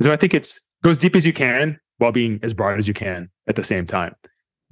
So 0.00 0.12
i 0.12 0.16
think 0.16 0.34
it's 0.34 0.60
go 0.82 0.90
as 0.90 0.98
deep 0.98 1.14
as 1.14 1.24
you 1.24 1.32
can 1.32 1.78
while 1.98 2.12
being 2.12 2.40
as 2.42 2.54
broad 2.54 2.78
as 2.78 2.88
you 2.88 2.94
can 2.94 3.30
at 3.46 3.56
the 3.56 3.64
same 3.64 3.86
time 3.86 4.14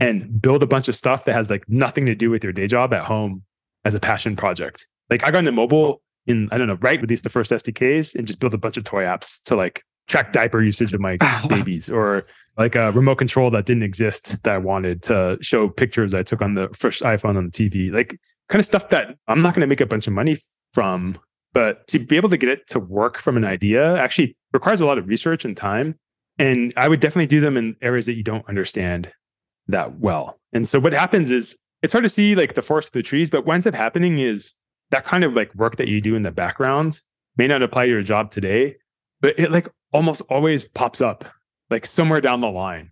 and 0.00 0.40
build 0.40 0.62
a 0.62 0.66
bunch 0.66 0.88
of 0.88 0.94
stuff 0.94 1.24
that 1.24 1.34
has 1.34 1.50
like 1.50 1.68
nothing 1.68 2.06
to 2.06 2.14
do 2.14 2.30
with 2.30 2.42
your 2.42 2.52
day 2.52 2.66
job 2.66 2.92
at 2.92 3.04
home 3.04 3.42
as 3.84 3.94
a 3.94 4.00
passion 4.00 4.36
project. 4.36 4.88
Like 5.08 5.24
i 5.24 5.30
got 5.30 5.38
into 5.40 5.52
mobile 5.52 6.02
in 6.26 6.48
i 6.52 6.58
don't 6.58 6.66
know 6.66 6.78
right 6.80 7.00
release 7.00 7.22
the 7.22 7.28
first 7.28 7.50
sdks 7.50 8.14
and 8.14 8.26
just 8.26 8.40
build 8.40 8.52
a 8.52 8.58
bunch 8.58 8.76
of 8.76 8.84
toy 8.84 9.04
apps 9.04 9.42
to 9.44 9.56
like 9.56 9.82
track 10.06 10.32
diaper 10.32 10.62
usage 10.62 10.92
of 10.92 11.00
my 11.00 11.16
babies 11.48 11.88
or 11.88 12.26
like 12.60 12.76
a 12.76 12.92
remote 12.92 13.14
control 13.14 13.50
that 13.50 13.64
didn't 13.64 13.84
exist 13.84 14.36
that 14.42 14.52
I 14.52 14.58
wanted 14.58 15.02
to 15.04 15.38
show 15.40 15.66
pictures 15.66 16.12
I 16.12 16.22
took 16.22 16.42
on 16.42 16.56
the 16.56 16.68
first 16.76 17.00
iPhone 17.00 17.38
on 17.38 17.46
the 17.46 17.50
TV. 17.50 17.90
Like 17.90 18.20
kind 18.50 18.60
of 18.60 18.66
stuff 18.66 18.90
that 18.90 19.16
I'm 19.28 19.40
not 19.40 19.54
going 19.54 19.62
to 19.62 19.66
make 19.66 19.80
a 19.80 19.86
bunch 19.86 20.06
of 20.06 20.12
money 20.12 20.36
from, 20.74 21.16
but 21.54 21.86
to 21.86 21.98
be 21.98 22.16
able 22.16 22.28
to 22.28 22.36
get 22.36 22.50
it 22.50 22.66
to 22.68 22.78
work 22.78 23.16
from 23.16 23.38
an 23.38 23.46
idea 23.46 23.96
actually 23.96 24.36
requires 24.52 24.82
a 24.82 24.84
lot 24.84 24.98
of 24.98 25.08
research 25.08 25.46
and 25.46 25.56
time. 25.56 25.98
And 26.38 26.74
I 26.76 26.86
would 26.88 27.00
definitely 27.00 27.28
do 27.28 27.40
them 27.40 27.56
in 27.56 27.76
areas 27.80 28.04
that 28.04 28.14
you 28.14 28.22
don't 28.22 28.46
understand 28.46 29.10
that 29.68 29.98
well. 29.98 30.38
And 30.52 30.68
so 30.68 30.78
what 30.78 30.92
happens 30.92 31.30
is 31.30 31.58
it's 31.82 31.94
hard 31.94 32.02
to 32.02 32.10
see 32.10 32.34
like 32.34 32.54
the 32.54 32.62
forest 32.62 32.88
of 32.88 32.92
the 32.92 33.02
trees, 33.02 33.30
but 33.30 33.46
what 33.46 33.54
ends 33.54 33.66
up 33.66 33.74
happening 33.74 34.18
is 34.18 34.52
that 34.90 35.06
kind 35.06 35.24
of 35.24 35.32
like 35.32 35.54
work 35.54 35.76
that 35.76 35.88
you 35.88 36.02
do 36.02 36.14
in 36.14 36.22
the 36.22 36.30
background 36.30 37.00
may 37.38 37.46
not 37.46 37.62
apply 37.62 37.86
to 37.86 37.90
your 37.90 38.02
job 38.02 38.30
today, 38.30 38.76
but 39.22 39.38
it 39.38 39.50
like 39.50 39.66
almost 39.94 40.20
always 40.28 40.66
pops 40.66 41.00
up 41.00 41.24
like 41.70 41.86
somewhere 41.86 42.20
down 42.20 42.40
the 42.40 42.50
line. 42.50 42.90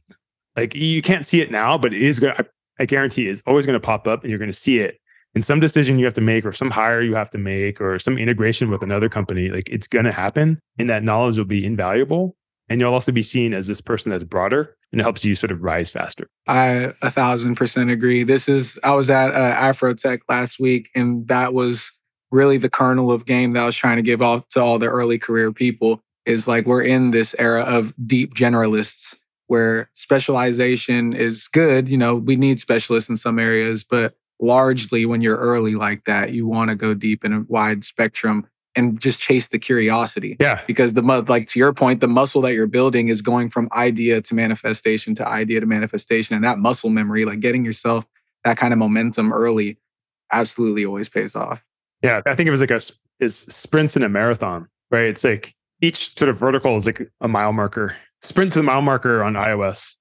Like 0.56 0.74
you 0.74 1.02
can't 1.02 1.26
see 1.26 1.40
it 1.40 1.50
now, 1.50 1.76
but 1.78 1.92
it 1.92 2.02
is 2.02 2.18
going 2.18 2.34
I 2.80 2.86
guarantee 2.86 3.28
it's 3.28 3.42
always 3.46 3.66
going 3.66 3.78
to 3.78 3.84
pop 3.84 4.06
up 4.06 4.22
and 4.22 4.30
you're 4.30 4.38
going 4.38 4.50
to 4.50 4.56
see 4.56 4.78
it 4.78 5.00
in 5.34 5.42
some 5.42 5.60
decision 5.60 5.98
you 5.98 6.04
have 6.04 6.14
to 6.14 6.20
make 6.20 6.44
or 6.44 6.52
some 6.52 6.70
hire 6.70 7.02
you 7.02 7.14
have 7.14 7.30
to 7.30 7.38
make 7.38 7.80
or 7.80 7.98
some 7.98 8.18
integration 8.18 8.70
with 8.70 8.82
another 8.82 9.08
company. 9.08 9.50
Like 9.50 9.68
it's 9.68 9.86
going 9.86 10.04
to 10.04 10.12
happen 10.12 10.58
and 10.78 10.88
that 10.88 11.02
knowledge 11.02 11.38
will 11.38 11.44
be 11.44 11.64
invaluable. 11.64 12.36
And 12.70 12.80
you'll 12.80 12.92
also 12.92 13.12
be 13.12 13.22
seen 13.22 13.54
as 13.54 13.66
this 13.66 13.80
person 13.80 14.10
that's 14.10 14.24
broader 14.24 14.76
and 14.92 15.00
it 15.00 15.04
helps 15.04 15.24
you 15.24 15.34
sort 15.34 15.50
of 15.50 15.62
rise 15.62 15.90
faster. 15.90 16.28
I 16.46 16.92
a 17.02 17.10
thousand 17.10 17.56
percent 17.56 17.90
agree. 17.90 18.24
This 18.24 18.48
is, 18.48 18.78
I 18.84 18.92
was 18.92 19.10
at 19.10 19.34
uh, 19.34 19.54
Afrotech 19.54 20.20
last 20.28 20.60
week 20.60 20.90
and 20.94 21.26
that 21.28 21.54
was 21.54 21.90
really 22.30 22.58
the 22.58 22.68
kernel 22.68 23.10
of 23.10 23.24
game 23.24 23.52
that 23.52 23.62
I 23.62 23.66
was 23.66 23.76
trying 23.76 23.96
to 23.96 24.02
give 24.02 24.20
off 24.20 24.46
to 24.48 24.60
all 24.60 24.78
the 24.78 24.86
early 24.86 25.18
career 25.18 25.52
people 25.52 26.02
is 26.28 26.46
like 26.46 26.66
we're 26.66 26.82
in 26.82 27.10
this 27.10 27.34
era 27.38 27.62
of 27.62 27.94
deep 28.06 28.34
generalists 28.34 29.14
where 29.46 29.88
specialization 29.94 31.14
is 31.14 31.48
good. 31.48 31.88
You 31.88 31.96
know, 31.96 32.14
we 32.14 32.36
need 32.36 32.60
specialists 32.60 33.08
in 33.08 33.16
some 33.16 33.38
areas, 33.38 33.82
but 33.82 34.14
largely 34.40 35.06
when 35.06 35.22
you're 35.22 35.38
early 35.38 35.74
like 35.74 36.04
that, 36.04 36.32
you 36.32 36.46
want 36.46 36.70
to 36.70 36.76
go 36.76 36.94
deep 36.94 37.24
in 37.24 37.32
a 37.32 37.40
wide 37.48 37.82
spectrum 37.82 38.46
and 38.76 39.00
just 39.00 39.18
chase 39.18 39.48
the 39.48 39.58
curiosity. 39.58 40.36
Yeah. 40.38 40.60
Because 40.66 40.92
the 40.92 41.02
like 41.02 41.46
to 41.48 41.58
your 41.58 41.72
point, 41.72 42.00
the 42.00 42.08
muscle 42.08 42.42
that 42.42 42.52
you're 42.52 42.66
building 42.66 43.08
is 43.08 43.22
going 43.22 43.48
from 43.50 43.68
idea 43.72 44.20
to 44.20 44.34
manifestation 44.34 45.14
to 45.16 45.26
idea 45.26 45.60
to 45.60 45.66
manifestation. 45.66 46.36
And 46.36 46.44
that 46.44 46.58
muscle 46.58 46.90
memory, 46.90 47.24
like 47.24 47.40
getting 47.40 47.64
yourself 47.64 48.06
that 48.44 48.58
kind 48.58 48.72
of 48.72 48.78
momentum 48.78 49.32
early, 49.32 49.78
absolutely 50.30 50.84
always 50.84 51.08
pays 51.08 51.34
off. 51.34 51.64
Yeah. 52.02 52.20
I 52.26 52.34
think 52.34 52.46
it 52.46 52.50
was 52.50 52.60
like 52.60 52.70
a 52.70 52.80
is 53.18 53.36
sprints 53.36 53.96
in 53.96 54.02
a 54.04 54.08
marathon, 54.08 54.68
right? 54.90 55.06
It's 55.06 55.24
like 55.24 55.54
each 55.80 56.16
sort 56.16 56.28
of 56.28 56.38
vertical 56.38 56.76
is 56.76 56.86
like 56.86 57.08
a 57.20 57.28
mile 57.28 57.52
marker. 57.52 57.94
Sprint 58.22 58.52
to 58.52 58.58
the 58.58 58.64
mile 58.64 58.82
marker 58.82 59.22
on 59.22 59.34
iOS, 59.34 59.94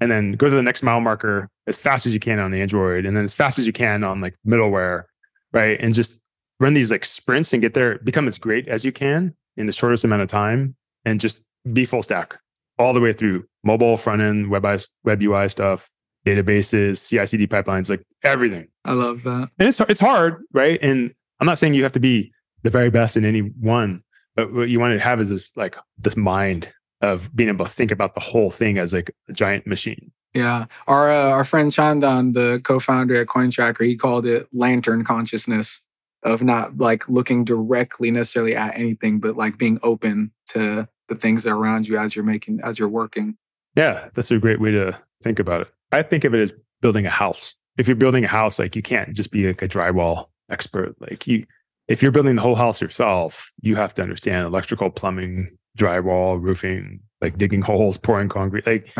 and 0.00 0.10
then 0.10 0.32
go 0.32 0.48
to 0.48 0.54
the 0.54 0.62
next 0.62 0.82
mile 0.82 1.00
marker 1.00 1.48
as 1.66 1.78
fast 1.78 2.06
as 2.06 2.14
you 2.14 2.20
can 2.20 2.38
on 2.38 2.54
Android, 2.54 3.06
and 3.06 3.16
then 3.16 3.24
as 3.24 3.34
fast 3.34 3.58
as 3.58 3.66
you 3.66 3.72
can 3.72 4.04
on 4.04 4.20
like 4.20 4.36
middleware, 4.46 5.04
right? 5.52 5.78
And 5.80 5.94
just 5.94 6.22
run 6.60 6.74
these 6.74 6.90
like 6.90 7.04
sprints 7.04 7.52
and 7.52 7.60
get 7.60 7.74
there, 7.74 7.98
become 7.98 8.28
as 8.28 8.38
great 8.38 8.68
as 8.68 8.84
you 8.84 8.92
can 8.92 9.34
in 9.56 9.66
the 9.66 9.72
shortest 9.72 10.04
amount 10.04 10.22
of 10.22 10.28
time, 10.28 10.76
and 11.04 11.20
just 11.20 11.42
be 11.72 11.84
full 11.84 12.02
stack 12.02 12.38
all 12.78 12.92
the 12.92 13.00
way 13.00 13.12
through 13.12 13.44
mobile, 13.64 13.96
front 13.96 14.22
end, 14.22 14.48
web, 14.48 14.64
web 15.04 15.22
UI 15.22 15.48
stuff, 15.48 15.90
databases, 16.24 17.04
CI/CD 17.08 17.46
pipelines, 17.46 17.90
like 17.90 18.02
everything. 18.22 18.68
I 18.84 18.92
love 18.92 19.22
that. 19.24 19.48
And 19.58 19.68
it's 19.68 19.80
it's 19.80 20.00
hard, 20.00 20.44
right? 20.52 20.78
And 20.82 21.12
I'm 21.40 21.46
not 21.46 21.58
saying 21.58 21.74
you 21.74 21.82
have 21.82 21.92
to 21.92 22.00
be 22.00 22.32
the 22.62 22.70
very 22.70 22.90
best 22.90 23.16
in 23.16 23.24
any 23.24 23.40
one, 23.40 24.02
but 24.36 24.52
what 24.52 24.68
you 24.68 24.78
want 24.78 24.96
to 24.96 25.02
have 25.02 25.20
is 25.20 25.30
this 25.30 25.56
like 25.56 25.76
this 25.98 26.16
mind 26.16 26.72
of 27.00 27.34
being 27.34 27.48
able 27.48 27.66
to 27.66 27.72
think 27.72 27.90
about 27.90 28.14
the 28.14 28.20
whole 28.20 28.50
thing 28.50 28.78
as 28.78 28.92
like 28.92 29.10
a 29.28 29.32
giant 29.32 29.66
machine. 29.66 30.12
Yeah, 30.34 30.66
our 30.86 31.10
uh, 31.10 31.30
our 31.30 31.44
friend 31.44 31.72
Chandan, 31.72 32.34
the 32.34 32.60
co-founder 32.62 33.16
at 33.16 33.26
CoinTracker, 33.26 33.86
he 33.86 33.96
called 33.96 34.26
it 34.26 34.46
lantern 34.52 35.02
consciousness 35.02 35.80
of 36.22 36.42
not 36.42 36.76
like 36.76 37.08
looking 37.08 37.44
directly 37.44 38.10
necessarily 38.10 38.54
at 38.54 38.76
anything, 38.78 39.18
but 39.18 39.36
like 39.36 39.56
being 39.56 39.78
open 39.82 40.30
to 40.46 40.86
the 41.08 41.14
things 41.14 41.44
that 41.44 41.50
are 41.50 41.56
around 41.56 41.88
you 41.88 41.96
as 41.98 42.14
you're 42.14 42.24
making 42.24 42.60
as 42.62 42.78
you're 42.78 42.88
working. 42.88 43.36
Yeah, 43.76 44.08
that's 44.14 44.30
a 44.30 44.38
great 44.38 44.60
way 44.60 44.70
to 44.72 44.98
think 45.22 45.38
about 45.38 45.62
it. 45.62 45.68
I 45.92 46.02
think 46.02 46.24
of 46.24 46.34
it 46.34 46.40
as 46.40 46.52
building 46.82 47.06
a 47.06 47.10
house. 47.10 47.54
If 47.78 47.88
you're 47.88 47.96
building 47.96 48.24
a 48.24 48.28
house, 48.28 48.58
like 48.58 48.76
you 48.76 48.82
can't 48.82 49.14
just 49.14 49.30
be 49.30 49.46
like 49.46 49.62
a 49.62 49.68
drywall 49.68 50.26
expert. 50.50 50.96
Like 51.00 51.26
you 51.26 51.46
if 51.88 52.02
you're 52.02 52.12
building 52.12 52.36
the 52.36 52.42
whole 52.42 52.54
house 52.54 52.80
yourself, 52.80 53.52
you 53.60 53.76
have 53.76 53.94
to 53.94 54.02
understand 54.02 54.46
electrical, 54.46 54.90
plumbing, 54.90 55.56
drywall, 55.78 56.40
roofing, 56.40 57.00
like 57.20 57.38
digging 57.38 57.62
holes, 57.62 57.98
pouring 57.98 58.28
concrete. 58.28 58.66
Like 58.66 58.92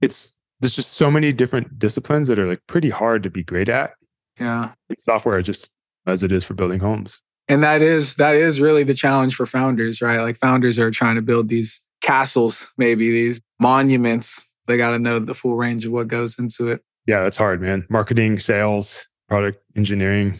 it's 0.00 0.38
there's 0.60 0.74
just 0.74 0.94
so 0.94 1.10
many 1.10 1.32
different 1.32 1.78
disciplines 1.78 2.28
that 2.28 2.38
are 2.38 2.46
like 2.46 2.60
pretty 2.66 2.90
hard 2.90 3.22
to 3.22 3.30
be 3.30 3.42
great 3.42 3.68
at. 3.68 3.92
Yeah. 4.38 4.72
Like 4.88 5.00
software 5.00 5.40
just 5.42 5.72
as 6.06 6.22
it 6.22 6.32
is 6.32 6.44
for 6.44 6.54
building 6.54 6.80
homes. 6.80 7.22
And 7.48 7.62
that 7.64 7.82
is 7.82 8.16
that 8.16 8.34
is 8.34 8.60
really 8.60 8.82
the 8.82 8.94
challenge 8.94 9.34
for 9.34 9.46
founders, 9.46 10.02
right? 10.02 10.20
Like 10.20 10.38
founders 10.38 10.78
are 10.78 10.90
trying 10.90 11.16
to 11.16 11.22
build 11.22 11.48
these 11.48 11.80
castles, 12.02 12.72
maybe 12.76 13.10
these 13.10 13.40
monuments. 13.58 14.44
They 14.66 14.76
got 14.76 14.90
to 14.90 14.98
know 14.98 15.18
the 15.18 15.34
full 15.34 15.56
range 15.56 15.86
of 15.86 15.92
what 15.92 16.08
goes 16.08 16.38
into 16.38 16.68
it. 16.68 16.82
Yeah, 17.06 17.22
that's 17.22 17.38
hard, 17.38 17.62
man. 17.62 17.86
Marketing, 17.88 18.38
sales, 18.38 19.06
product 19.28 19.62
engineering, 19.76 20.38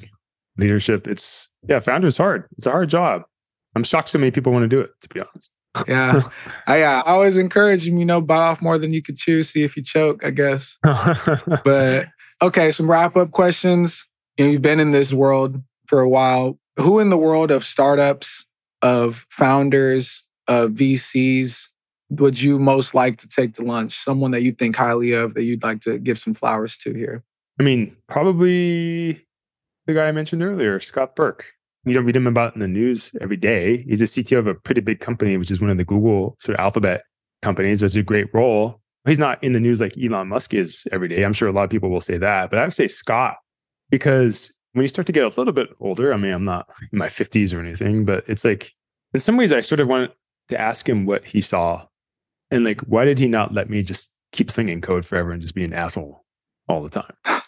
leadership. 0.59 1.07
It's 1.07 1.49
yeah, 1.69 1.81
founder 1.81 2.09
is 2.09 2.17
hard. 2.17 2.45
It's 2.57 2.67
a 2.67 2.71
hard 2.71 2.91
job. 2.91 3.23
I'm 3.75 3.85
shocked 3.85 4.11
so 4.11 4.19
many 4.19 4.31
people 4.31 4.53
want 4.53 4.65
to 4.65 4.69
do 4.69 4.81
it, 4.81 4.91
to 5.03 5.09
be 5.09 5.21
honest. 5.21 5.51
yeah. 5.89 6.23
I, 6.67 6.83
I 6.83 7.03
always 7.03 7.37
encourage 7.37 7.85
them, 7.85 7.99
you 7.99 8.05
know, 8.05 8.21
bite 8.21 8.39
off 8.39 8.63
more 8.63 8.79
than 8.79 8.93
you 8.93 9.03
could 9.03 9.17
chew, 9.17 9.43
see 9.43 9.63
if 9.63 9.77
you 9.77 9.83
choke, 9.83 10.25
I 10.25 10.31
guess. 10.31 10.77
but 10.83 12.09
okay, 12.43 12.71
some 12.71 12.91
wrap 12.91 13.17
up 13.17 13.31
questions. 13.31 14.07
You 14.37 14.45
know, 14.45 14.51
you've 14.53 14.63
been 14.63 14.81
in 14.81 14.93
this 14.93 15.13
world 15.13 15.63
for 15.87 16.01
a 16.01 16.09
while. 16.09 16.59
Who 16.79 16.99
in 16.99 17.11
the 17.11 17.19
world 17.19 17.51
of 17.51 17.65
startups, 17.65 18.47
of 18.83 19.27
founders, 19.31 20.25
of 20.47 20.73
VCs, 20.73 21.69
would 22.11 22.41
you 22.41 22.59
most 22.59 22.95
like 22.95 23.19
to 23.19 23.29
take 23.29 23.55
to 23.55 23.63
lunch? 23.63 24.03
Someone 24.03 24.31
that 24.31 24.43
you 24.43 24.53
think 24.53 24.77
highly 24.77 25.13
of 25.13 25.35
that 25.35 25.45
you'd 25.45 25.63
like 25.63 25.81
to 25.81 25.99
give 25.99 26.19
some 26.19 26.35
flowers 26.35 26.77
to 26.79 26.95
here? 26.95 27.23
I 27.61 27.65
mean, 27.65 27.97
probably 28.09 29.27
the 29.89 29.95
guy 29.95 30.07
I 30.07 30.13
mentioned 30.13 30.43
earlier, 30.43 30.79
Scott 30.79 31.17
Burke. 31.17 31.47
You 31.85 31.95
don't 31.95 32.05
read 32.05 32.15
him 32.15 32.27
about 32.27 32.55
in 32.55 32.61
the 32.61 32.69
news 32.69 33.17
every 33.23 33.39
day. 33.39 33.79
He's 33.79 34.03
a 34.03 34.05
CTO 34.05 34.39
of 34.39 34.47
a 34.47 34.55
pretty 34.55 34.83
big 34.83 35.01
company, 35.01 35.39
which 35.39 35.51
is 35.51 35.63
one 35.63 35.71
of 35.71 35.79
the 35.79 35.85
Google 35.85 36.37
sort 36.41 36.59
of 36.59 36.63
alphabet 36.63 37.03
companies. 37.41 37.83
It's 37.83 37.97
a 37.97 38.03
great 38.03 38.27
role. 38.35 38.83
He's 39.07 39.19
not 39.19 39.43
in 39.43 39.55
the 39.55 39.61
news 39.61 39.81
like 39.81 39.97
Elon 39.97 40.29
Musk 40.29 40.53
is 40.53 40.87
every 40.93 41.09
day. 41.09 41.25
I'm 41.25 41.33
sure 41.33 41.49
a 41.49 41.53
lot 41.53 41.65
of 41.65 41.71
people 41.71 41.89
will 41.89 42.03
say 42.03 42.19
that, 42.19 42.51
but 42.51 42.59
I 42.59 42.65
would 42.65 42.75
say 42.75 42.87
Scott 42.87 43.37
because 43.89 44.53
when 44.75 44.83
you 44.83 44.89
start 44.89 45.07
to 45.07 45.13
get 45.13 45.25
a 45.25 45.29
little 45.29 45.55
bit 45.55 45.69
older, 45.81 46.13
I 46.13 46.19
mean, 46.19 46.33
I'm 46.33 46.45
not 46.45 46.69
in 46.93 46.99
my 46.99 47.07
50s 47.07 47.55
or 47.55 47.61
anything, 47.61 48.05
but 48.05 48.25
it's 48.29 48.45
like 48.45 48.75
in 49.15 49.21
some 49.21 49.39
ways 49.39 49.53
I 49.53 49.63
sort 49.63 49.81
of 49.81 49.89
want 49.89 50.13
to 50.51 50.61
ask 50.61 50.87
him 50.87 51.07
what 51.07 51.25
he 51.25 51.41
saw 51.41 51.87
and 52.51 52.65
like 52.65 52.83
why 52.83 53.07
did 53.07 53.19
he 53.19 53.27
not 53.27 53.55
let 53.55 53.71
me 53.71 53.83
just 53.83 54.13
keep 54.33 54.51
slinging 54.51 54.83
code 54.83 55.07
forever 55.07 55.31
and 55.31 55.41
just 55.41 55.55
be 55.55 55.65
an 55.65 55.73
asshole 55.73 56.27
all 56.69 56.83
the 56.83 56.91
time? 56.91 57.15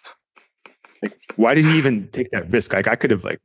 Why 1.41 1.55
did 1.55 1.65
he 1.65 1.79
even 1.79 2.09
take 2.09 2.31
that 2.33 2.51
risk? 2.51 2.75
Like, 2.75 2.87
I 2.87 2.97
could 2.97 3.11
have 3.11 3.25
like 3.25 3.41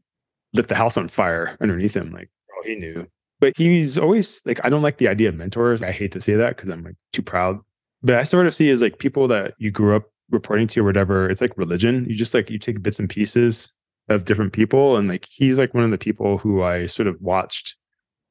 lit 0.53 0.67
the 0.67 0.75
house 0.75 0.97
on 0.97 1.07
fire 1.07 1.57
underneath 1.61 1.95
him. 1.95 2.11
Like, 2.11 2.29
oh, 2.51 2.63
he 2.65 2.75
knew. 2.75 3.07
But 3.39 3.55
he's 3.57 3.97
always 3.97 4.41
like, 4.45 4.59
I 4.65 4.69
don't 4.69 4.81
like 4.81 4.97
the 4.97 5.07
idea 5.07 5.29
of 5.29 5.35
mentors. 5.35 5.81
I 5.81 5.91
hate 5.91 6.11
to 6.11 6.19
say 6.19 6.35
that 6.35 6.57
because 6.57 6.69
I'm 6.69 6.83
like 6.83 6.95
too 7.13 7.21
proud. 7.21 7.59
But 8.03 8.15
I 8.15 8.23
sort 8.23 8.47
of 8.47 8.53
see 8.53 8.69
as 8.69 8.81
like 8.81 8.99
people 8.99 9.29
that 9.29 9.53
you 9.59 9.71
grew 9.71 9.95
up 9.95 10.03
reporting 10.29 10.67
to 10.67 10.81
or 10.81 10.83
whatever. 10.83 11.29
It's 11.29 11.39
like 11.39 11.57
religion. 11.57 12.05
You 12.09 12.15
just 12.15 12.33
like 12.33 12.49
you 12.49 12.59
take 12.59 12.83
bits 12.83 12.99
and 12.99 13.09
pieces 13.09 13.71
of 14.09 14.25
different 14.25 14.51
people, 14.51 14.97
and 14.97 15.07
like 15.07 15.25
he's 15.29 15.57
like 15.57 15.73
one 15.73 15.83
of 15.83 15.91
the 15.91 15.97
people 15.97 16.37
who 16.37 16.63
I 16.63 16.87
sort 16.87 17.07
of 17.07 17.19
watched 17.21 17.75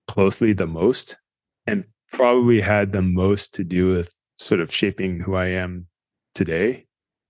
closely 0.08 0.52
the 0.52 0.66
most, 0.66 1.16
and 1.66 1.84
probably 2.12 2.60
had 2.60 2.92
the 2.92 3.02
most 3.02 3.54
to 3.54 3.64
do 3.64 3.90
with 3.90 4.14
sort 4.36 4.60
of 4.60 4.72
shaping 4.72 5.20
who 5.20 5.34
I 5.34 5.46
am 5.46 5.86
today. 6.34 6.84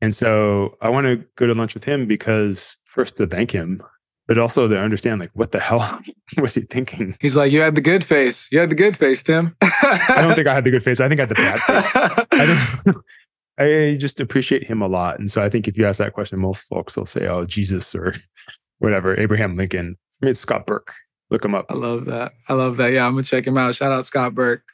And 0.05 0.13
so 0.13 0.77
I 0.83 0.91
want 0.91 1.07
to 1.07 1.25
go 1.37 1.47
to 1.47 1.55
lunch 1.55 1.73
with 1.73 1.85
him 1.85 2.07
because 2.07 2.77
first 2.85 3.17
to 3.17 3.27
thank 3.27 3.51
him, 3.51 3.83
but 4.29 4.37
also 4.37 4.69
to 4.69 4.79
understand 4.79 5.19
like 5.19 5.31
what 5.33 5.53
the 5.53 5.59
hell 5.59 5.99
was 6.39 6.55
he 6.55 6.61
thinking? 6.61 7.17
He's 7.23 7.37
like, 7.37 7.51
you 7.51 7.63
had 7.63 7.75
the 7.75 7.81
good 7.81 8.05
face. 8.05 8.47
You 8.53 8.59
had 8.59 8.69
the 8.69 8.75
good 8.75 8.99
face, 8.99 9.23
Tim. 9.23 9.57
I 9.63 10.19
don't 10.21 10.35
think 10.35 10.47
I 10.47 10.53
had 10.53 10.65
the 10.65 10.71
good 10.71 10.85
face. 10.85 11.01
I 11.01 11.09
think 11.09 11.21
I 11.21 11.23
had 11.23 11.31
the 11.31 11.35
bad 11.37 11.59
face. 11.61 12.27
I, 12.33 12.95
I 13.65 13.97
just 13.99 14.21
appreciate 14.21 14.65
him 14.67 14.83
a 14.83 14.89
lot. 14.89 15.19
And 15.19 15.33
so 15.33 15.43
I 15.43 15.49
think 15.49 15.69
if 15.69 15.79
you 15.79 15.87
ask 15.87 15.97
that 16.01 16.13
question, 16.13 16.39
most 16.39 16.65
folks 16.65 16.99
will 16.99 17.07
say, 17.07 17.27
oh, 17.27 17.47
Jesus 17.47 17.95
or 17.95 18.15
whatever, 18.81 19.19
Abraham 19.19 19.55
Lincoln. 19.55 19.97
For 20.19 20.27
me, 20.27 20.33
it's 20.33 20.41
Scott 20.41 20.67
Burke. 20.67 20.93
Look 21.31 21.47
him 21.47 21.55
up. 21.55 21.65
I 21.71 21.75
love 21.75 22.05
that. 22.05 22.33
I 22.51 22.53
love 22.53 22.77
that. 22.77 22.93
Yeah, 22.93 23.07
I'm 23.07 23.13
going 23.13 23.25
to 23.25 23.31
check 23.31 23.47
him 23.47 23.57
out. 23.57 23.75
Shout 23.75 23.91
out 23.91 24.05
Scott 24.05 24.35
Burke. 24.35 24.65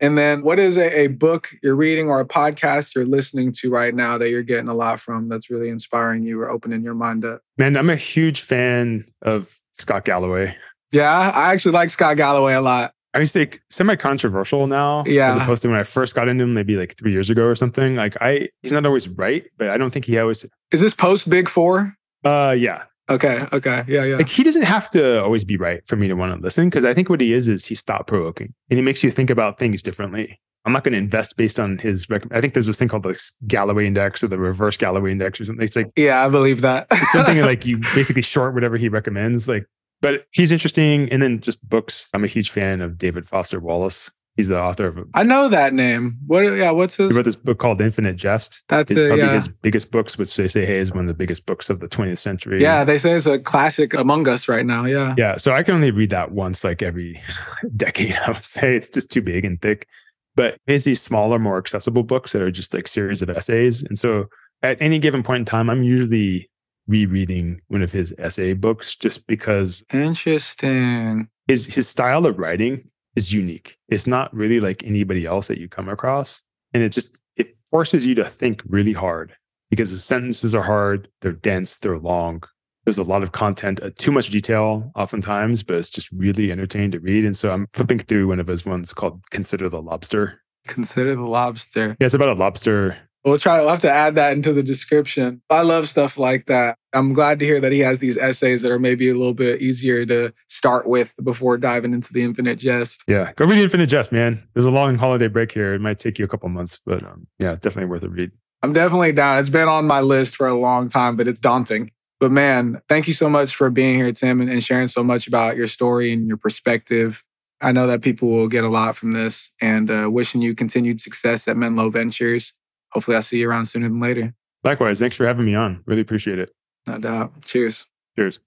And 0.00 0.18
then 0.18 0.42
what 0.42 0.58
is 0.58 0.76
a, 0.76 1.00
a, 1.00 1.06
book 1.06 1.50
you're 1.62 1.74
reading 1.74 2.08
or 2.08 2.20
a 2.20 2.26
podcast 2.26 2.94
you're 2.94 3.06
listening 3.06 3.52
to 3.52 3.70
right 3.70 3.94
now 3.94 4.18
that 4.18 4.28
you're 4.28 4.42
getting 4.42 4.68
a 4.68 4.74
lot 4.74 5.00
from 5.00 5.28
that's 5.28 5.48
really 5.48 5.70
inspiring 5.70 6.22
you 6.22 6.38
or 6.40 6.50
opening 6.50 6.82
your 6.82 6.94
mind 6.94 7.24
up? 7.24 7.40
Man, 7.56 7.76
I'm 7.76 7.88
a 7.88 7.96
huge 7.96 8.42
fan 8.42 9.06
of 9.22 9.58
Scott 9.78 10.04
Galloway. 10.04 10.54
Yeah, 10.92 11.30
I 11.30 11.52
actually 11.52 11.72
like 11.72 11.90
Scott 11.90 12.16
Galloway 12.16 12.54
a 12.54 12.60
lot. 12.60 12.92
I 13.14 13.20
would 13.20 13.30
say 13.30 13.48
semi-controversial 13.70 14.66
now, 14.66 15.02
Yeah. 15.06 15.30
as 15.30 15.36
opposed 15.38 15.62
to 15.62 15.68
when 15.68 15.78
I 15.78 15.84
first 15.84 16.14
got 16.14 16.28
into 16.28 16.44
him, 16.44 16.52
maybe 16.52 16.76
like 16.76 16.96
three 16.98 17.12
years 17.12 17.30
ago 17.30 17.44
or 17.44 17.54
something. 17.54 17.96
Like 17.96 18.14
I, 18.20 18.50
he's 18.60 18.72
not 18.72 18.84
always 18.84 19.08
right, 19.08 19.44
but 19.56 19.70
I 19.70 19.78
don't 19.78 19.90
think 19.90 20.04
he 20.04 20.18
always. 20.18 20.44
Is 20.70 20.82
this 20.82 20.92
post 20.92 21.30
Big 21.30 21.48
Four? 21.48 21.96
Uh, 22.22 22.54
yeah, 22.58 22.82
Okay. 23.08 23.46
Okay. 23.52 23.84
Yeah. 23.86 24.04
Yeah. 24.04 24.16
like 24.16 24.28
he 24.28 24.42
doesn't 24.42 24.62
have 24.62 24.90
to 24.90 25.22
always 25.22 25.44
be 25.44 25.56
right 25.56 25.86
for 25.86 25.96
me 25.96 26.08
to 26.08 26.14
want 26.14 26.36
to 26.36 26.42
listen 26.42 26.68
because 26.68 26.84
I 26.84 26.92
think 26.94 27.08
what 27.08 27.20
he 27.20 27.32
is 27.32 27.48
is 27.48 27.64
he's 27.64 27.82
thought 27.82 28.06
provoking 28.06 28.52
and 28.70 28.78
he 28.78 28.82
makes 28.82 29.02
you 29.04 29.10
think 29.10 29.30
about 29.30 29.58
things 29.58 29.82
differently. 29.82 30.40
I'm 30.64 30.72
not 30.72 30.82
going 30.82 30.92
to 30.92 30.98
invest 30.98 31.36
based 31.36 31.60
on 31.60 31.78
his. 31.78 32.10
Rec- 32.10 32.26
I 32.32 32.40
think 32.40 32.54
there's 32.54 32.66
this 32.66 32.76
thing 32.76 32.88
called 32.88 33.04
the 33.04 33.16
Galloway 33.46 33.86
Index 33.86 34.24
or 34.24 34.26
the 34.26 34.36
Reverse 34.38 34.76
Galloway 34.76 35.12
Index 35.12 35.40
or 35.40 35.44
something. 35.44 35.62
It's 35.62 35.76
like 35.76 35.90
Yeah, 35.94 36.24
I 36.24 36.28
believe 36.28 36.60
that. 36.62 36.88
something 37.12 37.40
like 37.42 37.64
you 37.64 37.78
basically 37.94 38.22
short 38.22 38.52
whatever 38.52 38.76
he 38.76 38.88
recommends. 38.88 39.46
Like, 39.46 39.64
but 40.00 40.26
he's 40.32 40.50
interesting. 40.50 41.08
And 41.12 41.22
then 41.22 41.40
just 41.40 41.66
books. 41.68 42.10
I'm 42.12 42.24
a 42.24 42.26
huge 42.26 42.50
fan 42.50 42.80
of 42.80 42.98
David 42.98 43.28
Foster 43.28 43.60
Wallace. 43.60 44.10
He's 44.36 44.48
the 44.48 44.60
author 44.60 44.86
of. 44.88 44.98
I 45.14 45.22
know 45.22 45.48
that 45.48 45.72
name. 45.72 46.18
What? 46.26 46.42
Yeah. 46.42 46.70
What's 46.70 46.96
his? 46.96 47.10
He 47.10 47.16
wrote 47.16 47.24
this 47.24 47.36
book 47.36 47.58
called 47.58 47.80
Infinite 47.80 48.16
Jest. 48.16 48.64
That's 48.68 48.90
It's 48.92 49.00
it. 49.00 49.06
probably 49.06 49.24
Yeah. 49.24 49.32
his 49.32 49.48
biggest 49.48 49.90
books, 49.90 50.18
which 50.18 50.36
they 50.36 50.46
say, 50.46 50.66
hey, 50.66 50.78
is 50.78 50.92
one 50.92 51.00
of 51.04 51.08
the 51.08 51.14
biggest 51.14 51.46
books 51.46 51.70
of 51.70 51.80
the 51.80 51.88
20th 51.88 52.18
century. 52.18 52.60
Yeah. 52.60 52.84
They 52.84 52.98
say 52.98 53.12
it's 53.14 53.24
a 53.26 53.38
classic 53.38 53.94
among 53.94 54.28
us 54.28 54.46
right 54.46 54.66
now. 54.66 54.84
Yeah. 54.84 55.14
Yeah. 55.16 55.36
So 55.38 55.52
I 55.52 55.62
can 55.62 55.74
only 55.74 55.90
read 55.90 56.10
that 56.10 56.32
once, 56.32 56.64
like 56.64 56.82
every 56.82 57.18
decade, 57.76 58.12
I 58.26 58.32
would 58.32 58.44
say. 58.44 58.76
It's 58.76 58.90
just 58.90 59.10
too 59.10 59.22
big 59.22 59.44
and 59.46 59.60
thick. 59.62 59.88
But 60.34 60.58
it's 60.66 60.84
these 60.84 61.00
smaller, 61.00 61.38
more 61.38 61.56
accessible 61.56 62.02
books 62.02 62.32
that 62.32 62.42
are 62.42 62.50
just 62.50 62.74
like 62.74 62.88
series 62.88 63.22
of 63.22 63.30
essays. 63.30 63.82
And 63.84 63.98
so 63.98 64.26
at 64.62 64.76
any 64.82 64.98
given 64.98 65.22
point 65.22 65.40
in 65.40 65.44
time, 65.46 65.70
I'm 65.70 65.82
usually 65.82 66.50
rereading 66.88 67.60
one 67.68 67.80
of 67.82 67.90
his 67.90 68.14
essay 68.18 68.52
books 68.52 68.94
just 68.94 69.26
because 69.26 69.82
Interesting. 69.92 71.28
his 71.48 71.66
his 71.66 71.88
style 71.88 72.26
of 72.26 72.38
writing 72.38 72.88
is 73.16 73.32
unique. 73.32 73.78
It's 73.88 74.06
not 74.06 74.32
really 74.34 74.60
like 74.60 74.84
anybody 74.84 75.26
else 75.26 75.48
that 75.48 75.58
you 75.58 75.68
come 75.68 75.88
across. 75.88 76.42
And 76.72 76.82
it 76.82 76.90
just 76.90 77.20
it 77.36 77.48
forces 77.70 78.06
you 78.06 78.14
to 78.16 78.24
think 78.24 78.62
really 78.66 78.92
hard 78.92 79.34
because 79.70 79.90
the 79.90 79.98
sentences 79.98 80.54
are 80.54 80.62
hard, 80.62 81.08
they're 81.20 81.32
dense, 81.32 81.78
they're 81.78 81.98
long. 81.98 82.42
There's 82.84 82.98
a 82.98 83.02
lot 83.02 83.24
of 83.24 83.32
content, 83.32 83.82
uh, 83.82 83.90
too 83.96 84.12
much 84.12 84.30
detail 84.30 84.92
oftentimes, 84.94 85.64
but 85.64 85.74
it's 85.74 85.90
just 85.90 86.12
really 86.12 86.52
entertaining 86.52 86.92
to 86.92 87.00
read. 87.00 87.24
And 87.24 87.36
so 87.36 87.50
I'm 87.50 87.66
flipping 87.72 87.98
through 87.98 88.28
one 88.28 88.38
of 88.38 88.46
his 88.46 88.64
ones 88.64 88.92
called 88.92 89.24
Consider 89.30 89.68
the 89.68 89.82
Lobster. 89.82 90.40
Consider 90.68 91.14
the 91.14 91.22
lobster. 91.22 91.96
Yeah, 92.00 92.06
it's 92.06 92.14
about 92.14 92.28
a 92.28 92.34
lobster. 92.34 92.96
We'll 93.26 93.38
try. 93.38 93.58
We'll 93.58 93.70
have 93.70 93.80
to 93.80 93.90
add 93.90 94.14
that 94.14 94.34
into 94.34 94.52
the 94.52 94.62
description. 94.62 95.42
I 95.50 95.62
love 95.62 95.88
stuff 95.88 96.16
like 96.16 96.46
that. 96.46 96.78
I'm 96.92 97.12
glad 97.12 97.40
to 97.40 97.44
hear 97.44 97.58
that 97.58 97.72
he 97.72 97.80
has 97.80 97.98
these 97.98 98.16
essays 98.16 98.62
that 98.62 98.70
are 98.70 98.78
maybe 98.78 99.10
a 99.10 99.14
little 99.14 99.34
bit 99.34 99.60
easier 99.60 100.06
to 100.06 100.32
start 100.46 100.86
with 100.86 101.12
before 101.20 101.58
diving 101.58 101.92
into 101.92 102.12
the 102.12 102.22
infinite 102.22 102.60
jest. 102.60 103.02
Yeah, 103.08 103.32
go 103.32 103.44
read 103.44 103.58
the 103.58 103.64
Infinite 103.64 103.88
Jest, 103.88 104.12
man. 104.12 104.46
There's 104.54 104.64
a 104.64 104.70
long 104.70 104.96
holiday 104.96 105.26
break 105.26 105.50
here. 105.50 105.74
It 105.74 105.80
might 105.80 105.98
take 105.98 106.20
you 106.20 106.24
a 106.24 106.28
couple 106.28 106.48
months, 106.50 106.80
but 106.86 107.02
um, 107.02 107.26
yeah, 107.40 107.56
definitely 107.56 107.86
worth 107.86 108.04
a 108.04 108.08
read. 108.08 108.30
I'm 108.62 108.72
definitely 108.72 109.10
down. 109.10 109.38
It's 109.38 109.48
been 109.48 109.68
on 109.68 109.86
my 109.86 110.00
list 110.00 110.36
for 110.36 110.46
a 110.46 110.56
long 110.56 110.88
time, 110.88 111.16
but 111.16 111.26
it's 111.26 111.40
daunting. 111.40 111.90
But 112.20 112.30
man, 112.30 112.80
thank 112.88 113.08
you 113.08 113.12
so 113.12 113.28
much 113.28 113.56
for 113.56 113.70
being 113.70 113.96
here, 113.96 114.12
Tim, 114.12 114.40
and, 114.40 114.48
and 114.48 114.62
sharing 114.62 114.86
so 114.86 115.02
much 115.02 115.26
about 115.26 115.56
your 115.56 115.66
story 115.66 116.12
and 116.12 116.28
your 116.28 116.36
perspective. 116.36 117.24
I 117.60 117.72
know 117.72 117.88
that 117.88 118.02
people 118.02 118.28
will 118.28 118.48
get 118.48 118.62
a 118.62 118.68
lot 118.68 118.96
from 118.96 119.12
this 119.12 119.50
and 119.60 119.90
uh, 119.90 120.08
wishing 120.10 120.42
you 120.42 120.54
continued 120.54 121.00
success 121.00 121.48
at 121.48 121.56
Menlo 121.56 121.90
Ventures. 121.90 122.52
Hopefully, 122.96 123.14
I'll 123.14 123.20
see 123.20 123.40
you 123.40 123.50
around 123.50 123.66
sooner 123.66 123.90
than 123.90 124.00
later. 124.00 124.32
Likewise, 124.64 124.98
thanks 124.98 125.18
for 125.18 125.26
having 125.26 125.44
me 125.44 125.54
on. 125.54 125.82
Really 125.84 126.00
appreciate 126.00 126.38
it. 126.38 126.54
No 126.86 126.96
doubt. 126.96 127.42
Cheers. 127.44 127.84
Cheers. 128.16 128.40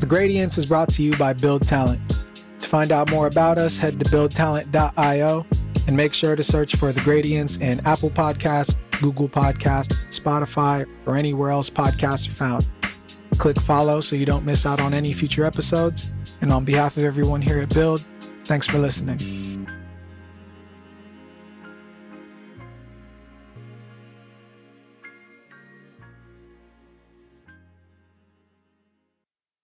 The 0.00 0.06
Gradience 0.08 0.58
is 0.58 0.66
brought 0.66 0.88
to 0.94 1.04
you 1.04 1.16
by 1.16 1.34
Build 1.34 1.68
Talent. 1.68 2.00
To 2.58 2.68
find 2.68 2.90
out 2.90 3.12
more 3.12 3.28
about 3.28 3.58
us, 3.58 3.78
head 3.78 4.00
to 4.00 4.10
buildtalent.io 4.10 5.46
and 5.86 5.96
make 5.96 6.12
sure 6.12 6.34
to 6.34 6.42
search 6.42 6.74
for 6.74 6.90
The 6.90 6.98
Gradience 7.02 7.60
in 7.60 7.78
Apple 7.86 8.10
Podcasts, 8.10 8.74
Google 9.00 9.28
Podcasts, 9.28 9.94
Spotify, 10.08 10.84
or 11.06 11.16
anywhere 11.16 11.50
else 11.50 11.70
podcasts 11.70 12.26
are 12.26 12.34
found. 12.34 12.66
Click 13.38 13.60
follow 13.60 14.00
so 14.00 14.16
you 14.16 14.26
don't 14.26 14.44
miss 14.44 14.66
out 14.66 14.80
on 14.80 14.94
any 14.94 15.12
future 15.12 15.44
episodes. 15.44 16.10
And 16.40 16.52
on 16.52 16.64
behalf 16.64 16.96
of 16.96 17.04
everyone 17.04 17.40
here 17.40 17.60
at 17.60 17.72
Build, 17.72 18.04
thanks 18.42 18.66
for 18.66 18.78
listening. 18.78 19.55